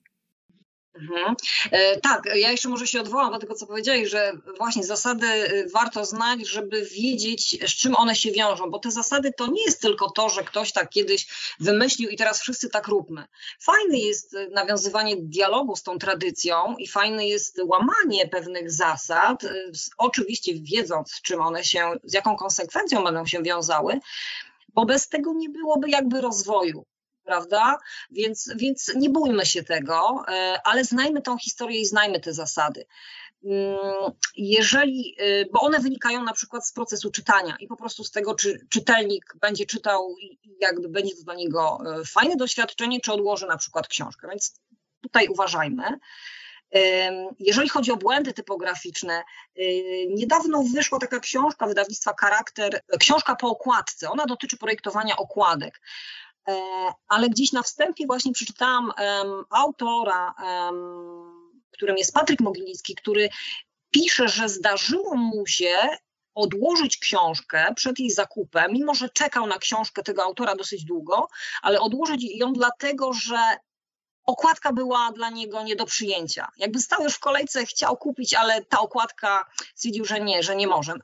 Mhm. 1.00 1.36
E, 1.70 2.00
tak, 2.00 2.24
ja 2.34 2.50
jeszcze 2.50 2.68
może 2.68 2.86
się 2.86 3.00
odwołam 3.00 3.32
do 3.32 3.38
tego, 3.38 3.54
co 3.54 3.66
powiedziałeś, 3.66 4.10
że 4.10 4.32
właśnie 4.58 4.84
zasady 4.84 5.26
y, 5.26 5.68
warto 5.72 6.04
znać, 6.04 6.48
żeby 6.48 6.82
wiedzieć, 6.84 7.58
z 7.70 7.76
czym 7.76 7.96
one 7.96 8.16
się 8.16 8.32
wiążą, 8.32 8.70
bo 8.70 8.78
te 8.78 8.90
zasady 8.90 9.32
to 9.36 9.46
nie 9.46 9.64
jest 9.64 9.82
tylko 9.82 10.10
to, 10.10 10.28
że 10.28 10.44
ktoś 10.44 10.72
tak 10.72 10.90
kiedyś 10.90 11.26
wymyślił 11.60 12.10
i 12.10 12.16
teraz 12.16 12.40
wszyscy 12.40 12.68
tak 12.68 12.88
róbmy. 12.88 13.24
Fajne 13.60 13.98
jest 13.98 14.34
y, 14.34 14.48
nawiązywanie 14.48 15.16
dialogu 15.16 15.76
z 15.76 15.82
tą 15.82 15.98
tradycją 15.98 16.76
i 16.78 16.88
fajne 16.88 17.28
jest 17.28 17.60
łamanie 17.64 18.28
pewnych 18.28 18.70
zasad, 18.72 19.44
y, 19.44 19.72
oczywiście 19.98 20.52
wiedząc, 20.54 21.12
z 21.12 21.22
czym 21.22 21.40
one 21.40 21.64
się, 21.64 21.92
z 22.04 22.12
jaką 22.12 22.36
konsekwencją 22.36 23.04
będą 23.04 23.26
się 23.26 23.42
wiązały, 23.42 24.00
bo 24.74 24.86
bez 24.86 25.08
tego 25.08 25.32
nie 25.32 25.48
byłoby 25.48 25.90
jakby 25.90 26.20
rozwoju 26.20 26.84
prawda? 27.26 27.78
Więc, 28.10 28.50
więc 28.56 28.92
nie 28.94 29.10
bójmy 29.10 29.46
się 29.46 29.62
tego, 29.62 30.24
e, 30.28 30.60
ale 30.64 30.84
znajmy 30.84 31.22
tą 31.22 31.38
historię 31.38 31.80
i 31.80 31.86
znajmy 31.86 32.20
te 32.20 32.32
zasady. 32.32 32.86
Mm, 33.44 34.12
jeżeli, 34.36 35.16
e, 35.18 35.44
bo 35.52 35.60
one 35.60 35.80
wynikają 35.80 36.24
na 36.24 36.32
przykład 36.32 36.66
z 36.66 36.72
procesu 36.72 37.10
czytania 37.10 37.56
i 37.60 37.66
po 37.66 37.76
prostu 37.76 38.04
z 38.04 38.10
tego, 38.10 38.34
czy 38.34 38.66
czytelnik 38.70 39.34
będzie 39.40 39.66
czytał 39.66 40.14
i 40.20 40.38
jakby 40.60 40.88
będzie 40.88 41.16
to 41.16 41.22
dla 41.22 41.34
niego 41.34 41.78
e, 42.00 42.04
fajne 42.04 42.36
doświadczenie, 42.36 43.00
czy 43.00 43.12
odłoży 43.12 43.46
na 43.46 43.56
przykład 43.56 43.88
książkę. 43.88 44.28
Więc 44.28 44.60
tutaj 45.00 45.28
uważajmy. 45.28 45.82
Jeżeli 47.38 47.68
chodzi 47.68 47.92
o 47.92 47.96
błędy 47.96 48.32
typograficzne, 48.32 49.22
niedawno 50.08 50.62
wyszła 50.74 50.98
taka 50.98 51.20
książka 51.20 51.66
wydawnictwa 51.66 52.14
Charakter, 52.20 52.80
książka 53.00 53.36
po 53.36 53.48
okładce. 53.48 54.10
Ona 54.10 54.26
dotyczy 54.26 54.56
projektowania 54.56 55.16
okładek. 55.16 55.80
E, 56.48 56.52
ale 57.08 57.28
gdzieś 57.28 57.52
na 57.52 57.62
wstępie 57.62 58.06
właśnie 58.06 58.32
przeczytałam 58.32 58.92
autora, 59.50 60.34
którym 61.70 61.96
jest 61.96 62.14
Patryk 62.14 62.40
Mogilicki, 62.40 62.94
który 62.94 63.28
pisze, 63.90 64.28
że 64.28 64.48
zdarzyło 64.48 65.16
mu 65.16 65.46
się 65.46 65.76
odłożyć 66.34 66.98
książkę 66.98 67.74
przed 67.76 67.98
jej 67.98 68.10
zakupem, 68.10 68.72
mimo 68.72 68.94
że 68.94 69.08
czekał 69.08 69.46
na 69.46 69.58
książkę 69.58 70.02
tego 70.02 70.22
autora 70.22 70.56
dosyć 70.56 70.84
długo, 70.84 71.28
ale 71.62 71.80
odłożyć 71.80 72.38
ją 72.38 72.52
dlatego, 72.52 73.12
że 73.12 73.38
okładka 74.26 74.72
była 74.72 75.12
dla 75.12 75.30
niego 75.30 75.62
nie 75.62 75.76
do 75.76 75.86
przyjęcia. 75.86 76.48
Jakby 76.56 76.80
stał 76.80 77.02
już 77.02 77.14
w 77.14 77.20
kolejce, 77.20 77.66
chciał 77.66 77.96
kupić, 77.96 78.34
ale 78.34 78.64
ta 78.64 78.80
okładka 78.80 79.46
stwierdził, 79.74 80.04
że 80.04 80.20
nie, 80.20 80.42
że 80.42 80.56
nie 80.56 80.66
może. 80.66 80.94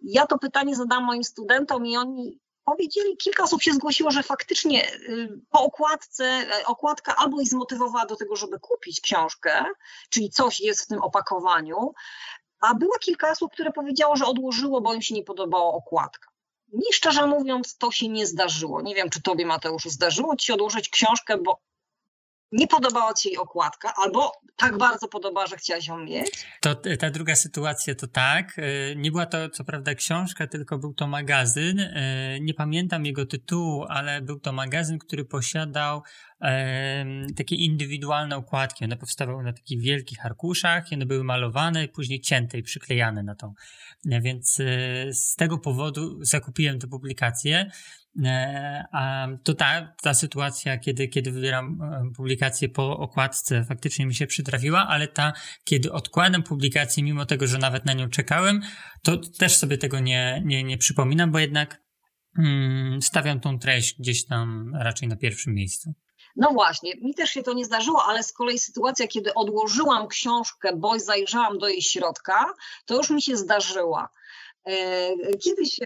Ja 0.00 0.26
to 0.26 0.38
pytanie 0.38 0.76
zadam 0.76 1.04
moim 1.04 1.24
studentom 1.24 1.86
i 1.86 1.96
oni 1.96 2.38
powiedzieli, 2.64 3.16
kilka 3.16 3.42
osób 3.44 3.62
się 3.62 3.72
zgłosiło, 3.72 4.10
że 4.10 4.22
faktycznie 4.22 4.94
y, 4.94 5.40
po 5.50 5.60
okładce, 5.62 6.24
e, 6.24 6.66
okładka 6.66 7.16
albo 7.16 7.40
ich 7.40 7.48
zmotywowała 7.48 8.06
do 8.06 8.16
tego, 8.16 8.36
żeby 8.36 8.60
kupić 8.60 9.00
książkę, 9.00 9.64
czyli 10.10 10.30
coś 10.30 10.60
jest 10.60 10.84
w 10.84 10.86
tym 10.86 11.02
opakowaniu, 11.02 11.92
a 12.60 12.74
było 12.74 12.98
kilka 12.98 13.30
osób, 13.30 13.52
które 13.52 13.72
powiedziało, 13.72 14.16
że 14.16 14.26
odłożyło, 14.26 14.80
bo 14.80 14.94
im 14.94 15.02
się 15.02 15.14
nie 15.14 15.24
podobała 15.24 15.72
okładka. 15.72 16.30
Mi 16.72 16.92
szczerze 16.92 17.26
mówiąc, 17.26 17.76
to 17.76 17.90
się 17.90 18.08
nie 18.08 18.26
zdarzyło. 18.26 18.82
Nie 18.82 18.94
wiem, 18.94 19.10
czy 19.10 19.22
tobie, 19.22 19.46
Mateuszu, 19.46 19.90
zdarzyło 19.90 20.36
ci 20.36 20.52
odłożyć 20.52 20.88
książkę, 20.88 21.38
bo 21.38 21.60
nie 22.52 22.68
podobała 22.68 23.14
Ci 23.14 23.28
jej 23.28 23.38
okładka, 23.38 23.92
albo 23.96 24.32
tak 24.56 24.78
bardzo 24.78 25.08
podobała, 25.08 25.46
że 25.46 25.56
chciałaś 25.56 25.86
ją 25.86 25.98
mieć? 25.98 26.46
To 26.60 26.74
ta 26.74 27.10
druga 27.10 27.36
sytuacja 27.36 27.94
to 27.94 28.06
tak. 28.06 28.58
E, 28.58 28.96
nie 28.96 29.10
była 29.10 29.26
to 29.26 29.48
co 29.48 29.64
prawda 29.64 29.94
książka, 29.94 30.46
tylko 30.46 30.78
był 30.78 30.94
to 30.94 31.06
magazyn. 31.06 31.80
E, 31.80 32.40
nie 32.40 32.54
pamiętam 32.54 33.06
jego 33.06 33.26
tytułu, 33.26 33.84
ale 33.88 34.20
był 34.20 34.40
to 34.40 34.52
magazyn, 34.52 34.98
który 34.98 35.24
posiadał 35.24 36.02
takie 37.36 37.56
indywidualne 37.56 38.36
okładki. 38.36 38.84
One 38.84 38.96
powstawały 38.96 39.42
na 39.42 39.52
takich 39.52 39.80
wielkich 39.80 40.26
arkuszach 40.26 40.92
i 40.92 40.94
one 40.94 41.06
były 41.06 41.24
malowane, 41.24 41.88
później 41.88 42.20
cięte 42.20 42.58
i 42.58 42.62
przyklejane 42.62 43.22
na 43.22 43.34
tą. 43.34 43.54
E, 44.10 44.20
więc 44.20 44.54
z 45.10 45.36
tego 45.36 45.58
powodu 45.58 46.18
zakupiłem 46.24 46.78
tę 46.78 46.86
publikację. 46.86 47.70
E, 48.24 48.84
a 48.92 49.28
to 49.44 49.54
ta, 49.54 49.94
ta 50.02 50.14
sytuacja, 50.14 50.78
kiedy, 50.78 51.08
kiedy 51.08 51.32
wybieram 51.32 51.78
e, 51.82 52.12
publikację 52.16 52.68
po 52.68 52.98
okładce, 52.98 53.64
faktycznie 53.64 54.06
mi 54.06 54.14
się 54.14 54.26
przytrafiła, 54.26 54.86
ale 54.88 55.08
ta, 55.08 55.32
kiedy 55.64 55.92
odkładam 55.92 56.42
publikację, 56.42 57.02
mimo 57.02 57.26
tego, 57.26 57.46
że 57.46 57.58
nawet 57.58 57.84
na 57.84 57.92
nią 57.92 58.08
czekałem, 58.08 58.60
to 59.02 59.16
też 59.16 59.56
sobie 59.56 59.78
tego 59.78 60.00
nie, 60.00 60.42
nie, 60.44 60.64
nie 60.64 60.78
przypominam, 60.78 61.32
bo 61.32 61.38
jednak 61.38 61.82
mm, 62.38 63.02
stawiam 63.02 63.40
tą 63.40 63.58
treść 63.58 63.98
gdzieś 63.98 64.26
tam 64.26 64.72
raczej 64.74 65.08
na 65.08 65.16
pierwszym 65.16 65.54
miejscu. 65.54 65.94
No 66.36 66.50
właśnie, 66.50 66.94
mi 67.02 67.14
też 67.14 67.30
się 67.30 67.42
to 67.42 67.52
nie 67.52 67.64
zdarzyło, 67.64 68.04
ale 68.04 68.22
z 68.22 68.32
kolei 68.32 68.58
sytuacja, 68.58 69.06
kiedy 69.06 69.34
odłożyłam 69.34 70.08
książkę, 70.08 70.76
bo 70.76 70.98
zajrzałam 70.98 71.58
do 71.58 71.68
jej 71.68 71.82
środka, 71.82 72.54
to 72.86 72.96
już 72.96 73.10
mi 73.10 73.22
się 73.22 73.36
zdarzyła. 73.36 74.08
E, 74.64 75.36
kiedyś 75.38 75.80
e, 75.80 75.84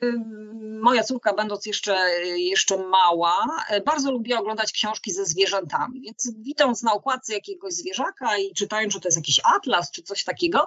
moja 0.81 1.03
córka, 1.03 1.33
będąc 1.33 1.67
jeszcze, 1.67 1.97
jeszcze 2.37 2.79
mała, 2.79 3.47
e, 3.69 3.81
bardzo 3.81 4.11
lubiła 4.11 4.41
oglądać 4.41 4.73
książki 4.73 5.13
ze 5.13 5.25
zwierzętami. 5.25 6.01
Więc 6.01 6.33
widząc 6.39 6.83
na 6.83 6.93
okładce 6.93 7.35
jakiegoś 7.35 7.73
zwierzaka 7.73 8.39
i 8.39 8.55
czytając, 8.55 8.93
że 8.93 9.01
to 9.01 9.09
jest 9.09 9.19
jakiś 9.19 9.41
atlas 9.57 9.91
czy 9.91 10.03
coś 10.03 10.25
takiego, 10.25 10.67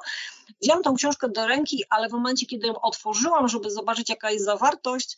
wziąłem 0.62 0.84
tą 0.84 0.95
książkę 0.95 1.30
do 1.30 1.47
ręki, 1.47 1.84
ale 1.89 2.10
w 2.10 2.12
momencie, 2.12 2.45
kiedy 2.45 2.68
ją 2.68 2.82
otworzyłam, 2.82 3.47
żeby 3.47 3.72
zobaczyć, 3.72 4.10
jaka 4.10 4.32
jest 4.32 4.45
zawartość, 4.45 5.18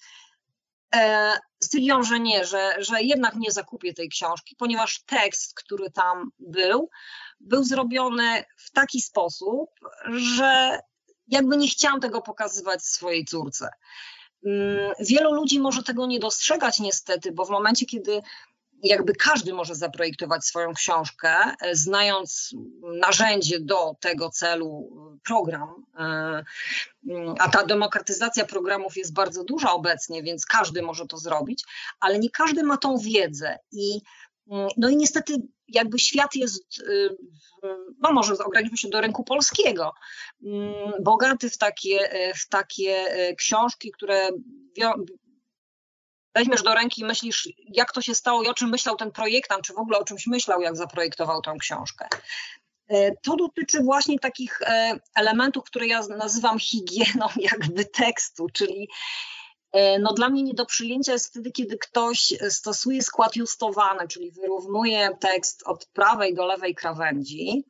stwierdziłam, 1.63 2.03
że 2.03 2.19
nie, 2.19 2.45
że, 2.45 2.75
że 2.77 3.01
jednak 3.01 3.35
nie 3.35 3.51
zakupię 3.51 3.93
tej 3.93 4.09
książki, 4.09 4.55
ponieważ 4.55 5.03
tekst, 5.05 5.53
który 5.53 5.91
tam 5.91 6.31
był, 6.39 6.89
był 7.39 7.63
zrobiony 7.63 8.43
w 8.57 8.71
taki 8.71 9.01
sposób, 9.01 9.69
że 10.09 10.79
jakby 11.27 11.57
nie 11.57 11.67
chciałam 11.67 11.99
tego 11.99 12.21
pokazywać 12.21 12.83
swojej 12.83 13.25
córce. 13.25 13.69
Mm, 14.45 14.93
wielu 14.99 15.33
ludzi 15.33 15.59
może 15.59 15.83
tego 15.83 16.05
nie 16.05 16.19
dostrzegać 16.19 16.79
niestety, 16.79 17.31
bo 17.31 17.45
w 17.45 17.49
momencie, 17.49 17.85
kiedy 17.85 18.21
jakby 18.83 19.13
każdy 19.15 19.53
może 19.53 19.75
zaprojektować 19.75 20.45
swoją 20.45 20.73
książkę, 20.73 21.35
e, 21.61 21.75
znając 21.75 22.55
narzędzie 22.83 23.59
do 23.59 23.95
tego 23.99 24.29
celu, 24.29 24.89
program. 25.23 25.85
E, 25.99 26.03
mm, 27.09 27.35
a 27.39 27.49
ta 27.49 27.65
demokratyzacja 27.65 28.45
programów 28.45 28.97
jest 28.97 29.13
bardzo 29.13 29.43
duża 29.43 29.71
obecnie, 29.71 30.23
więc 30.23 30.45
każdy 30.45 30.81
może 30.81 31.07
to 31.07 31.17
zrobić, 31.17 31.63
ale 31.99 32.19
nie 32.19 32.29
każdy 32.29 32.63
ma 32.63 32.77
tą 32.77 32.97
wiedzę. 32.97 33.59
I, 33.71 34.01
no 34.77 34.89
i 34.89 34.95
niestety 34.95 35.33
jakby 35.67 35.99
świat 35.99 36.35
jest, 36.35 36.79
y, 36.79 37.17
no 37.99 38.11
może 38.11 38.33
ograniczmy 38.45 38.77
się 38.77 38.89
do 38.89 39.01
rynku 39.01 39.23
polskiego, 39.23 39.93
mm, 40.43 41.03
bogaty 41.03 41.49
w 41.49 41.57
takie, 41.57 42.29
y, 42.29 42.33
w 42.33 42.47
takie 42.47 43.29
y, 43.29 43.35
książki, 43.35 43.91
które 43.91 44.29
weźmiesz 46.35 46.63
do 46.63 46.73
ręki 46.73 47.01
i 47.01 47.05
myślisz, 47.05 47.49
jak 47.73 47.91
to 47.91 48.01
się 48.01 48.15
stało 48.15 48.43
i 48.43 48.47
o 48.47 48.53
czym 48.53 48.69
myślał 48.69 48.95
ten 48.95 49.11
projektant, 49.11 49.63
czy 49.63 49.73
w 49.73 49.77
ogóle 49.77 49.99
o 49.99 50.03
czymś 50.03 50.27
myślał, 50.27 50.61
jak 50.61 50.77
zaprojektował 50.77 51.41
tę 51.41 51.53
książkę. 51.59 52.07
To 53.23 53.35
dotyczy 53.35 53.83
właśnie 53.83 54.19
takich 54.19 54.59
elementów, 55.15 55.63
które 55.63 55.87
ja 55.87 56.01
nazywam 56.07 56.59
higieną 56.59 57.27
jakby 57.51 57.85
tekstu, 57.85 58.47
czyli 58.53 58.87
E, 58.87 59.40
no 59.99 60.13
dla 60.13 60.29
mnie 60.29 60.43
nie 60.43 60.53
do 60.53 60.65
przyjęcia 60.65 61.13
jest 61.13 61.27
wtedy, 61.27 61.51
kiedy 61.51 61.77
ktoś 61.77 62.33
stosuje 62.49 63.01
skład 63.01 63.35
justowany, 63.35 64.07
czyli 64.07 64.31
wyrównuje 64.31 65.09
tekst 65.19 65.63
od 65.65 65.85
prawej 65.85 66.35
do 66.35 66.45
lewej 66.45 66.75
krawędzi. 66.75 67.63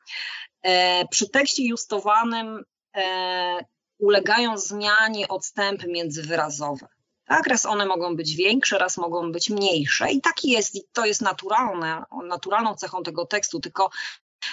E, 0.62 1.08
przy 1.08 1.30
tekście 1.30 1.64
justowanym 1.64 2.64
e, 2.95 3.66
ulegają 3.99 4.58
zmianie 4.58 5.28
odstępy 5.28 5.88
międzywyrazowe. 5.88 6.88
Tak, 7.26 7.47
raz 7.47 7.66
one 7.66 7.86
mogą 7.86 8.16
być 8.16 8.36
większe, 8.36 8.78
raz 8.78 8.97
mogą 8.97 9.32
być 9.32 9.49
mniejsze 9.49 10.12
i 10.12 10.22
taki 10.22 10.49
jest, 10.49 10.76
i 10.76 10.84
to 10.93 11.06
jest 11.06 11.22
naturalne, 11.22 12.04
naturalną 12.28 12.76
cechą 12.76 13.04
tego 13.04 13.26
tekstu, 13.26 13.60
tylko 13.60 13.89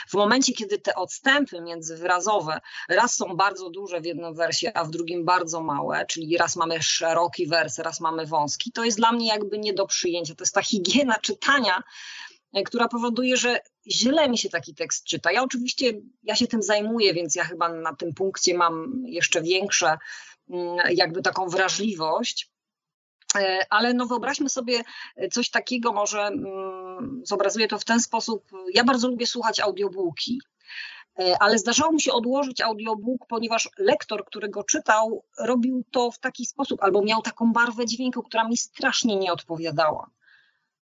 w 0.09 0.15
momencie, 0.15 0.53
kiedy 0.53 0.79
te 0.79 0.95
odstępy 0.95 1.61
międzywyrazowe 1.61 2.61
raz 2.89 3.15
są 3.15 3.37
bardzo 3.37 3.71
duże 3.71 4.01
w 4.01 4.05
jednym 4.05 4.35
wersie, 4.35 4.73
a 4.75 4.85
w 4.85 4.91
drugim 4.91 5.25
bardzo 5.25 5.63
małe, 5.63 6.07
czyli 6.07 6.37
raz 6.37 6.57
mamy 6.57 6.83
szeroki 6.83 7.47
wers, 7.47 7.79
raz 7.79 8.01
mamy 8.01 8.27
wąski, 8.27 8.73
to 8.73 8.85
jest 8.85 8.99
dla 8.99 9.13
mnie 9.13 9.27
jakby 9.27 9.59
nie 9.59 9.73
do 9.73 9.87
przyjęcia. 9.87 10.35
To 10.35 10.43
jest 10.43 10.55
ta 10.55 10.63
higiena 10.63 11.15
czytania, 11.23 11.83
e, 12.53 12.63
która 12.63 12.89
powoduje, 12.89 13.37
że 13.37 13.61
źle 13.87 14.29
mi 14.29 14.39
się 14.39 14.49
taki 14.49 14.75
tekst 14.75 15.05
czyta. 15.05 15.33
Ja 15.33 15.43
oczywiście, 15.43 15.93
ja 16.23 16.35
się 16.35 16.47
tym 16.47 16.63
zajmuję, 16.63 17.15
więc 17.15 17.35
ja 17.35 17.45
chyba 17.45 17.69
na 17.69 17.95
tym 17.95 18.15
punkcie 18.15 18.55
mam 18.55 19.03
jeszcze 19.07 19.43
większe, 19.43 19.99
mm, 20.51 20.77
jakby 20.91 21.23
taką 21.23 21.49
wrażliwość. 21.49 22.51
E, 23.37 23.67
ale 23.71 23.95
no 23.95 24.07
wyobraźmy 24.07 24.49
sobie 24.49 24.83
coś 25.33 25.51
takiego, 25.51 25.93
może 25.93 26.21
mm, 26.21 26.88
zobrazuję 27.23 27.69
to 27.69 27.79
w 27.79 27.85
ten 27.85 28.01
sposób. 28.01 28.51
Ja 28.75 28.85
bardzo 28.85 29.09
lubię 29.09 29.27
słuchać 29.27 29.61
audiobooki, 29.61 30.41
e, 31.19 31.37
ale 31.41 31.59
zdarzało 31.59 31.93
mi 31.93 32.01
się 32.01 32.13
odłożyć 32.13 32.61
audiobook, 32.61 33.27
ponieważ 33.29 33.69
lektor, 33.79 34.25
który 34.25 34.49
go 34.49 34.65
czytał, 34.65 35.25
robił 35.39 35.85
to 35.91 36.11
w 36.11 36.19
taki 36.19 36.47
sposób, 36.47 36.83
albo 36.83 37.03
miał 37.03 37.23
taką 37.23 37.53
barwę 37.53 37.87
dźwięku, 37.87 38.23
która 38.23 38.49
mi 38.49 38.57
strasznie 38.57 39.17
nie 39.17 39.33
odpowiadała. 39.33 40.11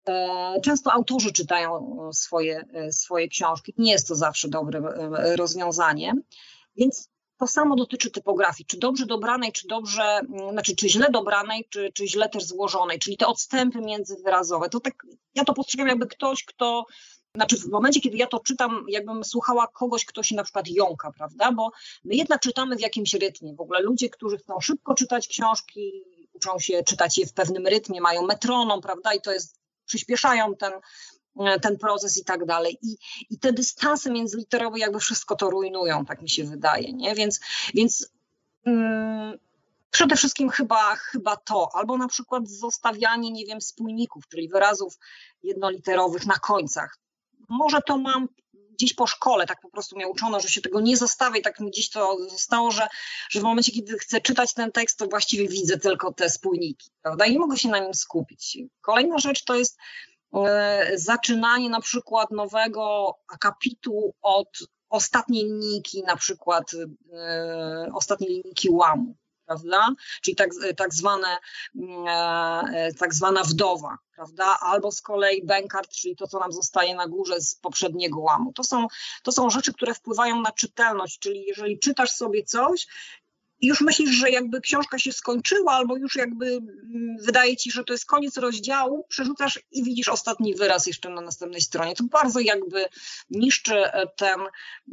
E, 0.08 0.62
często 0.64 0.94
autorzy 0.94 1.32
czytają 1.32 2.00
swoje, 2.14 2.66
swoje 2.92 3.28
książki. 3.28 3.74
Nie 3.78 3.92
jest 3.92 4.08
to 4.08 4.16
zawsze 4.16 4.50
dobre 4.50 4.82
rozwiązanie. 5.36 6.14
Więc 6.76 7.13
to 7.38 7.48
samo 7.48 7.76
dotyczy 7.76 8.12
typografii, 8.12 8.66
czy 8.66 8.78
dobrze 8.78 9.06
dobranej, 9.06 9.52
czy 9.52 9.68
dobrze, 9.68 10.04
mm, 10.04 10.52
znaczy 10.52 10.76
czy 10.76 10.90
źle 10.90 11.10
dobranej, 11.12 11.68
czy, 11.70 11.92
czy 11.94 12.08
źle 12.08 12.30
też 12.30 12.44
złożonej, 12.46 13.00
czyli 13.00 13.18
te 13.18 13.28
odstępy 13.28 13.82
międzywyrazowe. 13.82 14.70
To 14.70 14.80
tak, 14.80 14.94
ja 15.36 15.44
to 15.44 15.54
postrzegam 15.54 15.88
jakby 15.88 16.08
ktoś, 16.08 16.44
kto 16.46 16.86
znaczy 17.36 17.58
w 17.58 17.68
momencie, 17.68 18.02
kiedy 18.02 18.18
ja 18.18 18.28
to 18.28 18.40
czytam, 18.40 18.86
jakbym 18.88 19.24
słuchała 19.24 19.68
kogoś, 19.68 20.06
kto 20.06 20.24
się 20.24 20.36
na 20.36 20.44
przykład 20.44 20.68
jąka, 20.68 21.12
prawda? 21.12 21.52
Bo 21.52 21.72
my 22.04 22.16
jednak 22.16 22.42
czytamy 22.42 22.76
w 22.76 22.82
jakimś 22.82 23.14
rytmie. 23.14 23.56
W 23.56 23.62
ogóle 23.62 23.82
ludzie, 23.82 24.10
którzy 24.10 24.38
chcą 24.38 24.60
szybko 24.60 24.94
czytać 24.94 25.28
książki, 25.28 25.92
uczą 26.34 26.60
się 26.60 26.84
czytać 26.84 27.18
je 27.18 27.26
w 27.26 27.34
pewnym 27.34 27.68
rytmie, 27.68 28.02
mają 28.02 28.22
metronom, 28.22 28.82
prawda? 28.82 29.14
I 29.14 29.22
to 29.22 29.32
jest, 29.32 29.60
przyspieszają 29.86 30.56
ten, 30.56 30.74
ten 31.62 31.78
proces 31.78 32.18
i 32.18 32.26
tak 32.26 32.46
dalej. 32.46 32.78
I, 32.82 32.98
i 33.30 33.40
te 33.40 33.54
dystanse 33.54 34.12
międzyliterowe 34.12 34.80
jakby 34.80 35.00
wszystko 35.00 35.36
to 35.36 35.50
rujnują, 35.50 36.06
tak 36.06 36.22
mi 36.22 36.30
się 36.30 36.44
wydaje, 36.44 36.94
nie? 36.94 37.16
Więc, 37.16 37.40
więc 37.74 38.12
mm, 38.66 39.38
przede 39.92 40.16
wszystkim 40.16 40.50
chyba, 40.50 40.96
chyba 40.96 41.36
to, 41.36 41.70
albo 41.74 41.98
na 41.98 42.08
przykład 42.08 42.50
zostawianie, 42.50 43.32
nie 43.32 43.46
wiem, 43.46 43.62
spójników, 43.62 44.28
czyli 44.28 44.50
wyrazów 44.50 44.98
jednoliterowych 45.44 46.26
na 46.26 46.38
końcach. 46.38 46.98
Może 47.50 47.82
to 47.82 47.98
mam 47.98 48.28
gdzieś 48.74 48.94
po 48.94 49.08
szkole, 49.08 49.46
tak 49.46 49.62
po 49.62 49.70
prostu 49.70 49.96
mnie 49.96 50.08
uczono, 50.08 50.40
że 50.40 50.50
się 50.50 50.62
tego 50.62 50.82
nie 50.82 50.98
zostawia 50.98 51.38
i 51.38 51.42
tak 51.42 51.60
mi 51.60 51.72
gdzieś 51.72 51.90
to 51.90 52.18
zostało, 52.30 52.72
że, 52.72 52.88
że 53.30 53.40
w 53.40 53.44
momencie, 53.44 53.72
kiedy 53.72 53.98
chcę 53.98 54.22
czytać 54.22 54.54
ten 54.54 54.72
tekst, 54.72 55.00
to 55.00 55.08
właściwie 55.08 55.48
widzę 55.48 55.78
tylko 55.78 56.14
te 56.14 56.30
spójniki, 56.30 56.90
prawda? 57.02 57.26
I 57.26 57.32
nie 57.32 57.40
mogę 57.40 57.58
się 57.58 57.70
na 57.70 57.80
nim 57.80 57.94
skupić. 57.94 58.58
Kolejna 58.82 59.18
rzecz 59.18 59.44
to 59.44 59.56
jest 59.56 59.78
E, 59.78 60.13
zaczynanie 60.96 61.70
na 61.70 61.82
przykład 61.82 62.32
nowego 62.32 63.16
akapitu 63.34 64.14
od 64.22 64.48
ostatniej 64.94 65.46
linijki, 65.46 66.04
na 66.04 66.16
przykład 66.16 66.72
e, 67.14 67.90
ostatniej 67.94 68.30
linijki 68.30 68.70
łamu, 68.70 69.16
prawda? 69.46 69.90
Czyli 70.22 70.36
tak, 70.36 70.50
tak, 70.78 70.94
zwane, 70.94 71.38
e, 72.08 72.94
tak 73.00 73.14
zwana 73.14 73.44
wdowa, 73.44 73.98
prawda? 74.16 74.58
Albo 74.62 74.92
z 74.92 75.02
kolei 75.02 75.46
bankart, 75.46 75.90
czyli 75.90 76.16
to, 76.16 76.28
co 76.28 76.40
nam 76.40 76.52
zostaje 76.52 76.96
na 76.96 77.08
górze 77.08 77.42
z 77.42 77.56
poprzedniego 77.56 78.20
łamu. 78.20 78.54
To 78.54 78.64
są, 78.64 78.88
to 79.24 79.32
są 79.32 79.50
rzeczy, 79.50 79.74
które 79.74 79.94
wpływają 79.94 80.42
na 80.42 80.52
czytelność, 80.52 81.20
czyli 81.20 81.46
jeżeli 81.46 81.80
czytasz 81.80 82.12
sobie 82.12 82.44
coś 82.44 82.88
już 83.68 83.82
myślisz, 83.82 84.10
że 84.10 84.30
jakby 84.30 84.62
książka 84.62 85.00
się 85.00 85.12
skończyła, 85.12 85.72
albo 85.72 85.98
już 85.98 86.16
jakby 86.16 86.60
wydaje 87.20 87.58
ci, 87.58 87.72
że 87.72 87.84
to 87.84 87.94
jest 87.94 88.06
koniec 88.06 88.38
rozdziału, 88.38 89.06
przerzucasz 89.10 89.60
i 89.72 89.84
widzisz 89.84 90.08
ostatni 90.08 90.56
wyraz 90.56 90.88
jeszcze 90.88 91.10
na 91.10 91.22
następnej 91.22 91.62
stronie. 91.62 91.96
To 91.96 92.04
bardzo 92.04 92.40
jakby 92.40 92.86
niszczy 93.30 93.76
e, 93.76 94.08
ten, 94.08 94.40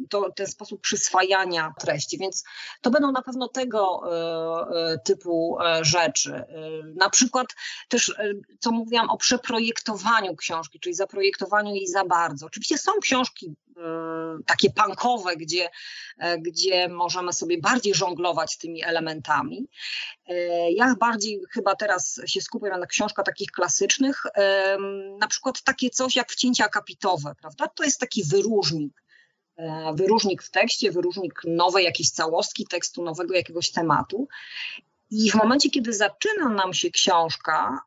to, 0.09 0.31
ten 0.31 0.47
sposób 0.47 0.81
przyswajania 0.81 1.73
treści, 1.79 2.17
więc 2.17 2.43
to 2.81 2.91
będą 2.91 3.11
na 3.11 3.21
pewno 3.21 3.47
tego 3.47 4.01
e, 4.11 4.99
typu 5.05 5.57
rzeczy. 5.81 6.43
Na 6.95 7.09
przykład 7.09 7.47
też, 7.89 8.15
co 8.59 8.71
mówiłam 8.71 9.09
o 9.09 9.17
przeprojektowaniu 9.17 10.35
książki, 10.35 10.79
czyli 10.79 10.95
zaprojektowaniu 10.95 11.75
jej 11.75 11.87
za 11.87 12.05
bardzo. 12.05 12.45
Oczywiście 12.45 12.77
są 12.77 12.91
książki 13.01 13.55
takie 14.45 14.69
punkowe, 14.69 15.35
gdzie, 15.35 15.69
gdzie 16.39 16.89
możemy 16.89 17.33
sobie 17.33 17.57
bardziej 17.57 17.93
żonglować 17.93 18.57
tymi 18.57 18.83
elementami. 18.83 19.67
Ja 20.75 20.95
bardziej 20.99 21.41
chyba 21.51 21.75
teraz 21.75 22.21
się 22.25 22.41
skupiam 22.41 22.79
na 22.79 22.85
książkach 22.85 23.25
takich 23.25 23.51
klasycznych, 23.51 24.23
na 25.19 25.27
przykład 25.27 25.61
takie 25.61 25.89
coś 25.89 26.15
jak 26.15 26.31
wcięcia 26.31 26.67
kapitowe, 26.67 27.35
prawda? 27.41 27.67
To 27.67 27.83
jest 27.83 27.99
taki 27.99 28.23
wyróżnik. 28.23 29.03
Wyróżnik 29.93 30.43
w 30.43 30.51
tekście, 30.51 30.91
wyróżnik 30.91 31.41
nowej 31.45 31.85
jakiejś 31.85 32.09
całostki 32.09 32.67
tekstu, 32.67 33.03
nowego 33.03 33.33
jakiegoś 33.33 33.71
tematu. 33.71 34.27
I 35.11 35.31
w 35.31 35.35
momencie, 35.35 35.69
kiedy 35.69 35.93
zaczyna 35.93 36.49
nam 36.49 36.73
się 36.73 36.91
książka, 36.91 37.79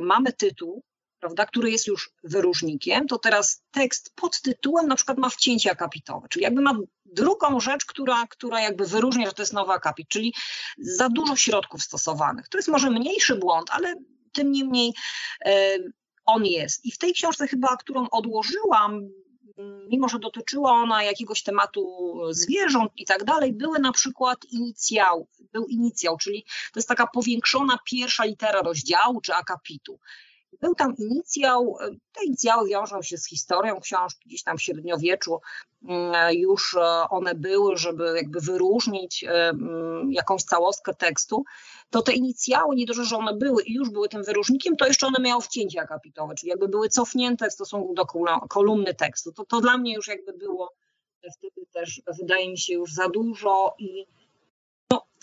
mamy 0.00 0.32
tytuł, 0.32 0.82
prawda, 1.24 1.46
który 1.46 1.70
jest 1.70 1.86
już 1.86 2.10
wyróżnikiem, 2.24 3.06
to 3.06 3.18
teraz 3.18 3.62
tekst 3.70 4.12
pod 4.14 4.40
tytułem 4.40 4.88
na 4.88 4.96
przykład 4.96 5.18
ma 5.18 5.28
wcięcie 5.28 5.70
akapitowe, 5.70 6.28
czyli 6.28 6.42
jakby 6.42 6.60
ma 6.60 6.74
drugą 7.04 7.60
rzecz, 7.60 7.84
która, 7.84 8.26
która 8.26 8.60
jakby 8.60 8.86
wyróżnia, 8.86 9.26
że 9.26 9.32
to 9.32 9.42
jest 9.42 9.52
nowy 9.52 9.72
akapit, 9.72 10.08
czyli 10.08 10.34
za 10.78 11.08
dużo 11.08 11.36
środków 11.36 11.82
stosowanych. 11.82 12.48
To 12.48 12.58
jest 12.58 12.68
może 12.68 12.90
mniejszy 12.90 13.34
błąd, 13.34 13.70
ale 13.70 13.94
tym 14.32 14.52
niemniej 14.52 14.92
e, 15.44 15.76
on 16.26 16.46
jest. 16.46 16.84
I 16.84 16.92
w 16.92 16.98
tej 16.98 17.12
książce 17.12 17.48
chyba, 17.48 17.76
którą 17.76 18.08
odłożyłam, 18.10 19.08
mimo 19.88 20.08
że 20.08 20.18
dotyczyła 20.18 20.72
ona 20.72 21.02
jakiegoś 21.02 21.42
tematu 21.42 22.14
zwierząt 22.30 22.92
i 22.96 23.04
tak 23.04 23.24
dalej, 23.24 23.52
były 23.52 23.78
na 23.78 23.92
przykład 23.92 24.38
inicjał, 24.50 25.28
był 25.52 25.66
inicjał, 25.66 26.16
czyli 26.16 26.44
to 26.72 26.78
jest 26.78 26.88
taka 26.88 27.06
powiększona 27.06 27.78
pierwsza 27.86 28.24
litera 28.24 28.62
rozdziału 28.62 29.20
czy 29.20 29.34
akapitu. 29.34 29.98
Był 30.60 30.74
tam 30.74 30.96
inicjał, 30.96 31.76
te 32.12 32.24
inicjały 32.24 32.68
wiążą 32.68 33.02
się 33.02 33.18
z 33.18 33.28
historią 33.28 33.80
książki, 33.80 34.28
gdzieś 34.28 34.42
tam 34.42 34.58
w 34.58 34.62
średniowieczu 34.62 35.40
mm, 35.88 36.34
już 36.34 36.74
e, 36.74 37.08
one 37.10 37.34
były, 37.34 37.76
żeby 37.76 38.12
jakby 38.16 38.40
wyróżnić 38.40 39.24
e, 39.24 39.52
jakąś 40.10 40.42
całostkę 40.42 40.94
tekstu, 40.94 41.44
to 41.90 42.02
te 42.02 42.12
inicjały, 42.12 42.76
nie 42.76 42.86
dość, 42.86 43.00
że 43.00 43.16
one 43.16 43.34
były 43.34 43.62
i 43.62 43.74
już 43.74 43.90
były 43.90 44.08
tym 44.08 44.24
wyróżnikiem, 44.24 44.76
to 44.76 44.86
jeszcze 44.86 45.06
one 45.06 45.18
miały 45.20 45.42
wcięcie 45.42 45.80
akapitowe, 45.80 46.34
czyli 46.34 46.50
jakby 46.50 46.68
były 46.68 46.88
cofnięte 46.88 47.50
w 47.50 47.52
stosunku 47.52 47.94
do 47.94 48.06
kolumny 48.48 48.94
tekstu. 48.94 49.32
To, 49.32 49.44
to 49.44 49.60
dla 49.60 49.78
mnie 49.78 49.94
już 49.94 50.08
jakby 50.08 50.32
było 50.32 50.72
wtedy 51.32 51.66
też, 51.72 52.02
wydaje 52.20 52.50
mi 52.50 52.58
się, 52.58 52.74
już 52.74 52.92
za 52.92 53.08
dużo 53.08 53.74
i 53.78 54.06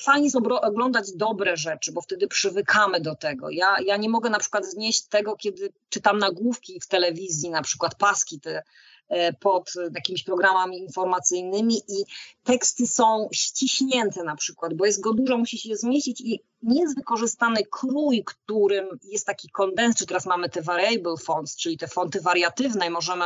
fajnie 0.04 0.24
jest 0.24 0.36
oglądać 0.62 1.12
dobre 1.16 1.58
rzeczy, 1.58 1.92
bo 1.92 2.02
wtedy 2.02 2.28
przywykamy 2.28 3.02
do 3.02 3.16
tego. 3.16 3.50
Ja, 3.50 3.76
ja 3.86 3.98
nie 3.98 4.10
mogę 4.10 4.30
na 4.30 4.40
przykład 4.40 4.66
znieść 4.66 5.02
tego, 5.02 5.36
kiedy 5.36 5.74
czytam 5.90 6.18
nagłówki 6.18 6.80
w 6.80 6.88
telewizji, 6.88 7.50
na 7.50 7.62
przykład 7.62 7.96
paski 7.96 8.40
te 8.40 8.64
E, 9.12 9.34
pod 9.34 9.74
jakimiś 9.96 10.24
programami 10.24 10.78
informacyjnymi 10.78 11.78
i 11.78 12.04
teksty 12.44 12.88
są 12.88 13.30
ściśnięte 13.34 14.24
na 14.24 14.36
przykład, 14.36 14.74
bo 14.74 14.86
jest 14.86 15.02
go 15.02 15.14
dużo, 15.14 15.38
musi 15.38 15.58
się 15.58 15.76
zmieścić 15.76 16.22
i 16.22 16.40
nie 16.64 16.82
jest 16.82 16.96
wykorzystany 16.96 17.62
krój, 17.72 18.24
którym 18.26 19.00
jest 19.04 19.26
taki 19.26 19.50
kondens, 19.50 19.96
czy 19.96 20.06
teraz 20.06 20.26
mamy 20.26 20.50
te 20.50 20.62
variable 20.62 21.18
fonts, 21.18 21.56
czyli 21.58 21.78
te 21.78 21.88
fonty 21.88 22.22
wariatywne 22.22 22.88
i 22.88 22.90
możemy 22.90 23.26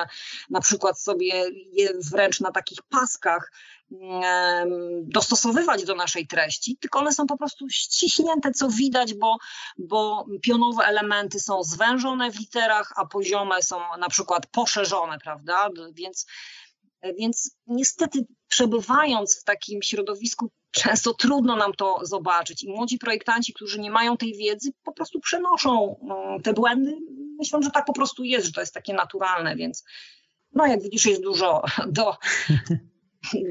na 0.50 0.62
przykład 0.62 1.02
sobie 1.02 1.46
je 1.72 1.90
wręcz 2.12 2.40
na 2.40 2.52
takich 2.52 2.80
paskach 2.90 3.52
dostosowywać 5.04 5.86
do 5.86 5.96
naszej 5.96 6.28
treści, 6.28 6.78
tylko 6.78 7.00
one 7.00 7.14
są 7.14 7.26
po 7.26 7.38
prostu 7.38 7.70
ściśnięte, 7.70 8.52
co 8.52 8.70
widać, 8.70 9.14
bo, 9.14 9.38
bo 9.78 10.26
pionowe 10.42 10.84
elementy 10.84 11.40
są 11.40 11.64
zwężone 11.64 12.32
w 12.32 12.40
literach, 12.40 12.94
a 12.96 13.06
poziome 13.06 13.62
są 13.62 13.80
na 14.00 14.10
przykład 14.10 14.48
poszerzone, 14.48 15.20
prawda? 15.20 15.70
Więc, 15.94 16.26
więc 17.18 17.56
niestety 17.68 18.26
przebywając 18.48 19.42
w 19.42 19.44
takim 19.44 19.82
środowisku, 19.82 20.52
często 20.72 21.14
trudno 21.14 21.56
nam 21.56 21.74
to 21.74 22.00
zobaczyć 22.04 22.64
i 22.64 22.70
młodzi 22.70 22.98
projektanci, 22.98 23.54
którzy 23.54 23.80
nie 23.80 23.92
mają 23.92 24.18
tej 24.18 24.34
wiedzy, 24.34 24.72
po 24.84 24.94
prostu 24.94 25.20
przenoszą 25.20 26.00
mm, 26.02 26.42
te 26.42 26.54
błędy. 26.54 26.98
Myślę, 27.40 27.60
że 27.64 27.72
tak 27.72 27.86
po 27.86 27.94
prostu 27.94 28.24
jest, 28.24 28.46
że 28.46 28.52
to 28.52 28.62
jest 28.62 28.74
takie 28.74 28.94
naturalne, 28.94 29.56
więc 29.56 29.84
no 30.54 30.66
jak 30.66 30.82
widzisz, 30.82 31.06
jest 31.06 31.24
dużo 31.24 31.64
do, 31.88 32.16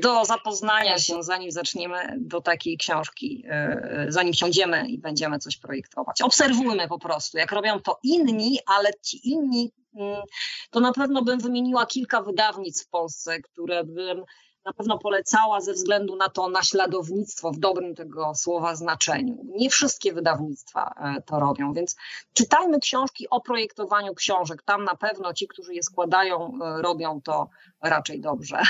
do 0.03 0.25
zapoznania 0.25 0.99
się, 0.99 1.23
zanim 1.23 1.51
zaczniemy 1.51 2.17
do 2.19 2.41
takiej 2.41 2.77
książki, 2.77 3.45
e, 3.49 4.07
zanim 4.09 4.35
siądziemy 4.35 4.89
i 4.89 4.99
będziemy 4.99 5.39
coś 5.39 5.57
projektować. 5.57 6.23
Obserwujmy 6.23 6.89
po 6.89 6.99
prostu, 6.99 7.39
jak 7.39 7.53
robią 7.53 7.81
to 7.81 7.99
inni, 8.03 8.59
ale 8.67 8.91
ci 9.03 9.31
inni, 9.31 9.73
mm, 9.97 10.23
to 10.71 10.81
na 10.81 10.93
pewno 10.93 11.23
bym 11.23 11.39
wymieniła 11.39 11.87
kilka 11.87 12.23
wydawnictw 12.23 12.87
w 12.87 12.91
Polsce, 12.91 13.41
które 13.41 13.85
bym 13.85 14.25
na 14.65 14.73
pewno 14.73 14.99
polecała 14.99 15.61
ze 15.61 15.73
względu 15.73 16.17
na 16.17 16.29
to 16.29 16.49
naśladownictwo 16.49 17.51
w 17.51 17.59
dobrym 17.59 17.95
tego 17.95 18.35
słowa 18.35 18.75
znaczeniu. 18.75 19.45
Nie 19.45 19.71
wszystkie 19.71 20.13
wydawnictwa 20.13 20.95
e, 20.97 21.23
to 21.23 21.41
robią, 21.41 21.73
więc 21.73 21.97
czytajmy 22.33 22.81
książki 22.81 23.31
o 23.31 23.41
projektowaniu 23.41 24.15
książek. 24.15 24.63
Tam 24.63 24.85
na 24.85 24.95
pewno 24.95 25.35
ci, 25.35 25.49
którzy 25.49 25.75
je 25.75 25.83
składają, 25.83 26.59
e, 26.63 26.83
robią 26.83 27.21
to 27.21 27.49
raczej 27.83 28.21
dobrze. 28.21 28.63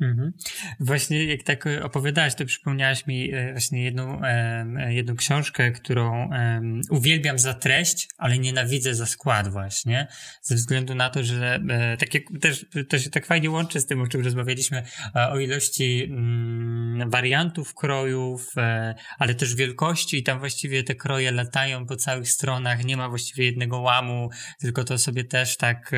Mhm. 0.00 0.32
Właśnie 0.80 1.24
jak 1.24 1.42
tak 1.42 1.64
opowiadałaś, 1.82 2.34
to 2.34 2.44
przypomniałaś 2.44 3.06
mi 3.06 3.34
e, 3.34 3.52
właśnie 3.52 3.84
jedną, 3.84 4.20
jedną 4.88 5.16
książkę, 5.16 5.72
którą 5.72 6.30
uwielbiam 6.90 7.38
za 7.38 7.54
treść, 7.54 8.08
ale 8.18 8.38
nienawidzę 8.38 8.94
za 8.94 9.06
skład 9.06 9.48
właśnie, 9.48 10.06
ze 10.42 10.54
względu 10.54 10.94
na 10.94 11.10
to, 11.10 11.24
że 11.24 11.60
e, 11.68 11.96
tak 11.96 12.14
jak 12.14 12.22
też 12.40 12.66
to 12.88 12.98
się 12.98 13.10
tak 13.10 13.26
fajnie 13.26 13.50
łączy 13.50 13.80
z 13.80 13.86
tym, 13.86 14.00
o 14.00 14.06
czym 14.06 14.24
rozmawialiśmy, 14.24 14.82
e, 15.16 15.28
o 15.30 15.38
ilości 15.38 16.04
mm, 16.04 17.10
wariantów 17.10 17.74
krojów, 17.74 18.54
ale 19.18 19.34
też 19.34 19.54
wielkości. 19.54 20.18
I 20.18 20.22
tam 20.22 20.38
właściwie 20.38 20.84
te 20.84 20.94
kroje 20.94 21.32
latają 21.32 21.86
po 21.86 21.96
całych 21.96 22.28
stronach, 22.28 22.84
nie 22.84 22.96
ma 22.96 23.08
właściwie 23.08 23.44
jednego 23.44 23.80
łamu, 23.80 24.30
tylko 24.60 24.84
to 24.84 24.98
sobie 24.98 25.24
też 25.24 25.56
tak 25.56 25.92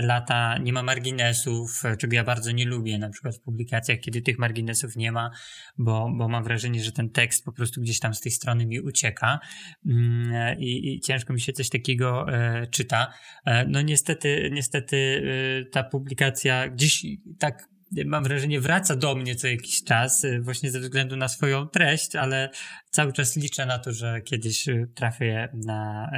lata, 0.00 0.58
nie 0.58 0.72
ma 0.72 0.82
marginesów, 0.82 1.82
czego 1.98 2.14
ja 2.14 2.24
bardzo 2.24 2.52
nie 2.52 2.64
lubię 2.64 2.93
na 2.98 3.10
przykład 3.10 3.36
w 3.36 3.40
publikacjach, 3.40 3.98
kiedy 4.00 4.22
tych 4.22 4.38
marginesów 4.38 4.96
nie 4.96 5.12
ma, 5.12 5.30
bo, 5.78 6.10
bo 6.18 6.28
mam 6.28 6.44
wrażenie, 6.44 6.82
że 6.82 6.92
ten 6.92 7.10
tekst 7.10 7.44
po 7.44 7.52
prostu 7.52 7.80
gdzieś 7.80 7.98
tam 7.98 8.14
z 8.14 8.20
tej 8.20 8.32
strony 8.32 8.66
mi 8.66 8.80
ucieka 8.80 9.40
mm, 9.86 10.58
i, 10.58 10.94
i 10.94 11.00
ciężko 11.00 11.32
mi 11.32 11.40
się 11.40 11.52
coś 11.52 11.68
takiego 11.68 12.26
e, 12.28 12.66
czyta. 12.66 13.12
E, 13.46 13.66
no 13.66 13.82
niestety, 13.82 14.50
niestety 14.52 14.96
e, 14.96 15.70
ta 15.70 15.84
publikacja 15.84 16.68
gdzieś 16.68 17.06
tak 17.38 17.68
mam 18.06 18.24
wrażenie, 18.24 18.60
wraca 18.60 18.96
do 18.96 19.14
mnie 19.14 19.36
co 19.36 19.48
jakiś 19.48 19.84
czas, 19.84 20.26
właśnie 20.40 20.70
ze 20.70 20.80
względu 20.80 21.16
na 21.16 21.28
swoją 21.28 21.68
treść, 21.68 22.16
ale 22.16 22.50
cały 22.90 23.12
czas 23.12 23.36
liczę 23.36 23.66
na 23.66 23.78
to, 23.78 23.92
że 23.92 24.20
kiedyś 24.20 24.66
trafię 24.94 25.48
na 25.66 26.10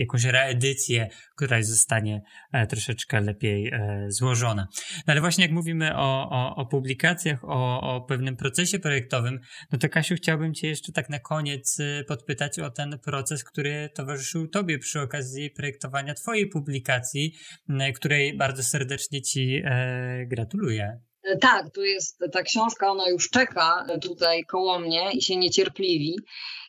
jakąś 0.00 0.24
reedycję, 0.24 1.08
która 1.36 1.62
zostanie 1.62 2.22
e, 2.52 2.66
troszeczkę 2.66 3.20
lepiej 3.20 3.68
e, 3.68 4.06
złożona. 4.08 4.68
No 5.06 5.12
ale 5.12 5.20
właśnie 5.20 5.44
jak 5.44 5.52
mówimy 5.52 5.96
o, 5.96 6.30
o, 6.30 6.56
o 6.56 6.66
publikacjach, 6.66 7.44
o, 7.44 7.80
o 7.80 8.00
pewnym 8.00 8.36
procesie 8.36 8.78
projektowym, 8.78 9.40
no 9.72 9.78
to 9.78 9.88
Kasiu, 9.88 10.14
chciałbym 10.14 10.54
Cię 10.54 10.68
jeszcze 10.68 10.92
tak 10.92 11.10
na 11.10 11.18
koniec 11.18 11.80
e, 11.80 12.04
podpytać 12.04 12.58
o 12.58 12.70
ten 12.70 12.98
proces, 12.98 13.44
który 13.44 13.90
towarzyszył 13.94 14.48
Tobie 14.48 14.78
przy 14.78 15.00
okazji 15.00 15.50
projektowania 15.50 16.14
Twojej 16.14 16.48
publikacji, 16.48 17.34
której 17.94 18.36
bardzo 18.36 18.62
serdecznie 18.62 19.22
Ci 19.22 19.62
gratuluję. 20.26 21.00
Tak, 21.40 21.70
tu 21.74 21.84
jest 21.84 22.18
ta 22.32 22.42
książka, 22.42 22.90
ona 22.90 23.08
już 23.08 23.30
czeka 23.30 23.86
tutaj 24.02 24.44
koło 24.44 24.78
mnie 24.78 25.12
i 25.12 25.22
się 25.22 25.36
niecierpliwi. 25.36 26.16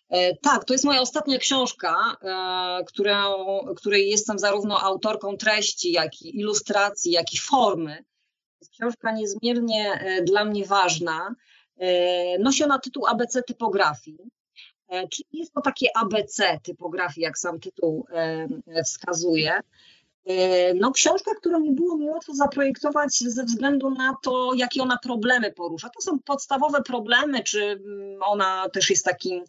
E, 0.09 0.35
tak, 0.35 0.65
to 0.65 0.73
jest 0.73 0.85
moja 0.85 1.01
ostatnia 1.01 1.37
książka, 1.37 1.95
e, 2.21 2.83
którą, 2.85 3.35
której 3.75 4.09
jestem 4.09 4.39
zarówno 4.39 4.79
autorką 4.81 5.37
treści, 5.37 5.91
jak 5.91 6.21
i 6.21 6.39
ilustracji, 6.39 7.11
jak 7.11 7.33
i 7.33 7.37
formy. 7.37 8.03
Jest 8.61 8.71
książka 8.71 9.11
niezmiernie 9.11 9.93
e, 9.93 10.21
dla 10.21 10.45
mnie 10.45 10.65
ważna. 10.65 11.35
Nosi 12.39 12.63
ona 12.63 12.79
tytuł 12.79 13.07
ABC 13.07 13.43
typografii. 13.43 14.17
Czyli 14.89 15.25
jest 15.33 15.53
to 15.53 15.61
takie 15.61 15.87
ABC 15.97 16.59
typografii, 16.63 17.23
jak 17.23 17.37
sam 17.37 17.59
tytuł 17.59 18.07
wskazuje. 18.85 19.59
E, 20.27 20.73
no, 20.73 20.91
książka, 20.91 21.31
którą 21.35 21.59
nie 21.59 21.71
było 21.71 21.97
mi 21.97 22.09
łatwo 22.09 22.33
zaprojektować 22.33 23.19
ze 23.19 23.43
względu 23.43 23.89
na 23.89 24.15
to, 24.23 24.53
jakie 24.55 24.81
ona 24.81 24.97
problemy 24.97 25.51
porusza. 25.51 25.89
To 25.89 26.01
są 26.01 26.19
podstawowe 26.19 26.81
problemy, 26.81 27.43
czy 27.43 27.63
mm, 27.63 28.19
ona 28.21 28.69
też 28.69 28.89
jest 28.89 29.05
takim 29.05 29.43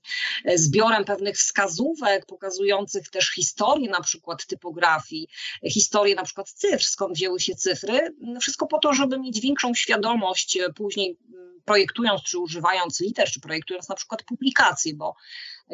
e, 0.44 0.58
zbiorem 0.58 1.04
pewnych 1.04 1.36
wskazówek, 1.36 2.26
pokazujących 2.26 3.08
też 3.08 3.30
historię 3.30 3.90
na 3.90 4.00
przykład 4.00 4.46
typografii, 4.46 5.28
historię 5.70 6.14
na 6.14 6.24
przykład 6.24 6.50
cyfr, 6.50 6.84
skąd 6.84 7.14
wzięły 7.14 7.40
się 7.40 7.54
cyfry. 7.54 8.14
Wszystko 8.40 8.66
po 8.66 8.78
to, 8.78 8.92
żeby 8.94 9.18
mieć 9.18 9.40
większą 9.40 9.74
świadomość 9.74 10.56
e, 10.56 10.72
później 10.72 11.18
mm, 11.34 11.60
projektując 11.64 12.22
czy 12.22 12.38
używając 12.38 13.00
liter, 13.00 13.28
czy 13.30 13.40
projektując 13.40 13.88
na 13.88 13.94
przykład 13.94 14.22
publikacje, 14.22 14.94
bo 14.94 15.14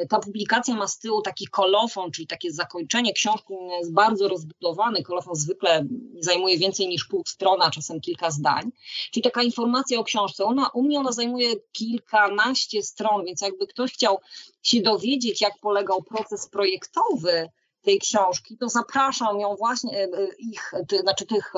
ta 0.08 0.18
publikacja 0.18 0.74
ma 0.74 0.88
z 0.88 0.98
tyłu 0.98 1.22
taki 1.22 1.46
kolofon, 1.46 2.10
czyli 2.10 2.26
takie 2.26 2.52
zakończenie 2.52 3.12
książki 3.12 3.54
jest 3.78 3.92
bardzo 3.92 4.28
rozbudowany. 4.28 5.02
Kolofon 5.02 5.34
zwykle 5.34 5.86
zajmuje 6.20 6.58
więcej 6.58 6.88
niż 6.88 7.04
pół 7.04 7.22
strona, 7.26 7.70
czasem 7.70 8.00
kilka 8.00 8.30
zdań. 8.30 8.70
Czyli 9.10 9.24
taka 9.24 9.42
informacja 9.42 9.98
o 9.98 10.04
książce. 10.04 10.44
Ona, 10.44 10.68
u 10.68 10.82
mnie 10.82 10.98
ona 10.98 11.12
zajmuje 11.12 11.54
kilkanaście 11.72 12.82
stron, 12.82 13.24
więc 13.24 13.40
jakby 13.40 13.66
ktoś 13.66 13.92
chciał 13.92 14.18
się 14.62 14.82
dowiedzieć, 14.82 15.40
jak 15.40 15.58
polegał 15.58 16.02
proces 16.02 16.48
projektowy, 16.48 17.48
tej 17.84 17.98
książki, 17.98 18.56
to 18.58 18.68
zapraszam 18.68 19.40
ją 19.40 19.56
właśnie, 19.56 19.98
e, 19.98 20.02
e, 20.02 20.28
ich, 20.38 20.72
ty, 20.88 20.98
znaczy 20.98 21.26
tych 21.26 21.52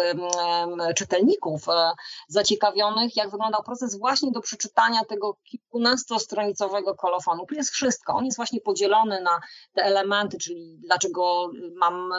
czytelników 0.97 1.69
e, 1.69 1.93
zaciekawionych, 2.29 3.17
jak 3.17 3.31
wyglądał 3.31 3.63
proces 3.63 3.99
właśnie 3.99 4.31
do 4.31 4.41
przeczytania 4.41 5.05
tego 5.05 5.37
kilkunastostronicowego 5.45 6.95
kolofonu. 6.95 7.47
Tu 7.47 7.55
jest 7.55 7.71
wszystko. 7.71 8.15
On 8.15 8.25
jest 8.25 8.37
właśnie 8.37 8.61
podzielony 8.61 9.21
na 9.21 9.41
te 9.73 9.83
elementy, 9.83 10.39
czyli 10.39 10.79
dlaczego 10.79 11.51
mam 11.75 12.11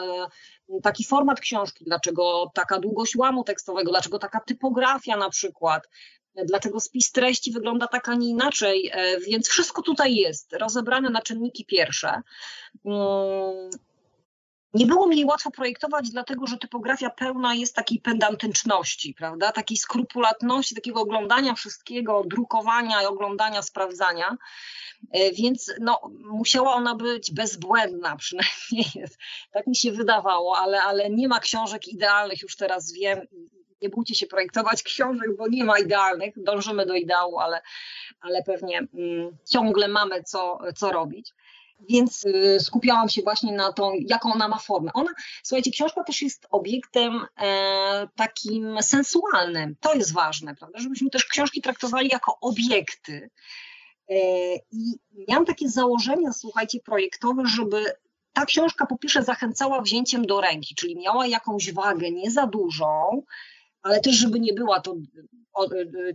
taki 0.82 1.04
format 1.04 1.40
książki, 1.40 1.84
dlaczego 1.84 2.50
taka 2.54 2.78
długość 2.78 3.16
łamu 3.16 3.44
tekstowego, 3.44 3.90
dlaczego 3.90 4.18
taka 4.18 4.40
typografia 4.40 5.16
na 5.16 5.30
przykład, 5.30 5.88
dlaczego 6.44 6.80
spis 6.80 7.12
treści 7.12 7.52
wygląda 7.52 7.86
tak, 7.86 8.08
a 8.08 8.14
nie 8.14 8.28
inaczej. 8.28 8.92
Więc 9.26 9.48
wszystko 9.48 9.82
tutaj 9.82 10.14
jest, 10.14 10.52
rozebrane 10.52 11.10
na 11.10 11.22
czynniki 11.22 11.64
pierwsze. 11.64 12.22
Nie 14.74 14.86
było 14.86 15.06
mi 15.06 15.24
łatwo 15.24 15.50
projektować, 15.50 16.10
dlatego 16.10 16.46
że 16.46 16.58
typografia 16.58 17.10
pełna 17.10 17.54
jest 17.54 17.74
takiej 17.74 18.00
pedantyczności, 18.00 19.14
prawda? 19.14 19.52
Takiej 19.52 19.76
skrupulatności, 19.76 20.74
takiego 20.74 21.00
oglądania 21.00 21.54
wszystkiego, 21.54 22.24
drukowania, 22.26 23.08
oglądania, 23.08 23.62
sprawdzania. 23.62 24.36
E, 25.12 25.32
więc 25.32 25.74
no, 25.80 26.00
musiała 26.20 26.74
ona 26.74 26.94
być 26.94 27.32
bezbłędna, 27.32 28.16
przynajmniej 28.24 29.08
tak 29.52 29.66
mi 29.66 29.76
się 29.76 29.92
wydawało, 29.92 30.58
ale, 30.58 30.82
ale 30.82 31.10
nie 31.10 31.28
ma 31.28 31.40
książek 31.40 31.88
idealnych, 31.88 32.42
już 32.42 32.56
teraz 32.56 32.92
wiem. 32.92 33.20
Nie 33.82 33.88
bójcie 33.88 34.14
się 34.14 34.26
projektować 34.26 34.82
książek, 34.82 35.36
bo 35.36 35.48
nie 35.48 35.64
ma 35.64 35.78
idealnych. 35.78 36.34
Dążymy 36.36 36.86
do 36.86 36.94
ideału, 36.94 37.38
ale, 37.38 37.60
ale 38.20 38.42
pewnie 38.42 38.78
mm, 38.78 39.36
ciągle 39.50 39.88
mamy 39.88 40.22
co, 40.22 40.58
co 40.76 40.92
robić. 40.92 41.34
Więc 41.88 42.26
y, 42.26 42.60
skupiałam 42.60 43.08
się 43.08 43.22
właśnie 43.22 43.52
na 43.52 43.72
tą, 43.72 43.92
jaką 44.06 44.32
ona 44.32 44.48
ma 44.48 44.58
formę. 44.58 44.90
Ona, 44.94 45.10
słuchajcie, 45.42 45.70
książka 45.70 46.04
też 46.04 46.22
jest 46.22 46.46
obiektem 46.50 47.26
e, 47.40 48.08
takim 48.16 48.82
sensualnym. 48.82 49.76
To 49.80 49.94
jest 49.94 50.12
ważne, 50.12 50.54
prawda? 50.54 50.78
Żebyśmy 50.78 51.10
też 51.10 51.24
książki 51.24 51.62
traktowali 51.62 52.08
jako 52.12 52.38
obiekty. 52.40 53.30
E, 54.10 54.14
I 54.56 54.98
miałam 55.28 55.46
takie 55.46 55.68
założenia, 55.68 56.32
słuchajcie, 56.32 56.78
projektowe, 56.84 57.42
żeby 57.46 57.84
ta 58.32 58.44
książka 58.44 58.86
po 58.86 58.98
pierwsze 58.98 59.22
zachęcała 59.22 59.82
wzięciem 59.82 60.26
do 60.26 60.40
ręki, 60.40 60.74
czyli 60.74 60.96
miała 60.96 61.26
jakąś 61.26 61.72
wagę, 61.72 62.10
nie 62.10 62.30
za 62.30 62.46
dużą, 62.46 63.22
ale 63.82 64.00
też, 64.00 64.14
żeby 64.14 64.40
nie 64.40 64.52
była 64.52 64.80
to 64.80 64.94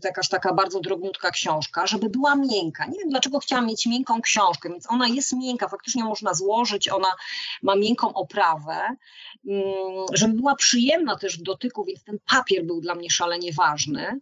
jakaś 0.04 0.30
taka 0.30 0.54
bardzo 0.54 0.80
drobniutka 0.80 1.32
książka, 1.32 1.88
żeby 1.88 2.10
była 2.10 2.36
miękka. 2.36 2.86
Nie 2.86 3.00
wiem, 3.00 3.10
dlaczego 3.10 3.40
chciałam 3.40 3.68
mieć 3.68 3.86
miękką 3.86 4.22
książkę, 4.22 4.70
więc 4.70 4.92
ona 4.92 5.08
jest 5.08 5.34
miękka, 5.34 5.68
faktycznie 5.68 6.04
można 6.04 6.34
złożyć, 6.34 6.90
ona 6.90 7.08
ma 7.62 7.76
miękką 7.76 8.14
oprawę, 8.14 8.96
mm, 9.48 9.64
żeby 10.14 10.34
była 10.34 10.56
przyjemna 10.56 11.16
też 11.16 11.40
w 11.40 11.44
dotyku, 11.44 11.86
więc 11.86 12.04
ten 12.04 12.20
papier 12.30 12.66
był 12.66 12.82
dla 12.82 12.96
mnie 12.96 13.10
szalenie 13.10 13.54
ważny, 13.54 14.20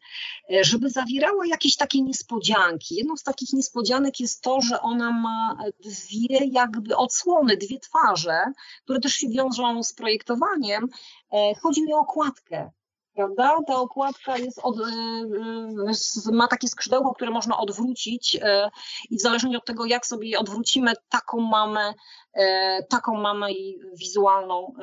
e, 0.53 0.63
żeby 0.63 0.89
zawierała 0.89 1.47
jakieś 1.47 1.75
takie 1.75 2.01
niespodzianki. 2.01 2.95
Jedną 2.95 3.17
z 3.17 3.23
takich 3.23 3.53
niespodzianek 3.53 4.19
jest 4.19 4.41
to, 4.41 4.61
że 4.61 4.81
ona 4.81 5.11
ma 5.11 5.57
dwie 5.79 6.45
jakby 6.51 6.95
odsłony, 6.95 7.57
dwie 7.57 7.79
twarze, 7.79 8.39
które 8.83 8.99
też 8.99 9.13
się 9.13 9.29
wiążą 9.29 9.83
z 9.83 9.93
projektowaniem. 9.93 10.87
E, 11.33 11.55
chodzi 11.61 11.83
mi 11.83 11.93
o 11.93 11.97
okładkę 11.97 12.71
prawda? 13.21 13.57
Ta 13.67 13.75
okładka 13.75 14.37
jest 14.37 14.59
od, 14.63 14.77
y, 14.77 14.81
y, 16.27 16.31
ma 16.31 16.47
takie 16.47 16.67
skrzydełko, 16.67 17.13
które 17.13 17.31
można 17.31 17.57
odwrócić 17.57 18.35
y, 18.35 18.39
i 19.09 19.17
w 19.17 19.21
zależności 19.21 19.57
od 19.57 19.65
tego, 19.65 19.85
jak 19.85 20.05
sobie 20.05 20.29
je 20.29 20.39
odwrócimy, 20.39 20.93
taką 21.09 21.39
mamy, 21.39 21.93
taką 22.89 23.17
mamy 23.17 23.47
wizualną 23.93 24.73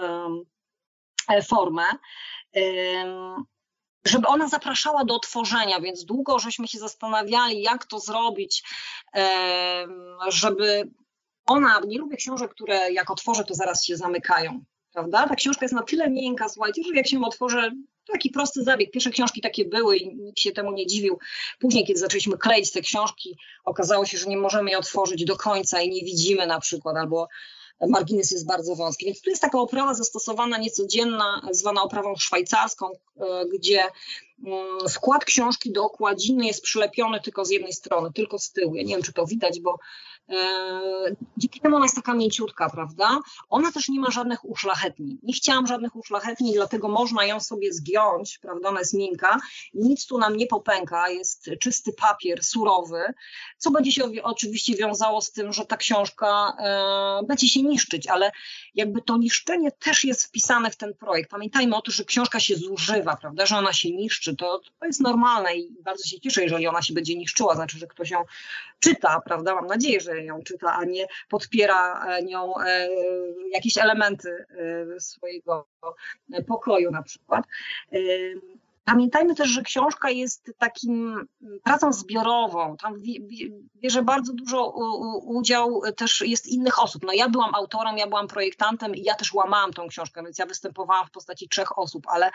formę 1.49 1.85
żeby 4.05 4.27
ona 4.27 4.49
zapraszała 4.49 5.05
do 5.05 5.15
otworzenia, 5.15 5.81
więc 5.81 6.05
długo 6.05 6.39
żeśmy 6.39 6.69
się 6.69 6.79
zastanawiali, 6.79 7.63
jak 7.63 7.85
to 7.85 7.99
zrobić, 7.99 8.65
żeby 10.29 10.91
ona, 11.47 11.81
nie 11.87 11.99
lubię 11.99 12.17
książek, 12.17 12.51
które 12.51 12.93
jak 12.93 13.11
otworzę, 13.11 13.45
to 13.45 13.55
zaraz 13.55 13.85
się 13.85 13.97
zamykają, 13.97 14.65
prawda? 14.93 15.29
Ta 15.29 15.35
książka 15.35 15.65
jest 15.65 15.75
na 15.75 15.83
tyle 15.83 16.11
miękka, 16.11 16.49
słuchajcie, 16.49 16.83
że 16.83 16.95
jak 16.95 17.07
się 17.07 17.21
otworzę, 17.21 17.71
Taki 18.13 18.31
prosty 18.31 18.65
zabieg. 18.65 18.91
Pierwsze 18.91 19.11
książki 19.11 19.41
takie 19.41 19.65
były 19.65 19.97
i 19.97 20.17
nikt 20.17 20.39
się 20.39 20.53
temu 20.53 20.73
nie 20.73 20.87
dziwił. 20.87 21.19
Później, 21.59 21.87
kiedy 21.87 22.01
zaczęliśmy 22.01 22.39
kleić 22.39 22.73
te 22.73 22.81
książki, 22.81 23.37
okazało 23.65 24.05
się, 24.05 24.19
że 24.19 24.27
nie 24.27 24.37
możemy 24.37 24.71
je 24.71 24.79
otworzyć 24.79 25.25
do 25.25 25.37
końca 25.37 25.81
i 25.81 25.91
nie 25.91 26.05
widzimy 26.05 26.47
na 26.47 26.61
przykład, 26.61 26.97
albo 26.97 27.29
margines 27.87 28.31
jest 28.31 28.47
bardzo 28.47 28.75
wąski. 28.75 29.07
Więc 29.07 29.21
tu 29.21 29.31
jest 29.31 29.43
taka 29.43 29.59
oprawa 29.59 29.95
zastosowana 29.95 30.59
niecodzienna, 30.59 31.43
zwana 31.51 31.83
oprawą 31.83 32.17
szwajcarską, 32.17 32.87
e, 32.91 33.47
gdzie 33.55 33.83
mm, 34.47 34.89
wkład 34.89 35.25
książki 35.25 35.73
do 35.73 35.85
okładziny 35.85 36.47
jest 36.47 36.63
przylepiony 36.63 37.21
tylko 37.21 37.45
z 37.45 37.51
jednej 37.51 37.73
strony, 37.73 38.13
tylko 38.13 38.39
z 38.39 38.53
tyłu. 38.53 38.75
Ja 38.75 38.83
nie 38.83 38.95
wiem, 38.95 39.03
czy 39.03 39.13
to 39.13 39.27
widać, 39.27 39.61
bo 39.61 39.79
dzięki 41.37 41.61
temu 41.61 41.77
ona 41.77 41.85
jest 41.85 41.95
taka 41.95 42.15
mięciutka, 42.15 42.71
prawda? 42.71 43.19
Ona 43.49 43.73
też 43.73 43.89
nie 43.89 44.01
ma 44.01 44.11
żadnych 44.11 44.45
uszlachetnień. 44.45 45.19
Nie 45.23 45.35
chciałam 45.35 45.67
żadnych 45.67 45.97
uszlachetnień, 45.97 46.55
dlatego 46.55 46.89
można 46.89 47.25
ją 47.25 47.41
sobie 47.41 47.73
zgiąć, 47.73 48.39
prawda? 48.39 48.69
Ona 48.69 48.79
jest 48.79 48.95
miękka, 48.95 49.39
nic 49.75 50.07
tu 50.07 50.19
nam 50.19 50.37
nie 50.37 50.47
popęka, 50.47 51.09
jest 51.09 51.51
czysty 51.61 51.93
papier, 51.93 52.45
surowy, 52.45 53.03
co 53.59 53.71
będzie 53.71 53.93
się 53.93 54.05
oczywiście 54.23 54.75
wiązało 54.77 55.21
z 55.21 55.33
tym, 55.33 55.53
że 55.53 55.67
ta 55.67 55.77
książka 55.77 56.57
e, 56.59 57.27
będzie 57.27 57.49
się 57.49 57.63
niszczyć, 57.63 58.07
ale 58.07 58.33
jakby 58.75 59.03
to 59.03 59.17
niszczenie 59.17 59.73
też 59.73 60.05
jest 60.05 60.23
wpisane 60.23 60.71
w 60.71 60.77
ten 60.77 60.95
projekt. 60.95 61.31
Pamiętajmy 61.31 61.77
o 61.77 61.83
tym, 61.83 61.95
że 61.95 62.05
książka 62.05 62.41
się 62.41 62.57
zużywa, 62.57 63.17
prawda? 63.17 63.47
Że 63.47 63.57
ona 63.57 63.73
się 63.73 63.91
niszczy, 63.93 64.37
to, 64.37 64.61
to 64.81 64.87
jest 64.87 65.01
normalne 65.01 65.57
i 65.57 65.83
bardzo 65.83 66.05
się 66.05 66.21
cieszę, 66.21 66.43
jeżeli 66.43 66.67
ona 66.67 66.83
się 66.83 66.95
będzie 66.95 67.17
niszczyła, 67.17 67.55
znaczy, 67.55 67.79
że 67.79 67.87
ktoś 67.87 68.11
ją 68.11 68.25
czyta, 68.79 69.21
prawda? 69.25 69.55
Mam 69.55 69.67
nadzieję, 69.67 70.01
że 70.01 70.25
ją 70.25 70.43
czyta, 70.43 70.73
a 70.75 70.85
nie 70.85 71.07
podpiera 71.29 72.07
e, 72.07 72.23
nią 72.23 72.61
e, 72.61 72.89
jakieś 73.53 73.79
elementy 73.79 74.47
e, 74.97 75.01
swojego 75.01 75.69
pokoju 76.47 76.91
na 76.91 77.03
przykład. 77.03 77.45
Pamiętajmy 78.91 79.35
też, 79.35 79.49
że 79.49 79.63
książka 79.63 80.11
jest 80.11 80.51
takim 80.59 81.27
pracą 81.65 81.93
zbiorową. 81.93 82.77
Tam 82.77 82.95
bierze 83.77 84.03
bardzo 84.03 84.33
dużo 84.33 84.73
udział 85.25 85.83
też 85.97 86.21
jest 86.21 86.47
innych 86.47 86.83
osób. 86.83 87.03
No 87.07 87.13
ja 87.13 87.29
byłam 87.29 87.55
autorem, 87.55 87.99
ja 87.99 88.07
byłam 88.07 88.29
projektantem 88.29 88.95
i 88.95 89.03
ja 89.03 89.15
też 89.15 89.35
łamałam 89.35 89.73
tą 89.73 89.89
książkę, 89.89 90.23
więc 90.23 90.39
ja 90.39 90.47
występowałam 90.47 91.07
w 91.07 91.11
postaci 91.11 91.49
trzech 91.49 91.79
osób, 91.79 92.07
ale 92.07 92.31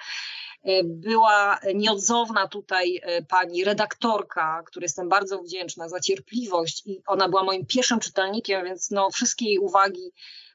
E, 0.63 0.83
była 0.83 1.59
nieodzowna 1.75 2.47
tutaj 2.47 3.01
e, 3.03 3.21
pani 3.21 3.63
redaktorka, 3.63 4.63
której 4.65 4.85
jestem 4.85 5.09
bardzo 5.09 5.39
wdzięczna 5.39 5.89
za 5.89 5.99
cierpliwość 5.99 6.83
i 6.85 7.01
ona 7.07 7.29
była 7.29 7.43
moim 7.43 7.65
pierwszym 7.65 7.99
czytelnikiem, 7.99 8.65
więc 8.65 8.91
no, 8.91 9.09
wszystkie 9.09 9.45
jej 9.45 9.59
uwagi 9.59 10.11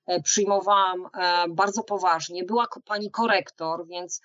e, 0.07 0.23
przyjmowałam 0.23 1.09
bardzo 1.49 1.83
poważnie. 1.83 2.45
Była 2.45 2.67
pani 2.85 3.11
korektor, 3.11 3.87
więc 3.87 4.21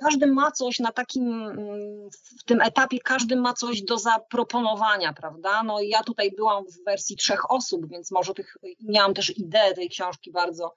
każdy 0.00 0.26
ma 0.26 0.50
coś 0.50 0.78
na 0.78 0.92
takim, 0.92 1.42
mm, 1.42 2.10
w 2.40 2.44
tym 2.44 2.60
etapie 2.60 2.98
każdy 3.04 3.36
ma 3.36 3.54
coś 3.54 3.82
do 3.82 3.98
zaproponowania, 3.98 5.12
prawda? 5.12 5.62
No 5.62 5.80
ja 5.80 6.02
tutaj 6.02 6.30
byłam 6.36 6.64
w 6.64 6.84
wersji 6.84 7.16
trzech 7.16 7.50
osób, 7.50 7.88
więc 7.88 8.10
może 8.10 8.34
tych, 8.34 8.56
miałam 8.80 9.14
też 9.14 9.38
ideę 9.38 9.74
tej 9.74 9.88
książki 9.88 10.32
bardzo 10.32 10.74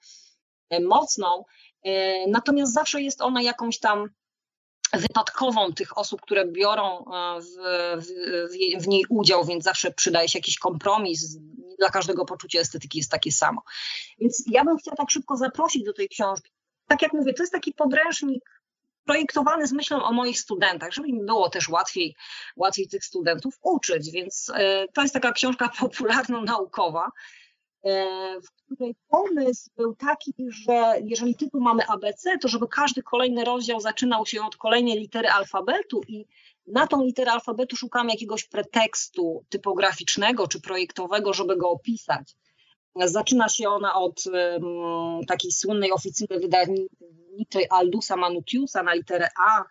mocną, 0.81 1.43
natomiast 2.27 2.73
zawsze 2.73 3.01
jest 3.01 3.21
ona 3.21 3.41
jakąś 3.41 3.79
tam 3.79 4.09
wypadkową 4.93 5.73
tych 5.73 5.97
osób, 5.97 6.21
które 6.21 6.47
biorą 6.47 7.05
e, 7.05 7.41
w, 7.41 7.45
w, 8.03 8.83
w, 8.83 8.87
niej 8.87 9.05
udział, 9.09 9.45
więc 9.45 9.63
zawsze 9.63 9.91
przydaje 9.91 10.29
się 10.29 10.39
jakiś 10.39 10.59
kompromis. 10.59 11.37
Dla 11.79 11.89
każdego 11.89 12.25
poczucie 12.25 12.59
estetyki 12.59 12.97
jest 12.97 13.11
takie 13.11 13.31
samo. 13.31 13.61
Więc 14.19 14.43
ja 14.47 14.63
bym 14.63 14.77
chciała 14.77 14.97
tak 14.97 15.11
szybko 15.11 15.37
zaprosić 15.37 15.83
do 15.83 15.93
tej 15.93 16.09
książki. 16.09 16.51
tak 16.87 17.01
jak 17.01 17.13
mówię, 17.13 17.33
to 17.33 17.43
jest 17.43 17.53
taki 17.53 17.73
podręcznik 17.73 18.62
projektowany 19.05 19.67
z 19.67 19.71
myślą 19.71 20.03
o 20.03 20.13
moich 20.13 20.39
studentach, 20.39 20.91
żeby 20.91 21.07
im 21.07 21.25
było 21.25 21.49
też 21.49 21.69
łatwiej, 21.69 22.15
łatwiej 22.55 22.87
tych 22.87 23.05
studentów 23.05 23.53
uczyć. 23.61 24.11
Więc 24.11 24.51
to 24.93 25.01
jest 25.01 25.13
taka 25.13 25.31
książka 25.31 25.69
popularno-naukowa, 25.79 27.11
w 28.43 28.65
której 28.65 28.95
pomysł 29.07 29.69
był 29.77 29.95
taki, 29.95 30.33
że 30.37 30.93
jeżeli 31.03 31.35
tytuł 31.35 31.61
mamy 31.61 31.87
ABC, 31.87 32.37
to 32.37 32.47
żeby 32.47 32.67
każdy 32.67 33.03
kolejny 33.03 33.43
rozdział 33.43 33.79
zaczynał 33.79 34.25
się 34.25 34.45
od 34.45 34.57
kolejnej 34.57 34.99
litery 34.99 35.29
alfabetu 35.29 36.01
i 36.07 36.25
na 36.67 36.87
tą 36.87 37.03
literę 37.03 37.31
alfabetu 37.31 37.75
szukamy 37.75 38.11
jakiegoś 38.11 38.43
pretekstu 38.43 39.45
typograficznego 39.49 40.47
czy 40.47 40.61
projektowego, 40.61 41.33
żeby 41.33 41.57
go 41.57 41.69
opisać. 41.69 42.35
Zaczyna 42.95 43.49
się 43.49 43.69
ona 43.69 43.93
od 43.93 44.23
um, 44.25 45.25
takiej 45.25 45.51
słynnej 45.51 45.91
oficyny 45.91 46.39
wydawniczej 46.39 47.67
Aldusa 47.69 48.15
Manutiusa 48.15 48.83
na 48.83 48.93
literę 48.93 49.29
A, 49.39 49.63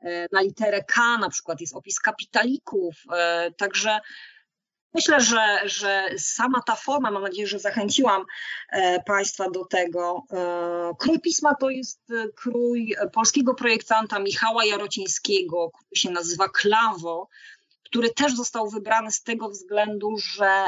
e, 0.00 0.28
na 0.32 0.40
literę 0.40 0.84
K 0.84 1.18
na 1.18 1.28
przykład 1.28 1.60
jest 1.60 1.76
opis 1.76 2.00
kapitalików, 2.00 2.94
e, 3.12 3.50
także 3.56 4.00
Myślę, 4.96 5.20
że, 5.20 5.60
że 5.64 6.08
sama 6.18 6.62
ta 6.66 6.76
forma, 6.76 7.10
mam 7.10 7.22
nadzieję, 7.22 7.46
że 7.46 7.58
zachęciłam 7.58 8.24
e, 8.72 9.02
Państwa 9.02 9.50
do 9.50 9.64
tego. 9.64 10.22
Krój 10.98 11.20
pisma 11.20 11.54
to 11.54 11.70
jest 11.70 12.00
krój 12.36 12.94
polskiego 13.12 13.54
projektanta 13.54 14.18
Michała 14.18 14.64
Jarocińskiego, 14.64 15.70
który 15.70 16.00
się 16.00 16.10
nazywa 16.10 16.48
Klawo, 16.48 17.28
który 17.84 18.10
też 18.10 18.36
został 18.36 18.68
wybrany 18.68 19.10
z 19.10 19.22
tego 19.22 19.48
względu, 19.48 20.16
że 20.16 20.66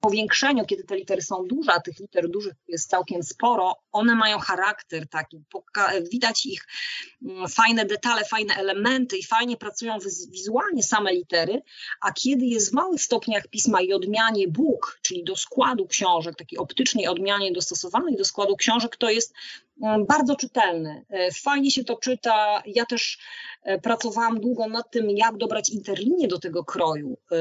powiększeniu, 0.00 0.64
kiedy 0.64 0.84
te 0.84 0.96
litery 0.96 1.22
są 1.22 1.44
duże, 1.46 1.72
a 1.72 1.80
tych 1.80 2.00
liter 2.00 2.30
dużych 2.30 2.54
jest 2.68 2.90
całkiem 2.90 3.22
sporo, 3.22 3.76
one 3.92 4.14
mają 4.14 4.38
charakter 4.38 5.08
taki, 5.08 5.36
widać 6.12 6.46
ich 6.46 6.66
mm, 7.22 7.48
fajne 7.48 7.84
detale, 7.84 8.24
fajne 8.24 8.54
elementy 8.54 9.16
i 9.16 9.24
fajnie 9.24 9.56
pracują 9.56 9.98
wizualnie 10.30 10.82
same 10.82 11.12
litery, 11.12 11.62
a 12.00 12.12
kiedy 12.12 12.44
jest 12.46 12.70
w 12.70 12.74
małych 12.74 13.02
stopniach 13.02 13.48
pisma 13.48 13.80
i 13.80 13.92
odmianie 13.92 14.48
book, 14.48 14.98
czyli 15.02 15.24
do 15.24 15.36
składu 15.36 15.86
książek, 15.86 16.36
takiej 16.36 16.58
optycznej 16.58 17.06
odmianie 17.06 17.52
dostosowanej 17.52 18.16
do 18.16 18.24
składu 18.24 18.56
książek, 18.56 18.96
to 18.96 19.10
jest 19.10 19.34
bardzo 20.08 20.36
czytelny. 20.36 21.04
E, 21.10 21.32
fajnie 21.32 21.70
się 21.70 21.84
to 21.84 21.96
czyta. 21.96 22.62
Ja 22.66 22.86
też 22.86 23.18
e, 23.62 23.78
pracowałam 23.80 24.40
długo 24.40 24.68
nad 24.68 24.90
tym, 24.90 25.10
jak 25.10 25.36
dobrać 25.36 25.70
interlinię 25.70 26.28
do 26.28 26.38
tego 26.38 26.64
kroju. 26.64 27.18
E, 27.32 27.36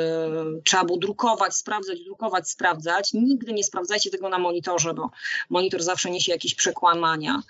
trzeba 0.64 0.84
było 0.84 0.98
drukować, 0.98 1.56
sprawdzać, 1.56 2.04
drukować, 2.04 2.50
sprawdzać. 2.50 3.14
Nigdy 3.14 3.54
nie 3.54 3.64
sprawdzajcie 3.64 4.10
tego 4.10 4.30
na 4.30 4.40
monitorze, 4.40 4.94
bo 4.94 5.10
monitor 5.50 5.84
zawsze 5.84 6.12
niesie 6.12 6.32
jakieś 6.32 6.56
przekłamania. 6.56 7.42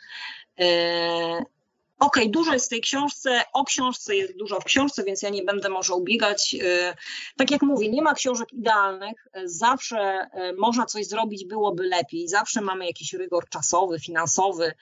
Okej, 1.99 2.23
okay, 2.23 2.31
dużo 2.31 2.53
jest 2.53 2.65
w 2.65 2.69
tej 2.69 2.81
książce, 2.81 3.41
o 3.53 3.63
książce 3.63 4.15
jest 4.15 4.37
dużo 4.37 4.59
w 4.59 4.63
książce, 4.63 5.03
więc 5.03 5.21
ja 5.21 5.29
nie 5.29 5.43
będę 5.43 5.69
może 5.69 5.93
ubiegać. 5.93 6.55
E, 6.61 6.95
tak 7.37 7.51
jak 7.51 7.61
mówię, 7.61 7.89
nie 7.89 8.01
ma 8.01 8.13
książek 8.13 8.53
idealnych, 8.53 9.27
e, 9.33 9.47
zawsze 9.47 10.29
można 10.57 10.85
coś 10.85 11.07
zrobić, 11.07 11.45
byłoby 11.45 11.83
lepiej, 11.83 12.27
zawsze 12.27 12.61
mamy 12.61 12.85
jakiś 12.85 13.13
rygor 13.13 13.49
czasowy, 13.49 13.99
finansowy, 13.99 14.73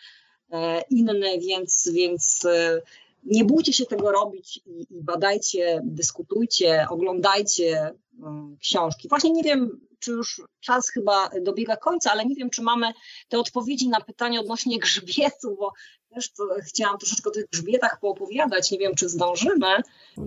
inny, 0.90 1.40
więc, 1.40 1.90
więc 1.94 2.48
nie 3.24 3.46
bójcie 3.46 3.74
się 3.74 3.86
tego 3.86 4.12
robić 4.12 4.58
i, 4.66 4.88
i 4.90 5.04
badajcie, 5.04 5.82
dyskutujcie, 5.84 6.88
oglądajcie 6.90 7.94
książki. 8.62 9.10
Właśnie 9.10 9.32
nie 9.32 9.44
wiem, 9.44 9.80
czy 10.00 10.12
już 10.12 10.42
czas 10.60 10.90
chyba 10.90 11.30
dobiega 11.42 11.76
końca, 11.78 12.12
ale 12.12 12.26
nie 12.26 12.36
wiem, 12.36 12.50
czy 12.50 12.62
mamy 12.62 12.94
te 13.30 13.40
odpowiedzi 13.40 13.90
na 13.90 14.02
pytanie 14.02 14.40
odnośnie 14.40 14.80
grzbietu, 14.86 15.56
bo 15.60 15.72
też 16.16 16.32
chciałam 16.68 16.98
troszeczkę 16.98 17.30
o 17.30 17.34
tych 17.34 17.46
grzbietach 17.50 18.00
poopowiadać, 18.00 18.72
nie 18.72 18.78
wiem, 18.78 18.96
czy 18.96 19.10
zdążymy. 19.10 19.68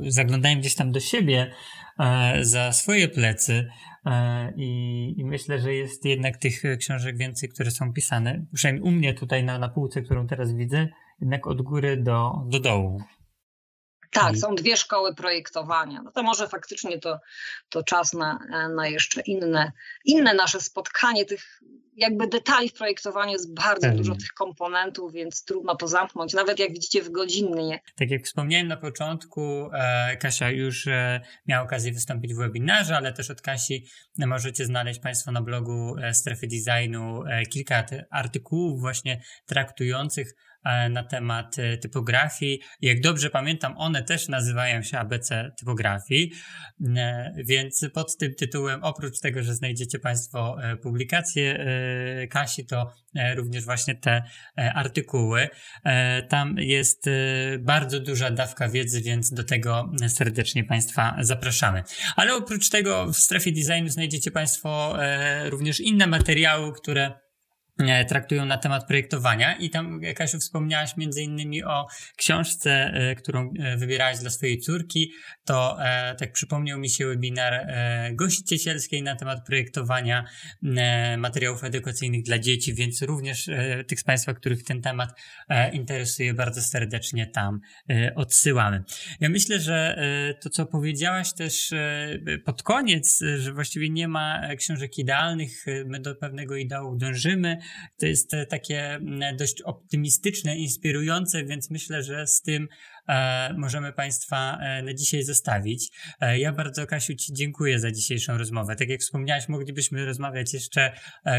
Zaglądałem 0.09 0.61
gdzieś 0.61 0.75
tam 0.75 0.93
do 0.93 1.01
siebie 1.01 1.53
e, 1.99 2.39
za 2.45 2.73
swoje 2.73 3.09
plecy 3.09 3.69
e, 4.07 4.53
i, 4.57 5.15
i, 5.19 5.25
myślę, 5.25 5.59
że 5.59 5.75
jest 5.75 6.05
jednak 6.05 6.37
tych 6.37 6.63
książek 6.79 7.17
więcej, 7.17 7.49
które 7.49 7.71
są 7.71 7.93
pisane, 7.93 8.45
przynajmniej 8.55 8.83
u 8.83 8.91
mnie 8.91 9.15
tutaj 9.15 9.45
na, 9.45 9.59
na 9.59 9.69
półce, 9.69 10.03
którą 10.03 10.27
teraz 10.27 10.53
widzę, 10.53 10.89
jednak 11.21 11.47
od 11.47 11.63
góry 11.63 11.97
do, 11.97 12.33
do 12.47 12.61
dołu. 12.61 13.03
Tak, 14.11 14.37
są 14.37 14.55
dwie 14.55 14.77
szkoły 14.77 15.15
projektowania. 15.15 16.03
No 16.03 16.11
to 16.11 16.23
może 16.23 16.49
faktycznie 16.49 16.99
to, 16.99 17.19
to 17.69 17.83
czas 17.83 18.13
na, 18.13 18.39
na 18.77 18.89
jeszcze 18.89 19.21
inne, 19.21 19.73
inne 20.05 20.35
nasze 20.35 20.61
spotkanie. 20.61 21.25
Tych 21.25 21.61
jakby 21.99 22.27
detali 22.27 22.69
w 22.69 22.73
projektowaniu 22.73 23.33
jest 23.33 23.55
bardzo 23.55 23.81
Pewnie. 23.81 23.99
dużo 23.99 24.15
tych 24.15 24.33
komponentów, 24.33 25.13
więc 25.13 25.45
trudno 25.45 25.77
to 25.77 25.89
zamknąć, 25.89 26.35
nawet 26.35 26.59
jak 26.59 26.73
widzicie 26.73 27.03
w 27.03 27.11
godzinnie. 27.11 27.81
Tak 27.97 28.11
jak 28.11 28.25
wspomniałem 28.25 28.69
na 28.69 28.77
początku, 28.77 29.71
e, 29.73 30.17
Kasia 30.17 30.51
już 30.51 30.87
e, 30.87 31.21
miała 31.47 31.65
okazję 31.65 31.93
wystąpić 31.93 32.35
w 32.35 32.39
webinarze, 32.39 32.97
ale 32.97 33.13
też 33.13 33.31
od 33.31 33.41
Kasi 33.41 33.87
możecie 34.19 34.65
znaleźć 34.65 35.01
Państwo 35.01 35.33
na 35.33 35.43
blogu 35.43 35.97
e, 36.03 36.15
Strefy 36.15 36.47
Designu 36.47 37.23
kilka 37.51 37.85
artykułów 38.11 38.81
właśnie 38.81 39.23
traktujących 39.47 40.35
na 40.91 41.05
temat 41.05 41.59
e, 41.59 41.77
typografii. 41.77 42.61
Jak 42.81 43.01
dobrze 43.01 43.31
pamiętam, 43.31 43.75
one 43.77 44.03
też 44.03 44.29
nazywają 44.29 44.83
się 44.83 44.99
ABC 44.99 45.51
typografii, 45.59 46.33
e, 46.97 47.33
więc 47.47 47.87
pod 47.95 48.17
tym 48.17 48.35
tytułem, 48.35 48.85
oprócz 48.85 49.21
tego, 49.21 49.43
że 49.43 49.55
znajdziecie 49.55 49.99
Państwo 49.99 50.57
publikacje 50.83 51.67
Kasi, 52.31 52.67
to 52.67 52.93
również 53.37 53.65
właśnie 53.65 53.95
te 53.95 54.23
artykuły. 54.75 55.49
Tam 56.29 56.55
jest 56.59 57.11
bardzo 57.61 58.01
duża 58.01 58.31
dawka 58.31 58.69
wiedzy, 58.69 59.03
więc 59.03 59.33
do 59.33 59.45
tego 59.45 59.93
serdecznie 60.09 60.65
Państwa 60.65 61.17
zapraszamy. 61.21 61.83
Ale 62.17 62.35
oprócz 62.35 62.71
tego 62.71 63.07
w 63.13 63.17
strefie 63.17 63.53
designu 63.53 63.89
znajdziecie 63.89 64.31
Państwo 64.31 64.97
również 65.51 65.81
inne 65.81 66.07
materiały, 66.07 66.73
które 66.73 67.11
E, 67.11 67.28
traktują 68.09 68.45
na 68.45 68.59
temat 68.59 68.87
projektowania. 68.87 69.57
I 69.57 69.71
tam 69.71 70.01
Kasiu 70.17 70.39
wspomniałaś 70.39 70.97
między 70.97 71.23
innymi 71.23 71.65
o 71.65 71.87
książce, 72.17 72.71
e, 72.71 73.15
którą 73.15 73.53
e, 73.59 73.77
wybierałaś 73.77 74.19
dla 74.19 74.31
swojej 74.31 74.59
córki, 74.59 75.13
to 75.45 75.79
tak 76.19 76.33
przypomniał 76.33 76.79
mi 76.79 76.91
się 76.91 77.07
webinar 77.07 77.67
gościcielskiej 78.13 79.03
na 79.03 79.17
temat 79.17 79.47
projektowania 79.47 80.25
materiałów 81.19 81.65
edukacyjnych 81.65 82.23
dla 82.23 82.39
dzieci, 82.39 82.75
więc 82.75 83.03
również 83.03 83.51
tych 83.89 84.01
z 84.01 84.05
Państwa, 84.05 84.35
których 84.35 84.65
ten 84.65 84.83
temat 84.83 85.21
interesuje 85.73 86.35
bardzo 86.35 86.63
serdecznie 86.63 87.27
tam 87.27 87.61
odsyłamy. 88.15 88.85
Ja 89.21 89.29
myślę, 89.29 89.61
że 89.61 89.99
to 90.43 90.51
co 90.51 90.67
powiedziałaś 90.67 91.35
też 91.35 91.71
pod 92.45 92.63
koniec, 92.63 93.21
że 93.39 93.53
właściwie 93.53 93.91
nie 93.91 94.09
ma 94.09 94.41
książek 94.59 94.99
idealnych, 94.99 95.65
my 95.87 96.01
do 96.01 96.15
pewnego 96.15 96.57
ideału 96.57 96.97
dążymy, 96.97 97.59
to 97.99 98.07
jest 98.07 98.35
e, 98.35 98.47
takie 98.47 98.95
mm, 98.95 99.37
dość 99.37 99.63
optymistyczne, 99.63 100.57
inspirujące, 100.57 101.45
więc 101.45 101.71
myślę, 101.71 102.03
że 102.03 102.27
z 102.27 102.43
tym 102.43 102.69
e, 103.09 103.55
możemy 103.59 103.93
Państwa 103.93 104.59
e, 104.61 104.83
na 104.83 104.95
dzisiaj 104.95 105.23
zostawić. 105.23 105.91
Ja 106.37 106.53
bardzo, 106.53 106.87
Kasiu, 106.87 107.15
Ci 107.15 107.33
dziękuję 107.33 107.79
za 107.79 107.93
dzisiejszą 107.93 108.39
rozmowę. 108.39 108.77
Tak 108.77 108.89
jak 108.89 109.01
wspomniałaś, 109.01 109.49
moglibyśmy 109.49 110.07
rozmawiać 110.07 110.55
jeszcze 110.55 110.93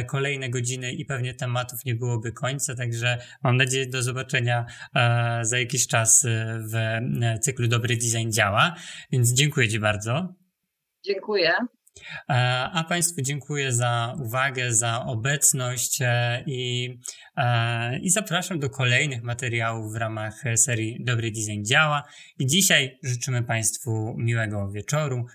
kolejne 0.08 0.50
godziny 0.50 0.94
i 0.94 1.06
pewnie 1.06 1.34
tematów 1.34 1.86
nie 1.86 1.96
byłoby 1.96 2.32
końca, 2.32 2.76
także 2.76 3.18
mam 3.44 3.58
nadzieję 3.58 3.88
do 3.88 4.04
zobaczenia 4.04 4.66
za 5.42 5.60
jakiś 5.60 5.88
czas 5.88 6.26
w 6.72 7.00
cyklu 7.42 7.68
Dobry 7.68 7.98
Design 7.98 8.32
Działa, 8.32 8.76
więc 9.12 9.34
dziękuję 9.34 9.70
Ci 9.70 9.80
bardzo. 9.80 10.36
Dziękuję. 11.06 11.52
E, 12.30 12.34
a 12.74 12.84
Państwu 12.84 13.22
dziękuję 13.22 13.74
za 13.74 14.16
uwagę, 14.20 14.74
za 14.74 15.06
obecność 15.06 16.02
e, 16.02 16.44
i, 16.48 16.98
e, 17.38 18.00
i 18.00 18.10
zapraszam 18.10 18.60
do 18.60 18.70
kolejnych 18.70 19.24
materiałów 19.24 19.94
w 19.94 19.96
ramach 19.96 20.44
serii 20.56 21.04
Dobry 21.04 21.32
Design 21.32 21.64
Działa. 21.64 22.04
I 22.40 22.46
dzisiaj 22.46 23.00
życzymy 23.04 23.44
Państwu 23.44 24.16
miłego 24.18 24.72
wieczoru. 24.72 25.26